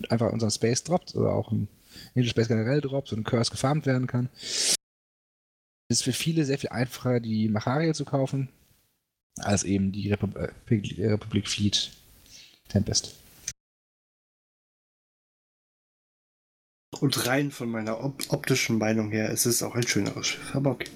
einfach 0.07 0.31
unseren 0.31 0.51
Space 0.51 0.85
droppt 0.85 1.15
oder 1.15 1.33
auch 1.33 1.51
ein 1.51 1.67
Angel 2.15 2.29
Space 2.29 2.47
generell 2.47 2.79
droppt 2.79 3.11
und 3.11 3.19
ein 3.19 3.23
Curse 3.25 3.51
gefarmt 3.51 3.85
werden 3.85 4.07
kann, 4.07 4.29
ist 4.39 4.77
Es 5.89 5.97
ist 5.97 6.03
für 6.03 6.13
viele 6.13 6.45
sehr 6.45 6.57
viel 6.57 6.69
einfacher, 6.69 7.19
die 7.19 7.49
Macharia 7.49 7.93
zu 7.93 8.05
kaufen, 8.05 8.47
als 9.37 9.65
eben 9.65 9.91
die 9.91 10.09
Repub 10.11 10.33
äh, 10.37 10.53
Republik 10.69 11.49
Fleet 11.49 11.91
Tempest. 12.69 13.13
Und 17.01 17.27
rein 17.27 17.51
von 17.51 17.67
meiner 17.67 18.01
op 18.01 18.23
optischen 18.29 18.77
Meinung 18.77 19.11
her 19.11 19.29
ist 19.29 19.45
es 19.45 19.61
auch 19.61 19.75
ein 19.75 19.85
schöneres 19.85 20.25
Schiff, 20.25 20.55
aber 20.55 20.71
okay. 20.71 20.89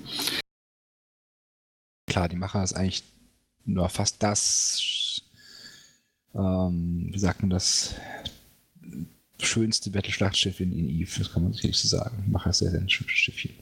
Klar, 2.10 2.30
die 2.30 2.38
Macher 2.38 2.64
ist 2.64 2.72
eigentlich 2.72 3.04
nur 3.68 3.90
fast 3.90 4.24
das, 4.24 5.22
ähm, 6.34 7.10
wie 7.12 7.20
sagt 7.20 7.42
man 7.42 7.50
das, 7.50 7.96
schönste 9.40 9.92
Battle-Schlachtschiff 9.92 10.60
in, 10.60 10.72
in 10.72 10.90
Eve, 10.90 11.20
das 11.20 11.32
kann 11.32 11.44
man 11.44 11.54
sicherlich 11.54 11.78
so 11.78 11.88
sagen. 11.88 12.26
Macher 12.32 12.54
sehr, 12.54 12.72
sehr 12.72 12.82
ein 12.82 12.90
schönes 12.90 13.14
Schiffchen. 13.14 13.54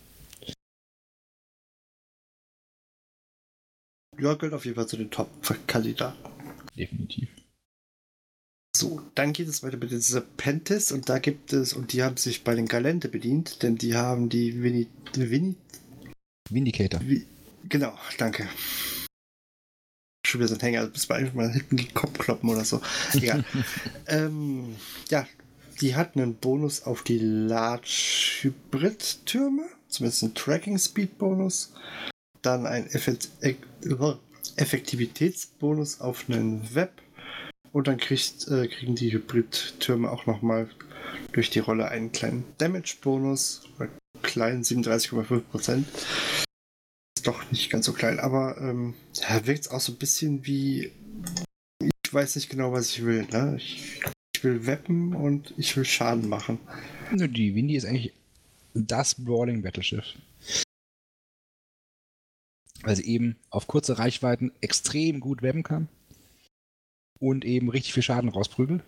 Ja, 4.18 4.34
gehört 4.36 4.54
auf 4.54 4.64
jeden 4.64 4.76
Fall 4.76 4.88
zu 4.88 4.96
den 4.96 5.12
Top-Kandidaten. 5.12 6.18
Definitiv. 6.78 7.30
So, 8.76 9.02
dann 9.16 9.34
geht 9.34 9.48
es 9.48 9.64
weiter 9.64 9.78
mit 9.78 9.92
den 9.92 10.02
Serpentes 10.02 10.92
und 10.92 11.10
da 11.10 11.20
gibt 11.20 11.54
es, 11.54 11.74
und 11.74 11.94
die 11.94 12.04
haben 12.04 12.18
sich 12.18 12.44
bei 12.44 12.56
den 12.56 12.66
Galente 12.66 13.08
bedient, 13.08 13.64
denn 13.64 13.78
die 13.78 13.96
haben 13.96 14.30
die 14.30 14.62
Winnie. 14.62 14.88
Winnie 15.14 15.56
Vindicator. 16.50 17.02
Wie, 17.02 17.26
genau, 17.68 17.98
danke. 18.18 18.48
Schon 20.36 20.42
wieder 20.42 20.50
so 20.50 20.56
ein 20.56 20.60
Hänger, 20.60 20.86
bis 20.88 21.08
wir 21.08 21.16
einfach 21.16 21.34
mal 21.34 21.50
hinten 21.50 21.78
den 21.78 21.94
Kopf 21.94 22.18
kloppen 22.18 22.50
oder 22.50 22.66
so. 22.66 22.82
Egal. 23.14 23.46
ähm, 24.08 24.76
ja, 25.10 25.26
die 25.80 25.96
hatten 25.96 26.20
einen 26.20 26.36
Bonus 26.36 26.84
auf 26.84 27.04
die 27.04 27.20
Large 27.20 28.42
Hybrid 28.42 29.26
Türme, 29.26 29.64
zumindest 29.88 30.24
einen 30.24 30.34
Tracking 30.34 30.78
Speed 30.78 31.18
Bonus. 31.18 31.74
Dann 32.42 32.66
ein 32.68 32.86
Effekt 32.88 33.30
Effektivitätsbonus 34.58 36.02
auf 36.02 36.26
einen 36.28 36.76
Web 36.76 36.92
und 37.72 37.88
dann 37.88 37.96
kriegt, 37.96 38.50
äh, 38.50 38.68
kriegen 38.68 38.96
die 38.96 39.14
Hybrid-Türme 39.14 40.12
auch 40.12 40.26
nochmal 40.26 40.68
durch 41.32 41.50
die 41.50 41.60
Rolle 41.60 41.88
einen 41.88 42.12
kleinen 42.12 42.44
Damage-Bonus. 42.58 43.70
Kleinen 44.22 44.64
37,5%. 44.64 45.86
Doch 47.26 47.52
nicht 47.52 47.72
ganz 47.72 47.88
so 47.88 47.94
klein, 47.94 48.20
aber 48.20 48.56
ähm, 48.60 48.94
ja, 49.16 49.48
wirkt 49.48 49.62
es 49.62 49.72
auch 49.72 49.80
so 49.80 49.92
ein 49.92 49.98
bisschen 49.98 50.46
wie. 50.46 50.92
Ich 51.80 52.14
weiß 52.14 52.36
nicht 52.36 52.50
genau, 52.50 52.72
was 52.72 52.92
ich 52.92 53.04
will. 53.04 53.26
Ne? 53.32 53.56
Ich, 53.58 54.00
ich 54.36 54.44
will 54.44 54.68
weppen 54.68 55.16
und 55.16 55.52
ich 55.58 55.76
will 55.76 55.86
Schaden 55.86 56.30
machen. 56.30 56.60
Die 57.12 57.56
Windy 57.56 57.76
ist 57.76 57.86
eigentlich 57.86 58.14
das 58.76 59.16
Brawling 59.16 59.64
Battleschiff. 59.64 60.06
Weil 62.84 62.96
sie 62.96 63.06
eben 63.06 63.38
auf 63.50 63.66
kurze 63.66 63.98
Reichweiten 63.98 64.52
extrem 64.62 65.20
gut 65.20 65.42
webben 65.42 65.64
kann 65.64 65.88
und 67.20 67.44
eben 67.44 67.70
richtig 67.70 67.94
viel 67.94 68.04
Schaden 68.04 68.30
rausprügelt. 68.30 68.84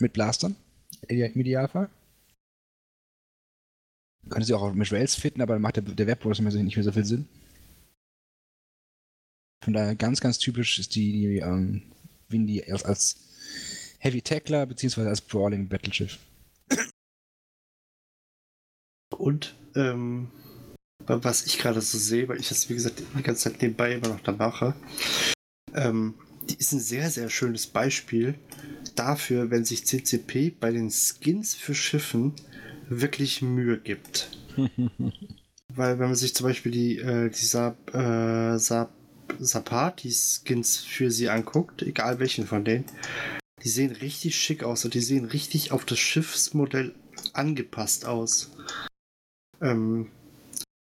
Mit 0.00 0.14
Blastern. 0.14 0.56
Im 1.08 1.38
Idealfall. 1.38 1.90
Könnte 4.32 4.46
sie 4.46 4.54
auch 4.54 4.72
mit 4.72 4.90
Rails 4.90 5.14
fitten, 5.14 5.42
aber 5.42 5.54
dann 5.54 5.62
macht 5.62 5.76
der, 5.76 5.82
der 5.82 6.06
Webbonus 6.06 6.40
nicht 6.40 6.76
mehr 6.76 6.84
so 6.84 6.92
viel 6.92 7.04
Sinn. 7.04 7.28
Von 9.62 9.74
daher 9.74 9.94
ganz, 9.94 10.20
ganz 10.20 10.38
typisch 10.38 10.78
ist 10.78 10.96
die, 10.96 11.38
ähm, 11.38 11.82
Windy 12.32 12.64
als, 12.64 12.84
als 12.84 13.16
Heavy 13.98 14.22
Tackler 14.22 14.66
bzw. 14.66 15.02
als 15.02 15.20
Brawling 15.20 15.68
Battleschiff. 15.68 16.18
Und 19.16 19.54
ähm, 19.76 20.30
was 21.06 21.46
ich 21.46 21.58
gerade 21.58 21.80
so 21.80 21.98
sehe, 21.98 22.28
weil 22.28 22.40
ich 22.40 22.48
das 22.48 22.68
wie 22.68 22.74
gesagt 22.74 23.02
die 23.16 23.22
ganze 23.22 23.50
Zeit 23.50 23.62
nebenbei 23.62 23.94
immer 23.94 24.08
noch 24.08 24.20
da 24.20 24.32
mache, 24.32 24.74
ähm, 25.74 26.14
die 26.48 26.56
ist 26.56 26.72
ein 26.72 26.80
sehr, 26.80 27.10
sehr 27.10 27.30
schönes 27.30 27.66
Beispiel 27.66 28.34
dafür, 28.96 29.50
wenn 29.50 29.64
sich 29.64 29.86
CCP 29.86 30.50
bei 30.50 30.72
den 30.72 30.90
Skins 30.90 31.54
für 31.54 31.74
Schiffen 31.74 32.34
wirklich 33.00 33.42
Mühe 33.42 33.78
gibt. 33.78 34.30
Weil 35.74 35.98
wenn 35.98 36.06
man 36.06 36.14
sich 36.14 36.34
zum 36.34 36.46
Beispiel 36.46 36.72
die, 36.72 36.98
äh, 36.98 37.30
die 37.30 37.44
Sap, 37.44 37.94
äh, 37.94 38.58
Sap, 38.58 38.90
Sapati-Skins 39.38 40.78
für 40.78 41.10
sie 41.10 41.30
anguckt, 41.30 41.82
egal 41.82 42.18
welchen 42.18 42.46
von 42.46 42.64
denen, 42.64 42.84
die 43.62 43.68
sehen 43.68 43.92
richtig 43.92 44.36
schick 44.36 44.64
aus 44.64 44.84
und 44.84 44.94
die 44.94 45.00
sehen 45.00 45.24
richtig 45.24 45.72
auf 45.72 45.84
das 45.84 45.98
Schiffsmodell 45.98 46.94
angepasst 47.32 48.04
aus. 48.04 48.50
Ähm, 49.60 50.08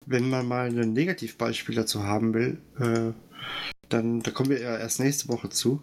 wenn 0.07 0.31
man 0.31 0.47
mal 0.47 0.69
ein 0.69 0.93
Negativbeispiel 0.93 1.75
dazu 1.75 2.05
haben 2.05 2.33
will, 2.33 2.59
äh, 2.79 3.13
dann 3.89 4.21
da 4.21 4.31
kommen 4.31 4.51
wir 4.51 4.61
ja 4.61 4.79
erst 4.79 5.01
nächste 5.01 5.29
Woche 5.29 5.51
zu. 5.51 5.83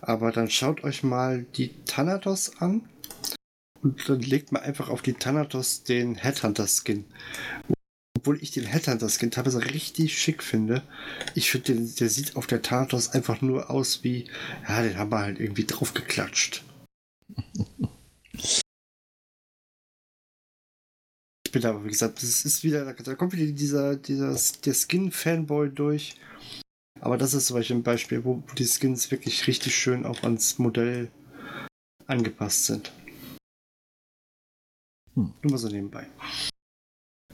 Aber 0.00 0.32
dann 0.32 0.50
schaut 0.50 0.82
euch 0.82 1.04
mal 1.04 1.44
die 1.56 1.70
Thanatos 1.84 2.60
an 2.60 2.88
und 3.82 4.08
dann 4.08 4.20
legt 4.20 4.52
man 4.52 4.62
einfach 4.62 4.88
auf 4.88 5.02
die 5.02 5.14
Thanatos 5.14 5.82
den 5.82 6.14
Headhunter-Skin. 6.14 7.04
Obwohl 8.16 8.40
ich 8.40 8.52
den 8.52 8.64
Headhunter-Skin 8.64 9.32
teilweise 9.32 9.64
richtig 9.64 10.18
schick 10.18 10.42
finde. 10.42 10.82
Ich 11.34 11.50
finde, 11.50 11.74
der 11.74 12.08
sieht 12.08 12.36
auf 12.36 12.46
der 12.46 12.62
Thanatos 12.62 13.10
einfach 13.10 13.40
nur 13.40 13.70
aus 13.70 14.04
wie, 14.04 14.30
ja, 14.68 14.82
den 14.82 14.96
haben 14.96 15.10
wir 15.10 15.18
halt 15.18 15.40
irgendwie 15.40 15.64
drauf 15.64 15.94
geklatscht. 15.94 16.62
ich 21.52 21.60
bin 21.60 21.66
aber, 21.66 21.84
wie 21.84 21.90
gesagt, 21.90 22.22
das 22.22 22.46
ist 22.46 22.64
wieder, 22.64 22.94
da 22.94 23.14
kommt 23.14 23.34
wieder 23.34 23.52
dieser, 23.52 23.96
dieser 23.96 24.34
der 24.64 24.72
Skin-Fanboy 24.74 25.68
durch. 25.68 26.14
Aber 27.00 27.18
das 27.18 27.34
ist 27.34 27.46
zum 27.46 27.56
Beispiel 27.56 27.76
ein 27.76 27.82
Beispiel, 27.82 28.24
wo, 28.24 28.42
wo 28.46 28.54
die 28.54 28.64
Skins 28.64 29.10
wirklich 29.10 29.46
richtig 29.46 29.74
schön 29.74 30.06
auch 30.06 30.22
ans 30.22 30.58
Modell 30.58 31.10
angepasst 32.06 32.66
sind. 32.66 32.92
Hm. 35.14 35.32
Nur 35.42 35.52
mal 35.52 35.58
so 35.58 35.68
nebenbei. 35.68 36.06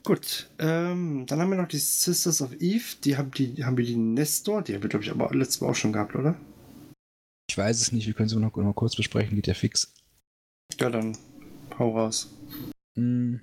Gut, 0.05 0.49
ähm, 0.59 1.27
dann 1.27 1.41
haben 1.41 1.51
wir 1.51 1.59
noch 1.59 1.69
die 1.69 1.79
Sisters 1.79 2.41
of 2.41 2.55
Eve. 2.61 2.97
Die 3.05 3.17
haben 3.17 3.31
die, 3.31 3.65
haben 3.65 3.77
wir 3.77 3.85
die 3.85 3.97
Nestor. 3.97 4.63
Die 4.63 4.75
haben 4.75 4.83
wir, 4.83 4.89
glaube 4.89 5.05
ich, 5.05 5.11
aber 5.11 5.35
letztes 5.35 5.61
Mal 5.61 5.69
auch 5.69 5.75
schon 5.75 5.93
gehabt, 5.93 6.15
oder? 6.15 6.39
Ich 7.51 7.59
weiß 7.59 7.81
es 7.81 7.93
nicht. 7.93 8.07
Wir 8.07 8.15
können 8.15 8.29
es 8.29 8.35
noch, 8.35 8.57
noch 8.57 8.73
kurz 8.75 8.97
besprechen. 8.97 9.37
Geht 9.37 9.47
ja 9.47 9.55
fix. 9.55 9.93
Ja, 10.79 10.91
dann 10.91 11.17
hau 11.79 11.97
raus. 11.97 12.33
Hm. 12.97 13.41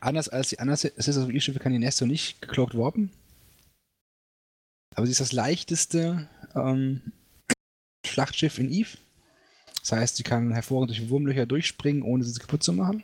Anders 0.00 0.28
als 0.28 0.48
die 0.48 0.58
anderen 0.58 0.78
Sisters 0.78 1.18
of 1.18 1.28
Eve-Schiffe 1.28 1.58
kann 1.58 1.72
die 1.72 1.78
Nestor 1.78 2.08
nicht 2.08 2.40
geklockt 2.40 2.76
warpen. 2.76 3.10
Aber 4.94 5.06
sie 5.06 5.12
ist 5.12 5.20
das 5.20 5.32
leichteste 5.32 6.28
ähm, 6.54 7.12
Schlachtschiff 8.06 8.58
in 8.58 8.70
Eve. 8.70 8.96
Das 9.84 9.92
heißt, 9.92 10.16
sie 10.16 10.22
kann 10.22 10.50
hervorragend 10.50 10.90
durch 10.90 11.10
Wurmlöcher 11.10 11.44
durchspringen, 11.44 12.02
ohne 12.02 12.24
sie 12.24 12.40
kaputt 12.40 12.62
zu 12.62 12.72
machen. 12.72 13.02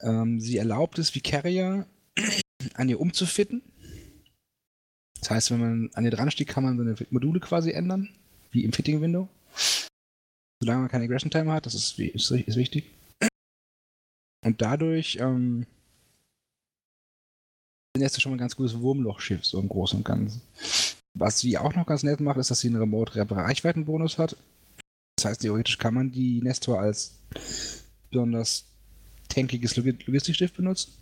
Ähm, 0.00 0.40
sie 0.40 0.56
erlaubt 0.56 0.98
es, 0.98 1.14
wie 1.14 1.20
Carrier 1.20 1.86
an 2.74 2.88
ihr 2.88 2.98
umzufitten. 2.98 3.60
Das 5.20 5.30
heißt, 5.30 5.50
wenn 5.50 5.60
man 5.60 5.90
an 5.92 6.04
ihr 6.04 6.10
dran 6.10 6.30
steht, 6.30 6.48
kann 6.48 6.64
man 6.64 6.78
seine 6.78 6.96
Module 7.10 7.38
quasi 7.38 7.70
ändern, 7.70 8.08
wie 8.50 8.64
im 8.64 8.72
Fitting-Window. 8.72 9.28
Solange 10.60 10.80
man 10.80 10.88
keine 10.90 11.04
Aggression-Time 11.04 11.52
hat, 11.52 11.66
das 11.66 11.74
ist, 11.74 11.98
ist, 11.98 12.30
ist, 12.30 12.56
wichtig. 12.56 12.90
Und 14.42 14.62
dadurch 14.62 15.18
ähm, 15.20 15.66
ist 17.94 18.20
schon 18.22 18.32
mal 18.32 18.36
ein 18.36 18.40
ganz 18.40 18.56
gutes 18.56 18.80
Wurmlochschiff, 18.80 19.44
so 19.44 19.60
im 19.60 19.68
Großen 19.68 19.98
und 19.98 20.04
Ganzen. 20.04 20.40
Was 21.12 21.40
sie 21.40 21.58
auch 21.58 21.74
noch 21.74 21.86
ganz 21.86 22.02
nett 22.04 22.20
macht, 22.20 22.38
ist, 22.38 22.50
dass 22.50 22.60
sie 22.60 22.68
einen 22.68 22.78
Remote-Reichweitenbonus 22.78 24.18
hat. 24.18 24.36
Das 25.16 25.26
heißt, 25.26 25.40
theoretisch 25.42 25.78
kann 25.78 25.94
man 25.94 26.10
die 26.10 26.40
Nestor 26.42 26.80
als 26.80 27.18
besonders 28.10 28.66
tankiges 29.28 29.76
Logistikschiff 29.76 30.52
benutzen. 30.52 30.92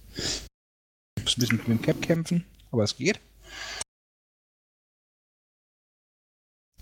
Muss 1.21 1.37
ein 1.37 1.41
bisschen 1.41 1.59
mit 1.59 1.69
dem 1.69 1.83
Cap 1.83 2.01
kämpfen, 2.03 2.45
aber 2.71 2.85
es 2.85 2.97
geht. 2.97 3.21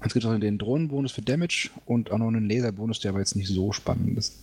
Es 0.00 0.12
gibt 0.12 0.24
auch 0.24 0.38
den 0.38 0.58
Drohnenbonus 0.58 1.12
für 1.12 1.22
Damage 1.22 1.70
und 1.86 2.10
auch 2.10 2.18
noch 2.18 2.28
einen 2.28 2.48
Laserbonus, 2.48 3.00
der 3.00 3.10
aber 3.10 3.18
jetzt 3.18 3.36
nicht 3.36 3.48
so 3.48 3.72
spannend 3.72 4.16
ist. 4.16 4.36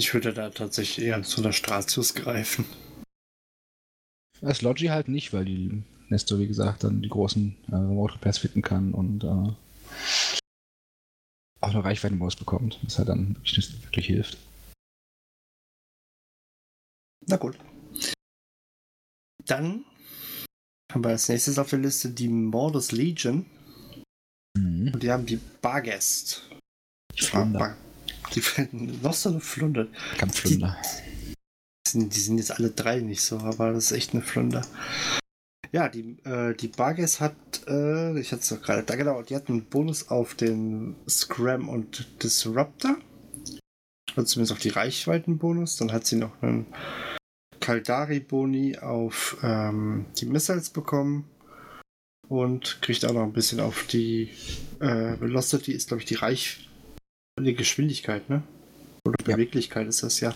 Ich 0.00 0.12
würde 0.12 0.34
da 0.34 0.50
tatsächlich 0.50 1.06
eher 1.06 1.22
zu 1.22 1.40
der 1.40 1.52
Stratius 1.52 2.14
greifen. 2.14 2.64
Das 4.40 4.60
Logi 4.60 4.86
halt 4.86 5.08
nicht, 5.08 5.32
weil 5.32 5.44
die 5.44 5.82
Nestor, 6.08 6.38
wie 6.40 6.48
gesagt, 6.48 6.84
dann 6.84 7.00
die 7.00 7.08
großen 7.08 7.56
äh, 7.68 7.76
Remote 7.76 8.14
Repairs 8.14 8.38
fitten 8.38 8.60
kann 8.60 8.92
und 8.92 9.24
äh, 9.24 9.54
auch 11.60 11.70
eine 11.70 11.84
Reichweitenmaus 11.84 12.36
bekommt, 12.36 12.78
was 12.82 12.98
halt 12.98 13.08
dann 13.08 13.36
wirklich, 13.36 13.82
wirklich 13.82 14.06
hilft. 14.06 14.38
Na 17.26 17.36
gut. 17.36 17.58
Dann 19.46 19.84
haben 20.92 21.04
wir 21.04 21.10
als 21.10 21.28
nächstes 21.28 21.58
auf 21.58 21.70
der 21.70 21.78
Liste 21.78 22.10
die 22.10 22.28
Mordus 22.28 22.92
Legion. 22.92 23.46
Mhm. 24.56 24.92
Und 24.92 25.02
die 25.02 25.10
haben 25.10 25.26
die 25.26 25.40
Barguest. 25.60 26.48
Bar 27.32 27.76
die 28.34 28.42
noch 29.02 29.14
so 29.14 29.30
eine 29.30 29.40
Flunder. 29.40 29.86
Kampfflunder. 30.18 30.76
Die, 31.92 32.08
die 32.08 32.20
sind 32.20 32.38
jetzt 32.38 32.50
alle 32.50 32.70
drei 32.70 33.00
nicht 33.00 33.22
so, 33.22 33.38
aber 33.38 33.72
das 33.72 33.86
ist 33.86 33.92
echt 33.92 34.14
eine 34.14 34.22
Flunder. 34.22 34.66
Ja, 35.74 35.88
die, 35.88 36.16
äh, 36.24 36.54
die 36.54 36.68
Barges 36.68 37.20
hat, 37.20 37.34
äh, 37.66 38.16
ich 38.20 38.30
hatte 38.30 38.42
es 38.42 38.48
doch 38.48 38.62
gerade, 38.62 38.84
da 38.84 38.94
genau, 38.94 39.22
die 39.22 39.34
hat 39.34 39.48
einen 39.48 39.64
Bonus 39.64 40.08
auf 40.08 40.36
den 40.36 40.94
Scram 41.08 41.68
und 41.68 42.22
Disruptor. 42.22 42.96
Oder 44.16 44.24
zumindest 44.24 44.52
auf 44.52 44.60
die 44.60 44.68
Reichweitenbonus. 44.68 45.76
Dann 45.76 45.90
hat 45.90 46.06
sie 46.06 46.14
noch 46.14 46.40
einen 46.42 46.66
Kaldari-Boni 47.58 48.78
auf 48.78 49.36
ähm, 49.42 50.06
die 50.16 50.26
Missiles 50.26 50.70
bekommen. 50.70 51.28
Und 52.28 52.80
kriegt 52.80 53.04
auch 53.04 53.12
noch 53.12 53.24
ein 53.24 53.32
bisschen 53.32 53.58
auf 53.58 53.84
die 53.88 54.30
äh, 54.78 55.18
Velocity, 55.18 55.72
ist 55.72 55.88
glaube 55.88 56.02
ich 56.02 56.06
die 56.06 56.14
Reich... 56.14 56.68
die 57.40 57.54
Geschwindigkeit, 57.54 58.30
ne? 58.30 58.44
Oder 59.04 59.16
Ja. 59.26 59.34
Beweglichkeit 59.34 59.88
ist 59.88 60.04
das 60.04 60.20
ja. 60.20 60.32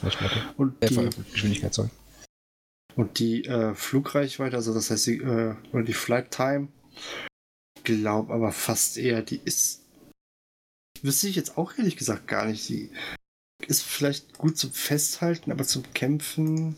Und 0.56 0.82
Äh, 0.82 0.88
die, 0.88 1.10
Geschwindigkeit, 1.32 1.72
sorry. 1.72 1.90
Und 2.98 3.20
die 3.20 3.44
äh, 3.44 3.76
Flugreichweite, 3.76 4.56
also 4.56 4.74
das 4.74 4.90
heißt, 4.90 5.06
die, 5.06 5.18
äh, 5.18 5.54
oder 5.72 5.84
die 5.84 5.92
Flight 5.92 6.32
Time, 6.32 6.66
glaube 7.84 8.34
aber 8.34 8.50
fast 8.50 8.98
eher, 8.98 9.22
die 9.22 9.40
ist. 9.44 9.84
Wüsste 11.02 11.28
ich 11.28 11.36
jetzt 11.36 11.56
auch 11.56 11.78
ehrlich 11.78 11.96
gesagt 11.96 12.26
gar 12.26 12.46
nicht. 12.46 12.68
Die 12.68 12.90
ist 13.68 13.84
vielleicht 13.84 14.36
gut 14.36 14.58
zum 14.58 14.72
Festhalten, 14.72 15.52
aber 15.52 15.62
zum 15.62 15.84
Kämpfen. 15.94 16.74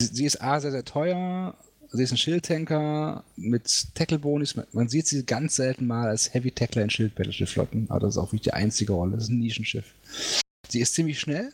Sie, 0.00 0.24
ist 0.24 0.40
A, 0.40 0.58
sehr, 0.58 0.70
sehr 0.70 0.86
teuer. 0.86 1.54
Sie 1.90 2.02
ist 2.02 2.12
ein 2.12 2.16
Schildtanker 2.16 3.24
mit 3.36 3.94
Tackle-Bonus. 3.94 4.56
Man, 4.72 4.88
sieht 4.88 5.06
sie 5.06 5.26
ganz 5.26 5.56
selten 5.56 5.86
mal 5.86 6.08
als 6.08 6.32
Heavy 6.32 6.50
Tackler 6.50 6.82
in 6.82 6.90
Schild-Battleship-Flotten, 6.90 7.90
aber 7.90 8.00
das 8.00 8.14
ist 8.14 8.18
auch 8.18 8.28
wirklich 8.28 8.42
die 8.42 8.54
einzige 8.54 8.94
Rolle. 8.94 9.16
Das 9.16 9.24
ist 9.24 9.30
ein 9.30 9.38
Nischenschiff. 9.38 9.94
Sie 10.66 10.80
ist 10.80 10.94
ziemlich 10.94 11.20
schnell. 11.20 11.52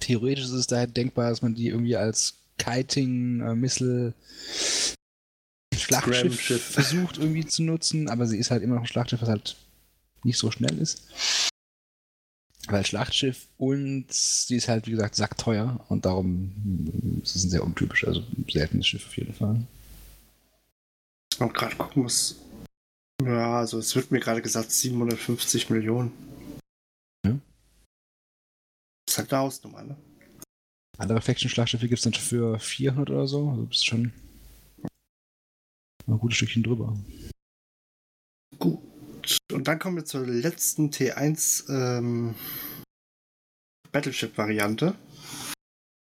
Theoretisch 0.00 0.44
ist 0.44 0.50
es 0.50 0.66
daher 0.66 0.86
denkbar, 0.86 1.30
dass 1.30 1.42
man 1.42 1.54
die 1.54 1.68
irgendwie 1.68 1.96
als 1.96 2.34
Kiting, 2.58 3.40
äh, 3.40 3.54
Missile, 3.54 4.14
Schlachtschiff 5.74 6.40
versucht 6.60 7.18
irgendwie 7.18 7.46
zu 7.46 7.62
nutzen, 7.62 8.08
aber 8.08 8.26
sie 8.26 8.38
ist 8.38 8.50
halt 8.50 8.62
immer 8.62 8.76
noch 8.76 8.82
ein 8.82 8.88
Schlachtschiff, 8.88 9.22
was 9.22 9.28
halt 9.28 9.56
nicht 10.24 10.38
so 10.38 10.50
schnell 10.50 10.78
ist. 10.78 11.02
Weil 12.68 12.84
Schlachtschiff 12.84 13.46
und 13.56 14.06
sie 14.10 14.56
ist 14.56 14.68
halt, 14.68 14.86
wie 14.86 14.92
gesagt, 14.92 15.16
sackteuer 15.16 15.84
und 15.88 16.04
darum 16.04 16.52
mm, 16.62 17.22
ist 17.22 17.36
es 17.36 17.44
ein 17.44 17.50
sehr 17.50 17.64
untypisch, 17.64 18.06
also 18.06 18.20
ein 18.20 18.46
seltenes 18.50 18.86
Schiff 18.86 19.06
auf 19.06 19.16
jeden 19.16 19.32
Fall. 19.32 19.62
Man 21.38 21.52
gerade 21.52 21.76
gucken, 21.76 22.04
was. 22.04 22.36
Ja, 23.24 23.58
also 23.58 23.78
es 23.78 23.96
wird 23.96 24.10
mir 24.10 24.20
gerade 24.20 24.42
gesagt 24.42 24.70
750 24.70 25.70
Millionen. 25.70 26.12
Ist 29.10 29.18
halt 29.18 29.32
eine 29.32 29.42
Hausnummer, 29.42 29.82
ne? 29.82 29.96
Andere 30.96 31.20
Faction-Schlachtschiffe 31.20 31.88
gibt 31.88 31.98
es 31.98 32.04
dann 32.04 32.12
für 32.12 32.60
400 32.60 33.10
oder 33.10 33.26
so, 33.26 33.50
also 33.50 33.66
bist 33.66 33.84
schon 33.84 34.12
ein 36.06 36.18
gutes 36.20 36.36
Stückchen 36.36 36.62
drüber. 36.62 36.96
Gut. 38.60 38.78
Und 39.50 39.66
dann 39.66 39.80
kommen 39.80 39.96
wir 39.96 40.04
zur 40.04 40.24
letzten 40.24 40.90
T1 40.90 41.68
ähm, 41.68 42.36
Battleship-Variante. 43.90 44.94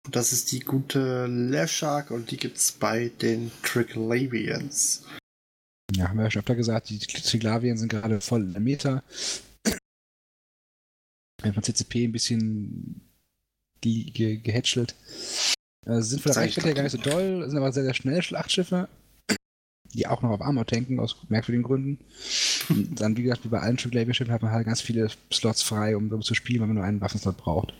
Und 0.06 0.16
das 0.16 0.32
ist 0.32 0.54
die 0.54 0.62
gute 0.62 1.26
Leshark 1.28 2.12
und 2.12 2.32
die 2.32 2.38
gibt 2.38 2.56
es 2.56 2.72
bei 2.72 3.10
den 3.10 3.52
Triglavians. 3.62 5.04
Ja, 5.98 6.08
haben 6.08 6.18
wir 6.18 6.24
ja 6.24 6.32
schon 6.32 6.40
öfter 6.40 6.56
gesagt, 6.56 6.90
die 6.90 7.00
Triglavien 7.00 7.78
sind 7.78 7.90
gerade 7.90 8.22
voll 8.22 8.44
in 8.44 8.54
der 8.54 8.62
Meta. 8.62 9.04
Wenn 11.42 11.54
von 11.54 11.64
CCP 11.64 12.06
ein 12.06 12.12
bisschen 12.12 13.02
ge 13.82 14.04
ge 14.12 14.38
gehätschelt. 14.38 14.96
Äh, 15.86 16.02
sind 16.02 16.22
von 16.22 16.32
der 16.32 16.42
Reichweite 16.42 16.68
her 16.68 16.76
gar 16.76 16.84
nicht 16.84 16.92
so 16.92 16.98
doll, 16.98 17.48
sind 17.48 17.58
aber 17.58 17.72
sehr, 17.72 17.84
sehr 17.84 17.94
schnell 17.94 18.22
Schlachtschiffe, 18.22 18.90
die 19.94 20.08
auch 20.08 20.22
noch 20.22 20.32
auf 20.32 20.42
Armor 20.42 20.66
tanken, 20.66 21.00
aus 21.00 21.18
merkwürdigen 21.30 21.64
Gründen. 21.64 22.00
Und 22.70 23.00
dann, 23.00 23.16
wie 23.18 23.24
gesagt, 23.24 23.44
wie 23.46 23.50
bei 23.50 23.60
allen 23.60 23.78
Triglavian-Schiffen 23.78 24.34
hat 24.34 24.42
man 24.42 24.52
halt 24.52 24.66
ganz 24.66 24.82
viele 24.82 25.10
Slots 25.32 25.62
frei, 25.62 25.96
um 25.96 26.22
zu 26.22 26.34
spielen, 26.34 26.62
wenn 26.62 26.70
man 26.70 26.78
nur 26.78 26.86
einen 26.86 27.02
Waffenslot 27.02 27.38
braucht. 27.38 27.74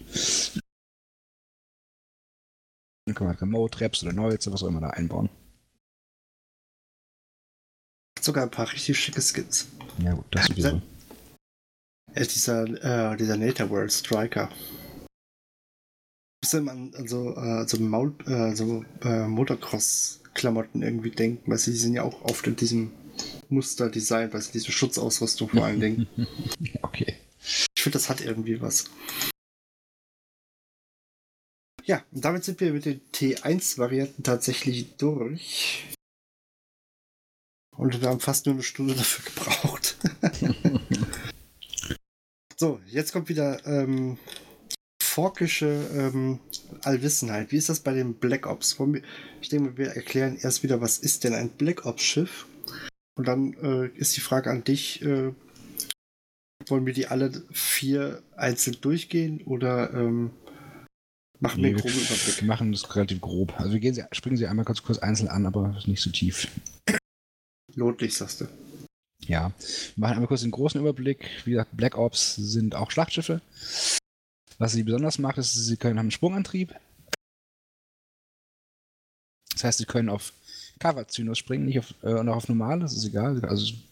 Dann 3.06 3.16
kann 3.16 3.28
man 3.28 3.34
halt 3.34 3.42
Remote-Traps 3.42 4.04
oder 4.04 4.14
Neuze, 4.14 4.52
was 4.54 4.64
auch 4.64 4.68
immer 4.68 4.82
da 4.82 4.92
einbauen. 4.92 5.30
Sogar 8.20 8.44
ein 8.44 8.52
paar 8.52 8.72
richtig 8.72 8.98
schicke 9.00 9.22
Skins. 9.22 9.68
Ja 10.00 10.14
gut, 10.14 10.26
das 10.32 10.48
sowieso. 10.48 10.82
Er 12.16 12.22
ist 12.22 12.34
dieser, 12.34 12.64
äh, 12.64 13.18
dieser 13.18 13.36
Nature 13.36 13.70
World 13.70 13.92
Striker. 13.92 14.50
Muss 16.42 16.54
man 16.54 16.94
an 16.96 17.08
so, 17.10 17.36
äh, 17.36 17.68
so, 17.68 17.78
Maul, 17.78 18.16
äh, 18.26 18.56
so 18.56 18.86
äh, 19.02 19.28
Motocross-Klamotten 19.28 20.82
irgendwie 20.82 21.12
denken, 21.12 21.52
weil 21.52 21.58
sie 21.58 21.74
sind 21.74 21.94
ja 21.94 22.04
auch 22.04 22.22
oft 22.22 22.48
in 22.48 22.56
diesem 22.56 22.94
Muster 23.50 23.90
designt, 23.90 24.34
weil 24.34 24.42
sie 24.42 24.54
diese 24.54 24.72
Schutzausrüstung 24.72 25.50
vor 25.50 25.66
allen 25.66 25.82
Dingen. 25.82 26.08
Okay. 26.82 27.18
Ich 27.76 27.84
finde, 27.84 27.98
das 27.98 28.10
hat 28.10 28.22
irgendwie 28.22 28.62
was. 28.62 28.86
Ja, 31.84 32.04
und 32.12 32.24
damit 32.24 32.46
sind 32.46 32.62
wir 32.62 32.72
mit 32.72 32.86
den 32.86 33.02
T1-Varianten 33.12 34.24
tatsächlich 34.24 34.96
durch. 34.96 35.94
Und 37.76 38.02
wir 38.02 38.10
haben 38.10 38.22
fast 38.22 38.46
nur 38.46 38.56
eine 38.56 38.64
Stunde 38.64 38.96
dafür 38.96 39.26
gebraucht. 39.26 39.98
so, 42.66 42.80
jetzt 42.88 43.14
kommt 43.14 43.30
wieder 43.30 43.64
ähm, 43.68 44.18
forkische 45.04 45.88
ähm, 45.94 46.40
Allwissenheit. 46.82 47.52
Wie 47.52 47.58
ist 47.58 47.70
das 47.70 47.82
bei 47.82 47.94
den 47.94 48.16
Black 48.16 48.48
Ops? 48.48 48.76
Ich 49.40 49.50
denke, 49.50 49.78
wir 49.78 49.90
erklären 49.90 50.36
erst 50.42 50.64
wieder, 50.64 50.82
was 50.82 50.98
ist 50.98 51.24
denn 51.24 51.36
ein 51.36 51.50
Black 51.50 51.86
Ops-Schiff? 51.86 52.48
Und 53.18 53.28
dann 53.28 53.54
äh, 53.62 53.88
ist 53.90 54.18
die 54.18 54.22
Frage 54.22 54.50
an 54.50 54.64
dich, 54.64 55.04
äh, 55.04 55.32
wollen 56.68 56.88
wir 56.88 56.94
die 56.94 57.06
alle 57.06 57.44
vier 57.52 58.24
einzeln 58.36 58.78
durchgehen 58.82 59.42
oder 59.44 59.94
ähm, 59.94 60.32
machen 61.40 61.62
wir 61.62 61.70
Nee, 61.70 61.76
einen 61.76 61.84
wir, 61.84 61.92
groben 61.92 62.04
Überblick? 62.04 62.42
wir 62.42 62.48
machen 62.48 62.72
das 62.72 62.96
relativ 62.96 63.22
grob. 63.22 63.54
Also 63.60 63.74
wir 63.74 63.80
gehen 63.80 63.94
sie, 63.94 64.04
springen 64.12 64.38
sie 64.38 64.48
einmal 64.48 64.66
ganz 64.66 64.82
kurz 64.82 64.98
einzeln 64.98 65.30
an, 65.30 65.46
aber 65.46 65.80
nicht 65.86 66.02
so 66.02 66.10
tief. 66.10 66.48
Lohnt 67.76 68.02
nicht, 68.02 68.18
sagst 68.18 68.42
du. 68.42 68.48
Ja, 69.22 69.52
wir 69.96 70.02
machen 70.02 70.14
einmal 70.14 70.28
kurz 70.28 70.42
den 70.42 70.52
großen 70.52 70.80
Überblick. 70.80 71.30
Wie 71.46 71.52
gesagt, 71.52 71.76
Black 71.76 71.98
Ops 71.98 72.36
sind 72.36 72.76
auch 72.76 72.92
Schlachtschiffe. 72.92 73.42
Was 74.58 74.74
sie 74.74 74.84
besonders 74.84 75.18
macht, 75.18 75.38
ist, 75.38 75.54
sie 75.54 75.78
können 75.78 75.98
haben 75.98 76.06
einen 76.06 76.12
Sprungantrieb. 76.12 76.76
Das 79.54 79.64
heißt, 79.64 79.78
sie 79.80 79.86
können 79.86 80.10
auf 80.10 80.34
Cover 80.80 81.08
Zynos 81.08 81.38
springen, 81.38 81.66
nicht 81.66 81.80
auf, 81.80 81.94
äh, 82.04 82.14
auch 82.14 82.36
auf 82.36 82.50
normal, 82.50 82.80
das 82.80 82.94
ist 82.94 83.06
egal. 83.06 83.44
Also 83.46 83.66
sie 83.66 83.84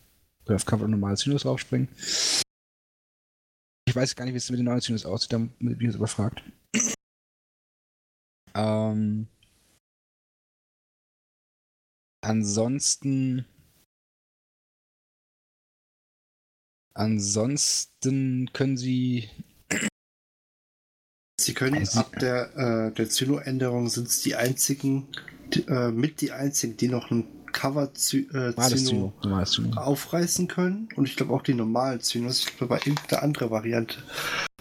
können 0.45 0.57
auf 0.57 0.65
Cover 0.65 0.85
und 0.85 0.91
normale 0.91 1.17
Zynos 1.17 1.45
raufspringen. 1.45 1.87
Ich 3.87 3.95
weiß 3.95 4.15
gar 4.15 4.25
nicht, 4.25 4.33
wie 4.33 4.37
es 4.37 4.49
mit 4.49 4.59
den 4.59 4.65
neuen 4.65 4.81
Zynos 4.81 5.05
aussieht, 5.05 5.33
damit 5.33 5.57
bin 5.59 5.77
ich 5.77 5.83
jetzt 5.83 5.95
überfragt. 5.95 6.43
Ähm, 8.55 9.27
ansonsten. 12.21 13.45
Ansonsten 16.95 18.49
können 18.53 18.77
sie. 18.77 19.29
Sie 21.39 21.53
können 21.53 21.77
Also- 21.79 21.99
ab 21.99 22.17
der, 22.19 22.55
äh, 22.55 22.93
der 22.93 23.09
Zyno-Änderung 23.09 23.89
sind 23.89 24.07
es 24.07 24.21
die 24.21 24.35
einzigen, 24.35 25.07
die, 25.53 25.61
äh, 25.67 25.91
mit 25.91 26.21
die 26.21 26.31
einzigen, 26.31 26.77
die 26.77 26.87
noch 26.87 27.09
ein 27.11 27.25
Cover-Zyno 27.51 28.51
Normales 28.51 28.83
Zyno. 28.85 29.13
Zyno. 29.45 29.77
aufreißen 29.81 30.47
können. 30.47 30.89
Und 30.95 31.07
ich 31.07 31.15
glaube 31.15 31.33
auch 31.33 31.41
die 31.43 31.53
normalen 31.53 31.99
Zynos. 32.01 32.39
Ich 32.47 32.57
glaube, 32.57 32.75
bei 32.75 32.77
irgendeine 32.77 33.21
andere 33.21 33.51
Variante 33.51 33.97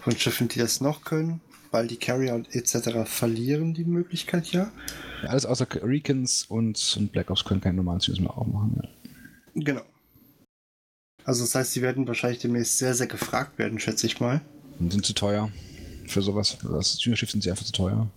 von 0.01 0.15
Schiffen, 0.17 0.47
die 0.47 0.59
das 0.59 0.81
noch 0.81 1.03
können, 1.03 1.41
weil 1.71 1.87
die 1.87 1.97
Carrier 1.97 2.35
und 2.35 2.53
etc. 2.53 3.05
verlieren 3.05 3.73
die 3.73 3.85
Möglichkeit 3.85 4.47
ja. 4.51 4.71
Ja, 5.23 5.29
alles 5.29 5.45
außer 5.45 5.67
Recons 5.81 6.43
und, 6.45 6.95
und 6.99 7.11
Black 7.11 7.29
Ops 7.31 7.45
können 7.45 7.61
keine 7.61 7.77
normalen 7.77 7.99
Zynos 7.99 8.19
mehr 8.19 8.37
aufmachen. 8.37 8.79
Ja. 8.83 8.89
Genau. 9.55 9.81
Also 11.25 11.43
das 11.43 11.55
heißt, 11.55 11.73
sie 11.73 11.81
werden 11.81 12.07
wahrscheinlich 12.07 12.39
demnächst 12.39 12.77
sehr, 12.77 12.93
sehr 12.93 13.07
gefragt 13.07 13.57
werden, 13.57 13.79
schätze 13.79 14.07
ich 14.07 14.19
mal. 14.19 14.41
Und 14.79 14.91
sind 14.91 15.05
zu 15.05 15.13
teuer 15.13 15.51
für 16.07 16.21
sowas. 16.21 16.57
Das 16.63 16.97
Zyno-Schiff 16.97 17.31
sind 17.31 17.43
sie 17.43 17.51
einfach 17.51 17.65
zu 17.65 17.71
teuer. 17.71 18.09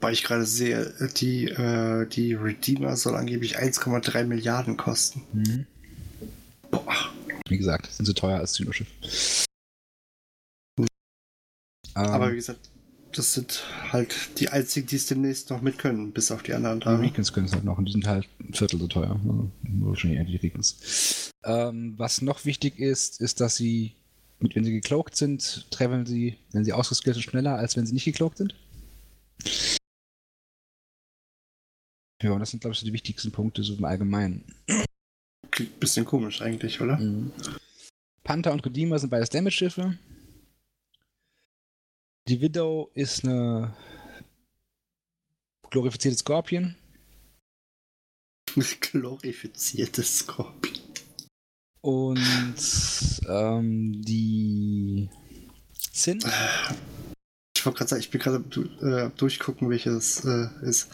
Weil 0.00 0.12
ich 0.12 0.22
gerade 0.22 0.46
sehe, 0.46 0.94
die, 1.16 1.46
äh, 1.48 2.06
die 2.06 2.34
Redeemer 2.34 2.96
soll 2.96 3.16
angeblich 3.16 3.58
1,3 3.58 4.24
Milliarden 4.24 4.76
kosten. 4.76 5.22
Mhm. 5.32 5.66
Boah. 6.70 7.10
Wie 7.48 7.58
gesagt, 7.58 7.92
sind 7.92 8.06
zu 8.06 8.14
teuer 8.14 8.38
als 8.38 8.52
Zyno-Schiff. 8.52 8.86
Ähm, 10.78 10.86
Aber 11.96 12.30
wie 12.30 12.36
gesagt, 12.36 12.70
das 13.12 13.34
sind 13.34 13.64
halt 13.92 14.38
die 14.38 14.48
einzigen, 14.48 14.86
die 14.86 14.96
es 14.96 15.06
demnächst 15.06 15.50
noch 15.50 15.60
mit 15.60 15.78
können, 15.78 16.12
bis 16.12 16.30
auf 16.30 16.42
die 16.42 16.54
anderen 16.54 16.80
Die 16.80 16.84
da. 16.84 16.96
Recons 16.96 17.32
können 17.32 17.46
es 17.46 17.52
halt 17.52 17.64
noch 17.64 17.78
und 17.78 17.86
die 17.86 17.92
sind 17.92 18.06
halt 18.06 18.28
ein 18.40 18.54
Viertel 18.54 18.78
so 18.78 18.86
teuer. 18.86 19.10
Also, 19.10 19.50
wahrscheinlich 19.62 20.18
eher 20.18 20.24
die 20.24 20.36
Recons. 20.36 21.30
Ähm, 21.44 21.94
was 21.96 22.22
noch 22.22 22.44
wichtig 22.44 22.78
ist, 22.78 23.20
ist, 23.20 23.40
dass 23.40 23.56
sie, 23.56 23.94
wenn 24.38 24.64
sie 24.64 24.72
gecloakt 24.72 25.16
sind, 25.16 25.70
traveln 25.70 26.06
sie, 26.06 26.36
wenn 26.52 26.64
sie 26.64 26.72
ausgeskillt 26.72 27.16
sind, 27.16 27.22
schneller, 27.22 27.56
als 27.56 27.76
wenn 27.76 27.86
sie 27.86 27.94
nicht 27.94 28.04
gecloakt 28.04 28.38
sind. 28.38 28.54
Ja, 32.22 32.32
und 32.32 32.40
das 32.40 32.50
sind, 32.50 32.60
glaube 32.60 32.74
ich, 32.74 32.80
so 32.80 32.86
die 32.86 32.92
wichtigsten 32.92 33.32
Punkte 33.32 33.62
so 33.62 33.74
im 33.74 33.84
Allgemeinen. 33.84 34.44
Klingt 35.50 35.76
ein 35.76 35.80
bisschen 35.80 36.04
komisch 36.04 36.42
eigentlich, 36.42 36.80
oder? 36.80 36.98
Mhm. 36.98 37.32
Panther 38.22 38.52
und 38.52 38.64
Redeemer 38.64 38.98
sind 38.98 39.10
beides 39.10 39.30
Damage-Schiffe. 39.30 39.96
Die 42.30 42.40
Widow 42.40 42.92
ist 42.94 43.24
eine 43.24 43.74
glorifizierte 45.68 46.16
Scorpion. 46.16 46.76
Glorifiziertes 48.78 50.18
Skorpion. 50.18 50.78
Und 51.80 52.54
ähm, 53.28 54.00
die 54.00 55.08
Sin 55.92 56.18
Ich 57.56 57.66
wollte 57.66 57.78
gerade 57.78 57.88
sagen, 57.88 58.00
ich 58.00 58.10
bin 58.10 58.20
gerade 58.20 58.44
äh, 58.80 59.10
durchgucken, 59.18 59.68
welches 59.68 60.24
äh, 60.24 60.46
ist. 60.62 60.88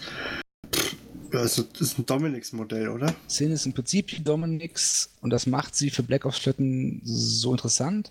Also, 1.33 1.65
das 1.65 1.83
ist 1.83 1.99
ein 1.99 2.07
Dominix-Modell, 2.07 2.89
oder? 2.89 3.15
Sin 3.27 3.53
ist 3.53 3.67
im 3.67 3.75
Prinzip 3.75 4.07
die 4.07 4.25
Dominix 4.25 5.11
und 5.21 5.29
das 5.29 5.47
macht 5.47 5.75
sie 5.75 5.91
für 5.91 6.03
Black 6.03 6.25
Ops 6.25 6.39
Flotten 6.39 7.03
so 7.05 7.53
interessant, 7.53 8.11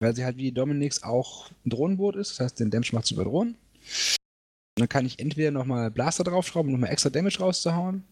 weil 0.00 0.14
sie 0.14 0.24
halt 0.24 0.36
wie 0.36 0.52
Dominix 0.52 1.02
auch 1.02 1.50
ein 1.64 1.70
Drohnenboot 1.70 2.16
ist, 2.16 2.32
das 2.32 2.40
heißt, 2.40 2.60
den 2.60 2.70
Damage 2.70 2.90
macht 2.92 3.06
sie 3.06 3.14
über 3.14 3.24
Drohnen. 3.24 3.56
Und 4.76 4.80
dann 4.80 4.88
kann 4.88 5.06
ich 5.06 5.18
entweder 5.18 5.50
nochmal 5.50 5.90
Blaster 5.90 6.24
draufschrauben, 6.24 6.72
um 6.72 6.80
nochmal 6.80 6.92
extra 6.92 7.10
Damage 7.10 7.38
rauszuhauen. 7.38 8.04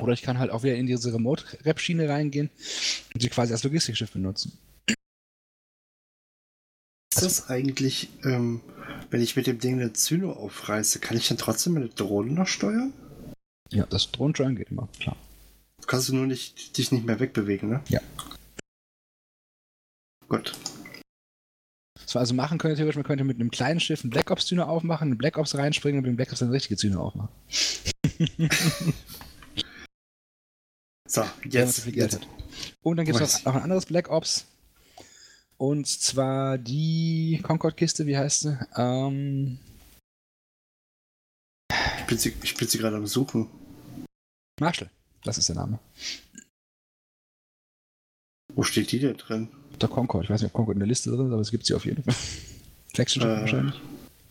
Oder 0.00 0.12
ich 0.12 0.22
kann 0.22 0.38
halt 0.38 0.50
auch 0.50 0.62
wieder 0.62 0.76
in 0.76 0.86
diese 0.86 1.12
Remote-Rap-Schiene 1.12 2.08
reingehen 2.08 2.50
und 3.14 3.20
sie 3.20 3.28
quasi 3.28 3.52
als 3.52 3.62
Logistikschiff 3.62 4.12
benutzen. 4.12 4.58
Ist 7.12 7.22
das 7.22 7.50
eigentlich, 7.50 8.08
ähm, 8.24 8.60
wenn 9.10 9.20
ich 9.20 9.36
mit 9.36 9.46
dem 9.46 9.58
Ding 9.58 9.74
eine 9.74 9.92
Zyno 9.92 10.32
aufreiße, 10.32 11.00
kann 11.00 11.16
ich 11.16 11.28
dann 11.28 11.38
trotzdem 11.38 11.74
meine 11.74 11.88
Drohnen 11.88 12.34
noch 12.34 12.46
steuern? 12.46 12.92
Ja, 13.70 13.84
das 13.86 14.10
Drohnensteuern 14.10 14.56
geht 14.56 14.70
immer, 14.70 14.88
klar. 14.98 15.16
Du 15.80 15.86
kannst 15.86 16.08
du 16.08 16.14
nur 16.14 16.26
nicht, 16.26 16.76
dich 16.78 16.92
nicht 16.92 17.04
mehr 17.04 17.20
wegbewegen, 17.20 17.68
ne? 17.68 17.82
Ja. 17.88 18.00
Gut. 20.30 20.54
Was 21.94 22.14
wir 22.14 22.20
also 22.20 22.34
machen 22.34 22.58
können, 22.58 22.76
theoretisch, 22.76 22.96
man 22.96 23.04
könnte 23.04 23.24
mit 23.24 23.38
einem 23.38 23.50
kleinen 23.50 23.80
Schiff 23.80 24.02
einen 24.02 24.10
Black 24.10 24.30
Ops-Zyne 24.30 24.66
aufmachen, 24.66 25.08
einen 25.08 25.18
Black 25.18 25.36
Ops 25.36 25.54
reinspringen 25.56 25.98
und 25.98 26.04
mit 26.04 26.12
dem 26.14 26.16
Black 26.16 26.32
Ops 26.32 26.42
eine 26.42 26.52
richtige 26.52 26.78
Zyne 26.78 26.98
aufmachen. 26.98 27.28
So, 31.10 31.24
jetzt. 31.44 31.86
jetzt. 31.86 32.20
Und 32.82 32.96
dann 32.96 33.04
gibt 33.04 33.20
es 33.20 33.44
noch, 33.44 33.46
noch 33.46 33.56
ein 33.56 33.62
anderes 33.64 33.86
Black 33.86 34.08
Ops. 34.10 34.46
Und 35.56 35.88
zwar 35.88 36.56
die 36.56 37.40
Concorde-Kiste, 37.42 38.06
wie 38.06 38.16
heißt 38.16 38.42
sie? 38.42 38.58
Ähm, 38.76 39.58
Ich 41.98 42.06
bin 42.06 42.16
sie, 42.16 42.32
ich 42.44 42.54
bin 42.54 42.68
sie 42.68 42.78
gerade 42.78 42.96
am 42.96 43.08
Suchen. 43.08 43.48
Marshall, 44.60 44.88
das 45.24 45.38
ist 45.38 45.48
der 45.48 45.56
Name. 45.56 45.80
Wo 48.54 48.62
steht 48.62 48.92
die 48.92 49.00
denn 49.00 49.16
drin? 49.16 49.48
Der 49.80 49.88
Concorde, 49.88 50.24
ich 50.24 50.30
weiß 50.30 50.42
nicht, 50.42 50.50
ob 50.50 50.54
Concorde 50.54 50.76
in 50.76 50.80
der 50.80 50.88
Liste 50.88 51.10
drin 51.10 51.26
ist, 51.26 51.32
aber 51.32 51.40
es 51.40 51.50
gibt 51.50 51.64
sie 51.66 51.74
auf 51.74 51.84
jeden 51.86 52.02
Fall. 52.02 52.14
Flagship 52.94 53.22
Äh. 53.22 53.26
wahrscheinlich. 53.40 53.80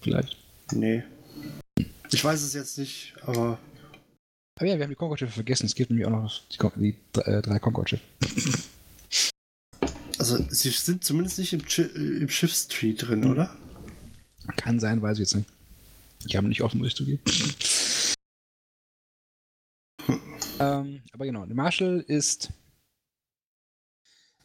Vielleicht. 0.01 0.37
Nee. 0.71 1.03
Ich 2.11 2.23
weiß 2.23 2.41
es 2.41 2.53
jetzt 2.53 2.77
nicht, 2.77 3.13
aber 3.23 3.57
Aber 4.57 4.65
ja, 4.67 4.75
wir 4.77 4.83
haben 4.83 4.89
die 4.89 4.95
Concorde-Schiffe 4.95 5.31
vergessen. 5.33 5.65
Es 5.65 5.75
gibt 5.75 5.89
nämlich 5.89 6.05
auch 6.05 6.11
noch 6.11 6.41
die, 6.49 6.57
die 6.75 6.95
äh, 7.21 7.41
drei 7.41 7.59
Concorde-Schiffe. 7.59 8.03
also 10.19 10.37
sie 10.49 10.69
sind 10.69 11.03
zumindest 11.03 11.39
nicht 11.39 11.53
im, 11.53 11.61
äh, 11.61 11.81
im 12.21 12.29
Schiffstree 12.29 12.93
drin, 12.93 13.21
Mhm. 13.21 13.31
oder? 13.31 13.55
Kann 14.57 14.79
sein, 14.79 15.01
weiß 15.01 15.17
ich 15.17 15.21
jetzt 15.21 15.35
nicht. 15.35 15.49
Ich 16.27 16.35
habe 16.35 16.47
nicht 16.47 16.61
offen, 16.61 16.79
muss 16.79 16.89
ich 16.89 16.95
zugeben. 16.95 17.21
ähm, 20.59 21.01
aber 21.13 21.25
genau, 21.25 21.45
der 21.45 21.55
Marshall 21.55 22.03
ist 22.07 22.49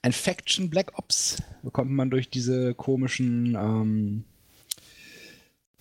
ein 0.04 0.12
Faction 0.12 0.68
Black 0.68 0.98
Ops. 0.98 1.42
Bekommt 1.62 1.90
man 1.90 2.10
durch 2.10 2.28
diese 2.28 2.74
komischen 2.74 3.54
ähm, 3.54 4.24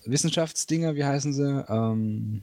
Wissenschaftsdinger, 0.06 0.94
wie 0.94 1.04
heißen 1.04 1.34
sie? 1.34 1.64
Ähm, 1.68 2.42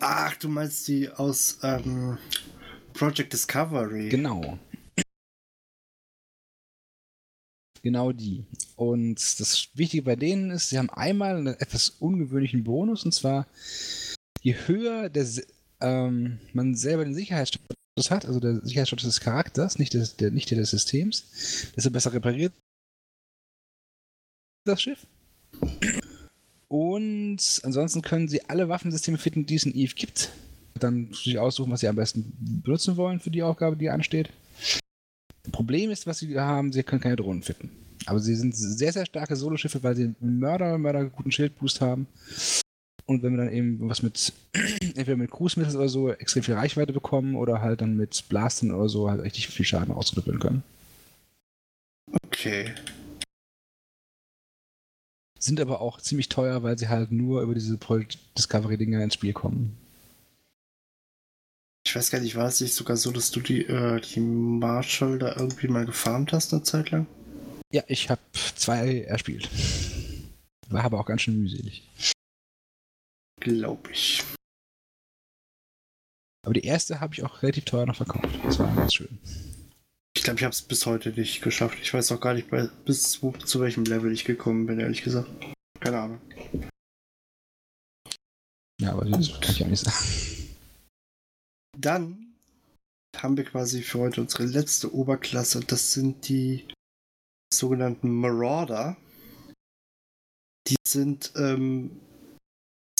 Ach, 0.00 0.36
du 0.36 0.50
meinst 0.50 0.86
die 0.88 1.08
aus 1.08 1.58
ähm, 1.62 2.18
Project 2.92 3.32
Discovery. 3.32 4.10
genau. 4.10 4.58
Genau 7.82 8.12
die. 8.12 8.44
Und 8.74 9.40
das 9.40 9.68
Wichtige 9.74 10.02
bei 10.02 10.16
denen 10.16 10.50
ist, 10.50 10.68
sie 10.68 10.76
haben 10.76 10.90
einmal 10.90 11.36
einen 11.36 11.54
etwas 11.54 11.88
ungewöhnlichen 11.88 12.64
Bonus, 12.64 13.04
und 13.06 13.12
zwar, 13.12 13.46
je 14.42 14.54
höher 14.66 15.08
der, 15.08 15.26
ähm, 15.80 16.38
man 16.52 16.74
selber 16.74 17.04
den 17.04 17.14
Sicherheitsstatus 17.98 18.10
hat, 18.10 18.26
also 18.26 18.40
der 18.40 18.64
Sicherheitsstatus 18.64 19.04
des 19.04 19.20
Charakters, 19.20 19.78
nicht, 19.78 19.94
des, 19.94 20.16
der, 20.16 20.30
nicht 20.30 20.50
der 20.50 20.58
des 20.58 20.70
Systems, 20.70 21.72
desto 21.74 21.90
besser 21.90 22.12
repariert 22.12 22.52
das 24.66 24.82
Schiff. 24.82 25.06
Und 26.68 27.60
ansonsten 27.62 28.02
können 28.02 28.28
sie 28.28 28.44
alle 28.48 28.68
Waffensysteme 28.68 29.16
finden, 29.16 29.46
die 29.46 29.54
es 29.54 29.64
in 29.64 29.74
Eve 29.74 29.94
gibt. 29.94 30.30
Dann 30.74 31.12
sich 31.12 31.38
aussuchen, 31.38 31.70
was 31.70 31.80
sie 31.80 31.88
am 31.88 31.96
besten 31.96 32.32
benutzen 32.62 32.96
wollen 32.96 33.20
für 33.20 33.30
die 33.30 33.42
Aufgabe, 33.42 33.76
die 33.76 33.88
ansteht. 33.88 34.30
Problem 35.52 35.90
ist, 35.90 36.06
was 36.06 36.18
sie 36.18 36.38
haben, 36.38 36.72
sie 36.72 36.82
können 36.82 37.00
keine 37.00 37.16
Drohnen 37.16 37.42
fitten. 37.42 37.70
Aber 38.04 38.18
sie 38.18 38.34
sind 38.34 38.54
sehr, 38.54 38.92
sehr 38.92 39.06
starke 39.06 39.36
Soloschiffe, 39.36 39.82
weil 39.82 39.96
sie 39.96 40.14
einen 40.20 40.38
Mörder, 40.38 40.76
Mörder 40.76 41.06
guten 41.06 41.32
Schildboost 41.32 41.80
haben. 41.80 42.08
Und 43.06 43.22
wenn 43.22 43.36
wir 43.36 43.44
dann 43.44 43.52
eben 43.52 43.88
was 43.88 44.02
mit, 44.02 44.32
entweder 44.52 45.16
mit 45.16 45.30
Cruise 45.30 45.58
Missiles 45.58 45.76
oder 45.76 45.88
so 45.88 46.10
extrem 46.10 46.42
viel 46.42 46.54
Reichweite 46.54 46.92
bekommen 46.92 47.36
oder 47.36 47.62
halt 47.62 47.80
dann 47.80 47.96
mit 47.96 48.24
Blastern 48.28 48.72
oder 48.72 48.88
so 48.88 49.08
halt 49.08 49.22
richtig 49.22 49.48
viel 49.48 49.64
Schaden 49.64 49.94
ausknüppeln 49.94 50.40
können. 50.40 50.62
Okay. 52.24 52.74
Sind 55.38 55.60
aber 55.60 55.80
auch 55.80 56.00
ziemlich 56.00 56.28
teuer, 56.28 56.64
weil 56.64 56.78
sie 56.78 56.88
halt 56.88 57.12
nur 57.12 57.42
über 57.42 57.54
diese 57.54 57.76
Project 57.76 58.18
Discovery-Dinger 58.36 59.02
ins 59.02 59.14
Spiel 59.14 59.32
kommen. 59.32 59.76
Ich 61.86 61.94
weiß 61.94 62.10
gar 62.10 62.20
nicht, 62.20 62.34
war 62.34 62.48
es 62.48 62.60
nicht 62.60 62.74
sogar 62.74 62.96
so, 62.96 63.12
dass 63.12 63.30
du 63.30 63.38
die, 63.38 63.64
äh, 63.64 64.00
die 64.00 64.18
Marshall 64.18 65.20
da 65.20 65.36
irgendwie 65.36 65.68
mal 65.68 65.86
gefarmt 65.86 66.32
hast 66.32 66.52
eine 66.52 66.64
Zeit 66.64 66.90
lang? 66.90 67.06
Ja, 67.70 67.84
ich 67.86 68.10
habe 68.10 68.20
zwei 68.56 69.02
erspielt. 69.02 69.48
War 70.68 70.82
aber 70.82 70.98
auch 70.98 71.06
ganz 71.06 71.22
schön 71.22 71.38
mühselig. 71.40 71.84
Glaube 73.46 73.92
ich. 73.92 74.24
Aber 76.44 76.52
die 76.52 76.64
erste 76.64 76.98
habe 76.98 77.14
ich 77.14 77.22
auch 77.22 77.44
relativ 77.44 77.64
teuer 77.64 77.86
noch 77.86 77.94
verkauft. 77.94 78.28
Das 78.42 78.58
war 78.58 78.74
ganz 78.74 78.94
schön. 78.94 79.20
Ich 80.16 80.24
glaube, 80.24 80.40
ich 80.40 80.44
habe 80.44 80.52
es 80.52 80.62
bis 80.62 80.84
heute 80.84 81.10
nicht 81.10 81.42
geschafft. 81.42 81.78
Ich 81.80 81.94
weiß 81.94 82.10
auch 82.10 82.20
gar 82.20 82.34
nicht, 82.34 82.50
bei, 82.50 82.68
bis 82.84 83.22
wo, 83.22 83.30
zu 83.30 83.60
welchem 83.60 83.84
Level 83.84 84.10
ich 84.10 84.24
gekommen 84.24 84.66
bin, 84.66 84.80
ehrlich 84.80 85.04
gesagt. 85.04 85.28
Keine 85.78 86.00
Ahnung. 86.00 86.20
Ja, 88.80 88.90
aber 88.90 89.04
das 89.04 89.40
kann 89.40 89.52
ich 89.52 89.62
auch 89.62 89.68
nicht 89.68 89.84
sagen. 89.84 90.56
Dann 91.78 92.34
haben 93.16 93.36
wir 93.36 93.44
quasi 93.44 93.80
für 93.80 94.00
heute 94.00 94.22
unsere 94.22 94.44
letzte 94.44 94.92
Oberklasse. 94.92 95.60
Das 95.60 95.92
sind 95.92 96.28
die 96.28 96.66
sogenannten 97.54 98.10
Marauder. 98.10 98.96
Die 100.66 100.74
sind, 100.84 101.32
ähm, 101.36 102.00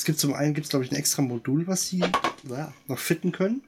gibt 0.06 0.18
zum 0.18 0.32
einen, 0.32 0.54
gibt 0.54 0.64
es 0.64 0.70
glaube 0.70 0.84
ich 0.86 0.90
ein 0.92 0.96
extra 0.96 1.20
Modul, 1.20 1.66
was 1.66 1.88
sie 1.88 2.02
ja, 2.48 2.72
noch 2.88 2.98
fitten 2.98 3.32
können. 3.32 3.62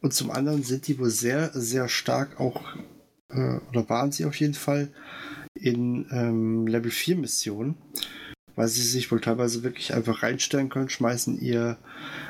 Und 0.00 0.14
zum 0.14 0.30
anderen 0.30 0.62
sind 0.62 0.86
die 0.86 0.98
wohl 0.98 1.10
sehr, 1.10 1.50
sehr 1.52 1.88
stark 1.88 2.40
auch, 2.40 2.62
äh, 3.30 3.58
oder 3.68 3.88
waren 3.88 4.12
sie 4.12 4.24
auf 4.24 4.36
jeden 4.36 4.54
Fall, 4.54 4.92
in 5.54 6.06
ähm, 6.12 6.66
Level 6.68 6.92
4 6.92 7.16
Missionen, 7.16 7.74
weil 8.54 8.68
sie 8.68 8.82
sich 8.82 9.10
wohl 9.10 9.20
teilweise 9.20 9.64
wirklich 9.64 9.92
einfach 9.92 10.22
reinstellen 10.22 10.68
können, 10.68 10.88
schmeißen 10.88 11.40
ihr, 11.40 11.78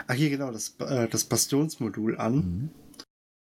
ach 0.06 0.14
hier 0.14 0.30
genau, 0.30 0.50
das, 0.50 0.76
äh, 0.80 1.08
das 1.08 1.24
Bastionsmodul 1.24 2.16
an 2.16 2.34
Mhm. 2.34 2.70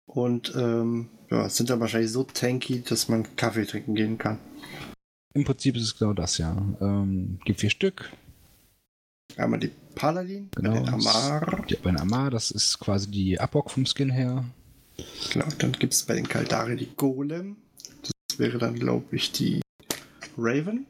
und 0.07 0.55
ähm, 0.57 1.11
ja, 1.31 1.49
sind 1.51 1.69
dann 1.69 1.81
wahrscheinlich 1.81 2.11
so 2.11 2.25
tanky, 2.25 2.81
dass 2.81 3.09
man 3.09 3.37
Kaffee 3.37 3.67
trinken 3.67 3.95
gehen 3.95 4.17
kann. 4.17 4.39
Im 5.35 5.45
Prinzip 5.45 5.77
ist 5.77 5.83
es 5.83 5.99
genau 5.99 6.15
das, 6.15 6.39
ja. 6.39 6.57
Ähm, 6.81 7.39
gibt 7.45 7.61
vier 7.61 7.69
Stück. 7.71 8.11
Einmal 9.37 9.61
die 9.61 9.71
Paladin, 9.95 10.49
Genau. 10.55 10.75
den 10.75 10.89
Amar, 10.89 11.65
bei 11.83 11.91
den 11.91 12.01
Amar, 12.01 12.31
das 12.31 12.51
ist 12.51 12.79
quasi 12.79 13.11
die 13.11 13.39
Abok 13.41 13.71
vom 13.71 13.85
Skin 13.87 14.11
her. 14.11 14.45
genau, 15.33 15.47
dann 15.59 15.73
gibt 15.73 15.93
es 15.95 16.05
bei 16.05 16.15
den 16.15 16.29
Kaldari 16.29 16.77
die 16.77 16.91
Golem. 16.97 17.57
Das 18.03 18.39
wäre 18.39 18.59
dann, 18.59 18.75
glaube 18.79 19.15
ich, 19.17 19.33
die 19.33 19.61
Raven. 20.37 20.87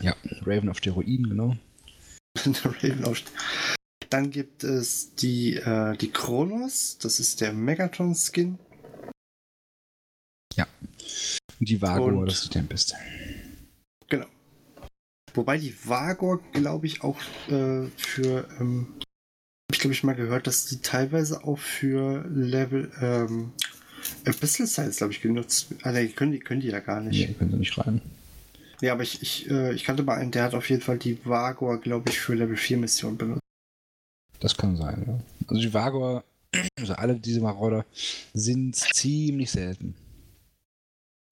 Ja, 0.00 0.14
Raven 0.44 0.68
auf 0.70 0.78
Steroiden, 0.78 1.28
genau. 1.28 1.56
Raven 2.64 3.04
auf 3.04 3.22
Dann 4.10 4.30
gibt 4.30 4.64
es 4.64 5.14
die, 5.14 5.54
äh, 5.56 5.96
die 5.96 6.10
Kronos. 6.10 6.98
Das 6.98 7.20
ist 7.20 7.40
der 7.40 7.52
Megatron-Skin. 7.52 8.58
Ja. 10.56 10.66
Und 11.60 11.68
die 11.68 11.80
Vago, 11.80 12.24
das 12.24 12.44
ist 12.44 12.54
der 12.54 12.62
beste. 12.62 12.96
Wobei 15.34 15.58
die 15.58 15.74
Vagor, 15.84 16.40
glaube 16.52 16.86
ich, 16.86 17.02
auch 17.02 17.18
äh, 17.48 17.86
für, 17.96 18.46
ähm, 18.60 18.94
ich 19.72 19.78
glaube 19.78 19.94
ich 19.94 20.04
mal 20.04 20.14
gehört, 20.14 20.46
dass 20.46 20.66
die 20.66 20.80
teilweise 20.82 21.44
auch 21.44 21.58
für 21.58 22.24
Level, 22.28 22.90
ähm, 23.00 23.52
Abyssal 24.26 24.66
Science, 24.66 24.96
glaube 24.96 25.12
ich, 25.12 25.20
genutzt 25.20 25.68
Ah, 25.82 25.92
ne, 25.92 26.08
können 26.08 26.32
die, 26.32 26.40
können 26.40 26.60
die 26.60 26.68
ja 26.68 26.80
gar 26.80 27.00
nicht. 27.00 27.28
Nee, 27.28 27.34
können 27.34 27.52
sie 27.52 27.58
nicht 27.58 27.78
rein. 27.78 28.02
Nee, 28.80 28.90
aber 28.90 29.04
ich, 29.04 29.22
ich, 29.22 29.48
äh, 29.48 29.72
ich 29.72 29.84
kannte 29.84 30.02
mal 30.02 30.18
einen, 30.18 30.32
der 30.32 30.42
hat 30.42 30.54
auf 30.54 30.68
jeden 30.68 30.82
Fall 30.82 30.98
die 30.98 31.24
Vagor, 31.24 31.80
glaube 31.80 32.10
ich, 32.10 32.18
für 32.18 32.34
Level 32.34 32.56
4 32.56 32.78
Mission 32.78 33.16
benutzt. 33.16 33.40
Das 34.40 34.56
kann 34.56 34.76
sein, 34.76 35.04
ja. 35.06 35.20
Also 35.46 35.62
die 35.62 35.72
Vagor, 35.72 36.24
also 36.78 36.94
alle 36.94 37.14
diese 37.14 37.40
Marauder, 37.40 37.86
sind 38.34 38.74
ziemlich 38.74 39.52
selten. 39.52 39.94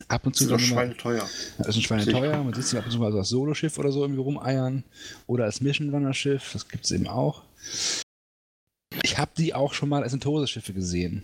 Ab 0.09 0.27
und 0.27 0.35
zu 0.35 0.45
dann 0.47 0.59
immer- 0.59 0.67
Schweine 0.69 0.97
teuer. 0.97 1.29
Das 1.59 1.69
ist 1.69 1.77
ein 1.77 1.83
Schweine 1.83 2.05
teuer. 2.07 2.43
Man 2.43 2.53
sieht 2.55 2.65
sie 2.65 2.79
ab 2.79 2.85
und 2.87 2.91
zu 2.91 2.99
mal 2.99 3.13
so 3.13 3.19
als 3.19 3.29
Soloschiff 3.29 3.79
oder 3.79 3.93
so 3.93 4.01
irgendwie 4.03 4.21
rumeiern. 4.21 4.83
Oder 5.27 5.45
als 5.45 5.61
Mission 5.61 5.91
Runner 5.91 6.15
Schiff. 6.15 6.51
Das 6.53 6.69
gibt 6.69 6.85
es 6.85 6.91
eben 6.91 7.07
auch. 7.07 7.43
Ich 9.03 9.19
habe 9.19 9.31
die 9.37 9.55
auch 9.55 9.73
schon 9.73 9.89
mal 9.89 10.03
als 10.03 10.13
Entose-Schiffe 10.13 10.73
gesehen. 10.73 11.23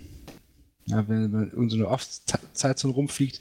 Ja, 0.84 1.08
wenn 1.08 1.30
man 1.32 1.50
in 1.50 1.68
so 1.68 1.76
eine 1.76 1.88
Off-Zeitzone 1.88 2.94
rumfliegt, 2.94 3.40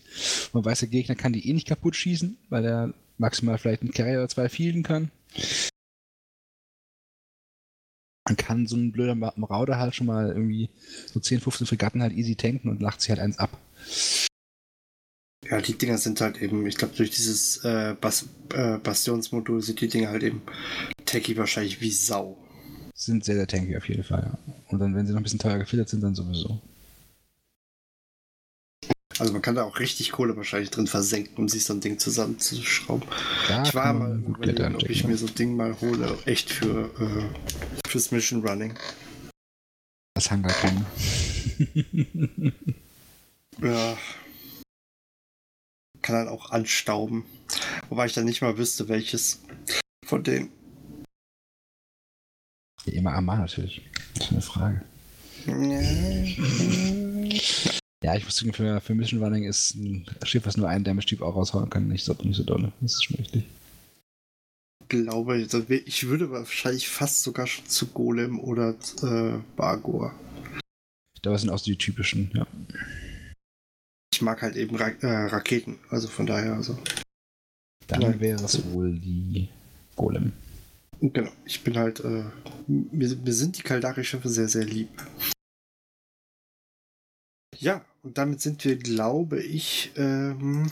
man 0.54 0.66
weiß, 0.66 0.80
der 0.80 0.90
Gegner 0.90 1.14
kann 1.14 1.32
die 1.34 1.48
eh 1.48 1.54
nicht 1.54 1.68
kaputt 1.68 1.96
schießen, 1.96 2.38
weil 2.50 2.66
er 2.66 2.94
maximal 3.20 3.60
vielleicht 3.60 3.84
einen 3.84 3.92
Carrier 3.92 4.18
oder 4.18 4.30
zwei 4.30 4.50
fielden 4.50 4.82
kann. 4.82 5.12
Man 8.28 8.38
kann 8.38 8.66
so 8.66 8.76
ein 8.76 8.92
blöder 8.92 9.14
Ma- 9.14 9.34
Marauder 9.36 9.78
halt 9.78 9.94
schon 9.94 10.08
mal 10.08 10.30
irgendwie 10.30 10.70
so 11.06 11.20
10, 11.20 11.40
15 11.42 11.68
Fregatten 11.68 12.02
halt 12.02 12.14
easy 12.14 12.36
tanken 12.36 12.70
und 12.70 12.82
lacht 12.82 13.00
sich 13.02 13.12
halt 13.12 13.20
eins 13.20 13.38
ab. 13.38 13.56
Ja, 15.50 15.62
die 15.62 15.78
Dinger 15.78 15.98
sind 15.98 16.22
halt 16.22 16.41
eben, 16.41 16.66
ich 16.66 16.76
glaube, 16.76 16.96
durch 16.96 17.12
dieses 17.12 17.64
äh, 17.64 17.96
Bas 18.00 18.28
äh, 18.54 18.78
Bastionsmodul 18.80 19.62
sind 19.62 19.80
die 19.80 19.88
Dinger 19.88 20.10
halt 20.10 20.24
eben 20.24 20.41
techy 21.06 21.38
wahrscheinlich 21.38 21.82
wie 21.82 21.91
Sau. 21.91 22.38
Sind 22.96 23.24
sehr, 23.24 23.36
sehr 23.36 23.48
tanky 23.48 23.78
auf 23.78 23.88
jeden 23.88 24.04
Fall, 24.04 24.24
ja. 24.24 24.54
Und 24.70 24.80
dann, 24.80 24.96
wenn 24.96 25.06
sie 25.06 25.14
noch 25.14 25.20
ein 25.20 25.24
bisschen 25.24 25.39
teuer 25.39 25.60
gefiltert 25.60 25.89
sind, 25.89 26.02
dann 26.02 26.16
sowieso. 26.16 26.62
Also 29.20 29.32
man 29.32 29.41
kann 29.41 29.56
da 29.56 29.64
auch 29.64 29.80
richtig 29.80 30.12
Kohle 30.12 30.36
wahrscheinlich 30.36 30.72
drin 30.72 30.88
versenken, 30.88 31.38
um 31.38 31.48
sich 31.48 31.64
so 31.64 31.74
ein 31.74 31.80
Ding 31.80 32.00
zusammenzuschrauben. 32.00 33.08
Da 33.48 33.64
ich 33.64 33.74
war 33.74 33.93
mal 33.93 34.20
überlegen, 34.20 34.76
ob 34.76 34.89
ich 34.89 35.06
reinstecken, 35.06 35.08
mir 35.08 35.14
ja. 35.14 35.18
so 35.18 35.28
ein 35.28 35.36
Ding 35.36 35.56
mal 35.56 35.80
hole, 35.80 36.18
echt 36.26 36.50
für 36.50 36.89
äh, 37.00 37.89
fürs 37.89 38.12
Mission 38.12 38.46
Running. 38.46 38.74
Das 40.16 40.32
Hangar 40.32 40.54
King. 40.54 40.86
Ja. 43.62 43.98
Kann 46.06 46.18
dann 46.18 46.28
auch 46.28 46.51
anstauben. 46.51 47.26
Wobei 47.89 48.06
ich 48.06 48.14
dann 48.14 48.26
nicht 48.26 48.43
mal 48.43 48.60
wüsste, 48.60 48.88
welches 48.89 49.41
von 50.06 50.24
denen. 50.24 50.51
Immer 52.86 53.14
Amar 53.14 53.39
natürlich. 53.39 53.82
Das 54.14 54.26
ist 54.26 54.32
eine 54.32 54.41
Frage. 54.43 54.86
Ja, 58.03 58.16
ich 58.16 58.24
muss 58.24 58.38
sagen, 58.38 58.53
für, 58.53 58.80
für 58.82 58.93
Mission 58.93 59.24
Running 59.24 59.45
ist 59.45 59.74
ein 59.74 60.06
Schiff, 60.22 60.45
was 60.45 60.58
nur 60.58 60.70
einen 60.70 60.84
Damage-Typ 60.84 61.24
auch 61.24 61.36
raushauen 61.36 61.72
kann, 61.72 61.88
nicht 61.88 62.06
so, 62.06 62.16
nicht 62.22 62.38
so 62.38 62.43
dolle. 62.43 62.72
Das 62.82 62.93
ist 62.93 63.06
schon 63.06 63.16
richtig. 63.16 63.45
Ich 64.84 64.89
glaube, 64.89 65.39
ich 65.39 66.08
würde 66.08 66.30
wahrscheinlich 66.30 66.88
fast 66.88 67.24
sogar 67.24 67.47
schon 67.47 67.66
zu 67.66 67.88
Golem 67.88 68.39
oder 68.39 68.76
äh, 69.01 69.39
Bargor. 69.56 70.14
Da 71.24 71.36
sind 71.36 71.49
auch 71.49 71.58
so 71.58 71.66
die 71.66 71.80
typischen, 71.80 72.30
ja. 72.36 72.45
Ich 74.16 74.22
mag 74.22 74.41
halt 74.41 74.55
eben 74.55 74.78
Ra 74.78 74.88
äh, 75.01 75.26
Raketen, 75.28 75.78
also 75.89 76.07
von 76.07 76.26
daher, 76.26 76.53
also. 76.53 76.80
Dann 77.88 78.01
Ja. 78.01 78.18
wäre 78.22 78.45
es 78.45 78.66
wohl 78.72 78.97
die 78.97 79.49
Golem. 79.97 80.32
Genau, 81.01 81.34
ich 81.43 81.66
bin 81.66 81.76
halt, 81.78 81.99
äh, 81.99 82.24
mir, 82.66 83.13
mir 83.13 83.34
sind 83.34 83.57
die 83.57 83.61
Kaldari-Schiffe 83.61 84.30
sehr, 84.30 84.47
sehr 84.47 84.63
lieb. 84.63 84.88
Ja, 87.57 87.84
und 88.03 88.18
damit 88.18 88.39
sind 88.39 88.63
wir, 88.63 88.78
glaube 88.78 89.43
ich, 89.43 89.91
ähm, 89.97 90.72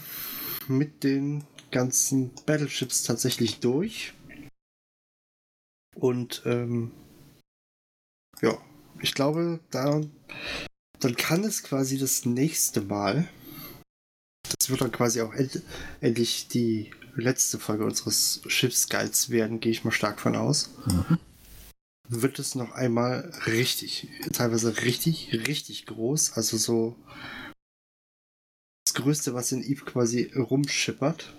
mit 0.69 1.03
den 1.03 1.43
ganzen 1.69 2.31
Battleships 2.45 3.03
tatsächlich 3.03 3.59
durch. 3.59 4.13
Und 5.97 6.43
ähm, 6.45 6.91
ja, 8.41 8.57
ich 9.01 9.13
glaube, 9.13 9.59
da, 9.69 9.99
dann 11.03 11.15
kann 11.15 11.43
es 11.43 11.63
quasi 11.63 11.97
das 11.97 12.25
nächste 12.25 12.81
Mal, 12.81 13.27
das 14.59 14.69
wird 14.69 14.81
dann 14.81 14.91
quasi 14.91 15.21
auch 15.21 15.33
end, 15.33 15.61
endlich 16.01 16.47
die 16.47 16.91
letzte 17.15 17.59
Folge 17.59 17.85
unseres 17.85 18.41
Schiffsguides 18.47 19.29
werden, 19.29 19.59
gehe 19.59 19.71
ich 19.71 19.83
mal 19.83 19.91
stark 19.91 20.19
von 20.19 20.35
aus. 20.35 20.71
Mhm. 20.85 21.19
Wird 22.09 22.39
es 22.39 22.55
noch 22.55 22.73
einmal 22.73 23.31
richtig, 23.45 24.07
teilweise 24.33 24.83
richtig, 24.83 25.31
richtig 25.47 25.85
groß, 25.85 26.33
also 26.33 26.57
so 26.57 26.95
das 28.85 28.93
Größte, 28.93 29.33
was 29.33 29.51
in 29.51 29.63
Eve 29.63 29.85
quasi 29.85 30.31
rumschippert. 30.35 31.33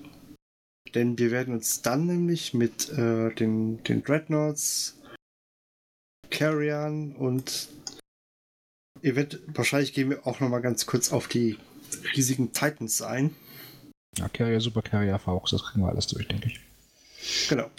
Denn 0.94 1.18
wir 1.18 1.30
werden 1.30 1.54
uns 1.54 1.82
dann 1.82 2.06
nämlich 2.06 2.54
mit 2.54 2.88
äh, 2.90 3.34
den, 3.34 3.82
den 3.84 4.02
Dreadnoughts, 4.02 5.00
Carrion 6.30 7.14
und 7.16 7.68
event 9.04 9.40
wahrscheinlich 9.46 9.92
gehen 9.92 10.10
wir 10.10 10.26
auch 10.26 10.40
noch 10.40 10.48
mal 10.48 10.60
ganz 10.60 10.86
kurz 10.86 11.12
auf 11.12 11.28
die 11.28 11.58
riesigen 12.16 12.52
Titans 12.52 13.02
ein. 13.02 13.34
Ja, 14.18 14.28
Carrier, 14.28 14.60
Super 14.60 14.82
Carrier, 14.82 15.18
Faux, 15.18 15.50
das 15.50 15.62
kriegen 15.62 15.84
wir 15.84 15.88
alles 15.90 16.06
durch, 16.06 16.26
denke 16.28 16.48
ich. 16.48 16.60
Genau. 17.48 17.70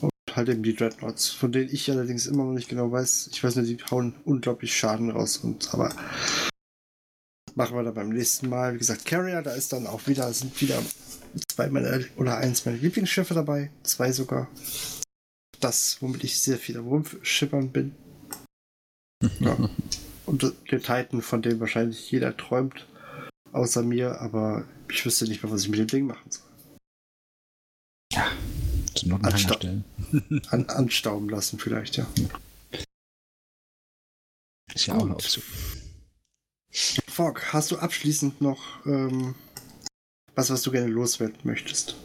Und 0.00 0.10
halt 0.32 0.48
eben 0.48 0.62
die 0.62 0.74
Dreadnoughts, 0.74 1.30
von 1.30 1.52
denen 1.52 1.70
ich 1.72 1.90
allerdings 1.90 2.26
immer 2.26 2.44
noch 2.44 2.52
nicht 2.52 2.68
genau 2.68 2.90
weiß. 2.90 3.30
Ich 3.32 3.42
weiß 3.42 3.56
nur, 3.56 3.64
die 3.64 3.78
hauen 3.90 4.14
unglaublich 4.24 4.76
Schaden 4.76 5.10
raus 5.10 5.38
und 5.38 5.72
aber 5.72 5.94
machen 7.54 7.76
wir 7.76 7.82
dann 7.84 7.94
beim 7.94 8.08
nächsten 8.08 8.48
Mal. 8.48 8.74
Wie 8.74 8.78
gesagt, 8.78 9.04
Carrier, 9.04 9.42
da 9.42 9.52
ist 9.52 9.72
dann 9.72 9.86
auch 9.86 10.06
wieder, 10.06 10.32
sind 10.32 10.60
wieder 10.60 10.82
zwei 11.48 11.68
meiner 11.68 12.00
oder 12.16 12.38
eins 12.38 12.64
meiner 12.64 12.78
Lieblingsschiffe 12.78 13.34
dabei, 13.34 13.70
zwei 13.82 14.12
sogar. 14.12 14.48
Das, 15.60 15.98
womit 16.00 16.24
ich 16.24 16.40
sehr 16.40 16.58
viel 16.58 16.76
am 16.78 16.88
Rumschippern 16.88 17.70
bin. 17.70 17.94
Ja. 19.40 19.56
Und 20.26 20.42
der 20.42 20.80
Titan, 20.80 21.22
von 21.22 21.42
dem 21.42 21.60
wahrscheinlich 21.60 22.10
jeder 22.10 22.36
träumt, 22.36 22.86
außer 23.52 23.82
mir, 23.82 24.20
aber 24.20 24.66
ich 24.90 25.04
wüsste 25.04 25.26
nicht 25.26 25.42
mehr, 25.42 25.52
was 25.52 25.62
ich 25.62 25.68
mit 25.68 25.78
dem 25.78 25.86
Ding 25.86 26.06
machen 26.06 26.30
soll. 26.30 26.44
Zum 28.94 29.10
Not 29.10 29.24
Ansta-. 29.24 29.58
An, 30.50 30.68
anstauben 30.68 31.28
lassen 31.28 31.58
vielleicht, 31.58 31.96
ja. 31.96 32.06
Ist 34.72 34.86
ja 34.86 34.94
auch 34.94 35.02
eine 35.02 35.10
Gut. 35.10 35.24
Option. 35.24 35.44
Fogg, 37.08 37.40
hast 37.52 37.70
du 37.70 37.76
abschließend 37.76 38.40
noch 38.40 38.84
ähm, 38.86 39.34
was, 40.34 40.50
was 40.50 40.62
du 40.62 40.72
gerne 40.72 40.88
loswerden 40.88 41.38
möchtest? 41.44 41.96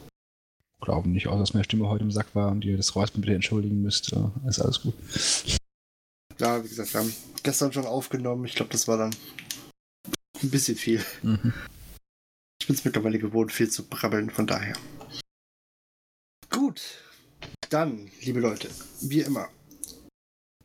Glauben 0.82 1.12
nicht, 1.12 1.28
außer 1.28 1.40
dass 1.40 1.54
meine 1.54 1.64
Stimme 1.64 1.88
heute 1.88 2.04
im 2.04 2.12
Sack 2.12 2.36
war 2.36 2.52
und 2.52 2.64
ihr 2.64 2.78
das 2.78 2.96
Räuspern 2.96 3.22
bitte 3.22 3.34
entschuldigen 3.34 3.82
müsst. 3.82 4.16
Ist 4.48 4.60
alles 4.60 4.82
gut. 4.82 4.94
Ja, 6.40 6.64
wie 6.64 6.70
gesagt, 6.70 6.94
wir 6.94 7.02
haben 7.02 7.14
gestern 7.44 7.74
schon 7.74 7.86
aufgenommen. 7.86 8.46
Ich 8.46 8.56
glaube, 8.56 8.72
das 8.72 8.88
war 8.88 8.98
dann 8.98 9.16
ein 10.42 10.50
bisschen 10.50 10.78
viel. 10.78 11.04
Mhm. 11.22 11.54
Ich 12.62 12.68
bin 12.68 12.76
es 12.76 12.86
mittlerweile 12.86 13.20
gewohnt, 13.20 13.52
viel 13.52 13.70
zu 13.70 13.88
brabbeln, 13.88 14.30
von 14.30 14.48
daher. 14.48 14.76
Gut, 16.50 16.82
dann, 17.70 18.10
liebe 18.22 18.40
Leute, 18.40 18.70
wie 19.02 19.22
immer, 19.22 19.50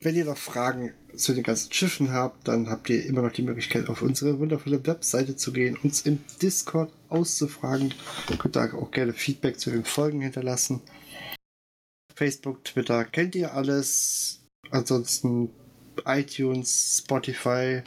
wenn 0.01 0.15
ihr 0.15 0.25
noch 0.25 0.39
Fragen 0.39 0.93
zu 1.17 1.35
den 1.35 1.43
ganzen 1.43 1.73
Schiffen 1.73 2.13
habt, 2.13 2.47
dann 2.47 2.69
habt 2.69 2.89
ihr 2.91 3.05
immer 3.07 3.23
noch 3.23 3.33
die 3.33 3.43
Möglichkeit, 3.43 3.89
auf 3.89 4.03
unsere 4.03 4.39
wundervolle 4.39 4.87
Webseite 4.87 5.35
zu 5.35 5.53
gehen, 5.53 5.77
uns 5.83 6.03
im 6.03 6.21
Discord 6.41 6.93
auszufragen. 7.09 7.95
Ihr 8.31 8.37
könnt 8.37 8.57
da 8.57 8.73
auch 8.75 8.91
gerne 8.91 9.13
Feedback 9.13 9.59
zu 9.59 9.71
den 9.71 9.85
Folgen 9.85 10.21
hinterlassen. 10.21 10.83
Facebook, 12.15 12.65
Twitter, 12.65 13.05
kennt 13.05 13.35
ihr 13.35 13.55
alles. 13.55 14.41
Ansonsten 14.71 15.51
iTunes, 16.07 17.03
Spotify, 17.05 17.83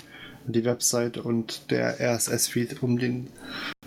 die 0.45 0.65
Website 0.65 1.17
und 1.17 1.69
der 1.71 1.99
RSS-Feed, 1.99 2.81
um 2.81 2.97
den 2.97 3.27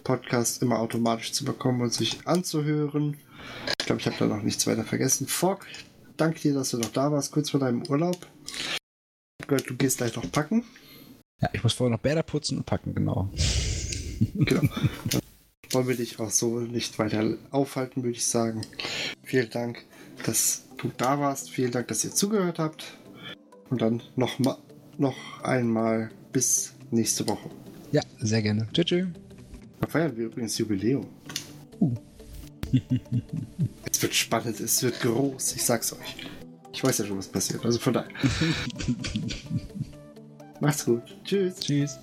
Podcast 0.05 0.62
immer 0.62 0.79
automatisch 0.79 1.33
zu 1.33 1.45
bekommen 1.45 1.81
und 1.83 1.93
sich 1.93 2.27
anzuhören. 2.27 3.16
Ich 3.81 3.87
glaube, 3.87 4.01
ich 4.01 4.07
habe 4.07 4.16
da 4.18 4.27
noch 4.27 4.43
nichts 4.43 4.66
weiter 4.66 4.85
vergessen. 4.85 5.27
Fogg, 5.27 5.66
danke 6.16 6.41
dir, 6.41 6.55
dass 6.55 6.71
du 6.71 6.79
noch 6.79 6.93
da 6.93 7.11
warst, 7.11 7.33
kurz 7.33 7.51
vor 7.51 7.61
deinem 7.61 7.83
Urlaub. 7.87 8.27
Ich 8.47 9.43
hab 9.43 9.49
gehört, 9.49 9.71
du 9.71 9.77
gehst 9.77 9.99
gleich 9.99 10.14
noch 10.16 10.31
packen. 10.31 10.64
Ja, 11.41 11.49
ich 11.53 11.62
muss 11.62 11.73
vorher 11.73 11.97
noch 11.97 12.03
Bäder 12.03 12.23
putzen 12.23 12.59
und 12.59 12.66
packen, 12.66 12.95
genau. 12.95 13.31
Genau. 14.35 14.68
wollen 15.73 15.89
wir 15.89 15.97
dich 15.97 16.18
auch 16.18 16.31
so 16.31 16.61
nicht 16.61 16.99
weiter 16.99 17.37
aufhalten, 17.51 18.03
würde 18.03 18.16
ich 18.16 18.27
sagen. 18.27 18.62
Vielen 19.23 19.51
Dank, 19.51 19.85
dass 20.25 20.64
du 20.77 20.91
da 20.97 21.18
warst. 21.18 21.51
Vielen 21.51 21.71
Dank, 21.71 21.89
dass 21.89 22.05
ihr 22.05 22.12
zugehört 22.12 22.59
habt. 22.59 22.99
Und 23.71 23.81
dann 23.81 24.03
noch, 24.16 24.39
ma 24.39 24.59
noch 24.99 25.43
einmal 25.43 26.11
bis 26.33 26.75
nächste 26.91 27.27
Woche. 27.27 27.49
Ja, 27.93 28.03
sehr 28.18 28.43
gerne. 28.43 28.68
Tschüss. 28.73 28.85
tschüss. 28.85 29.07
Da 29.81 29.87
feiern 29.87 30.16
wir 30.16 30.27
übrigens 30.27 30.59
Jubiläum. 30.59 31.07
Uh. 31.81 31.95
es 33.91 34.03
wird 34.03 34.14
spannend, 34.14 34.61
es 34.61 34.83
wird 34.83 35.01
groß, 35.01 35.57
ich 35.57 35.64
sag's 35.64 35.93
euch. 35.93 36.16
Ich 36.73 36.85
weiß 36.85 36.99
ja 36.99 37.07
schon, 37.07 37.18
was 37.18 37.29
passiert, 37.29 37.64
also 37.64 37.79
von 37.79 37.95
daher. 37.95 38.11
Macht's 40.61 40.85
gut. 40.85 41.03
Tschüss. 41.25 41.61
Tschüss. 41.61 41.99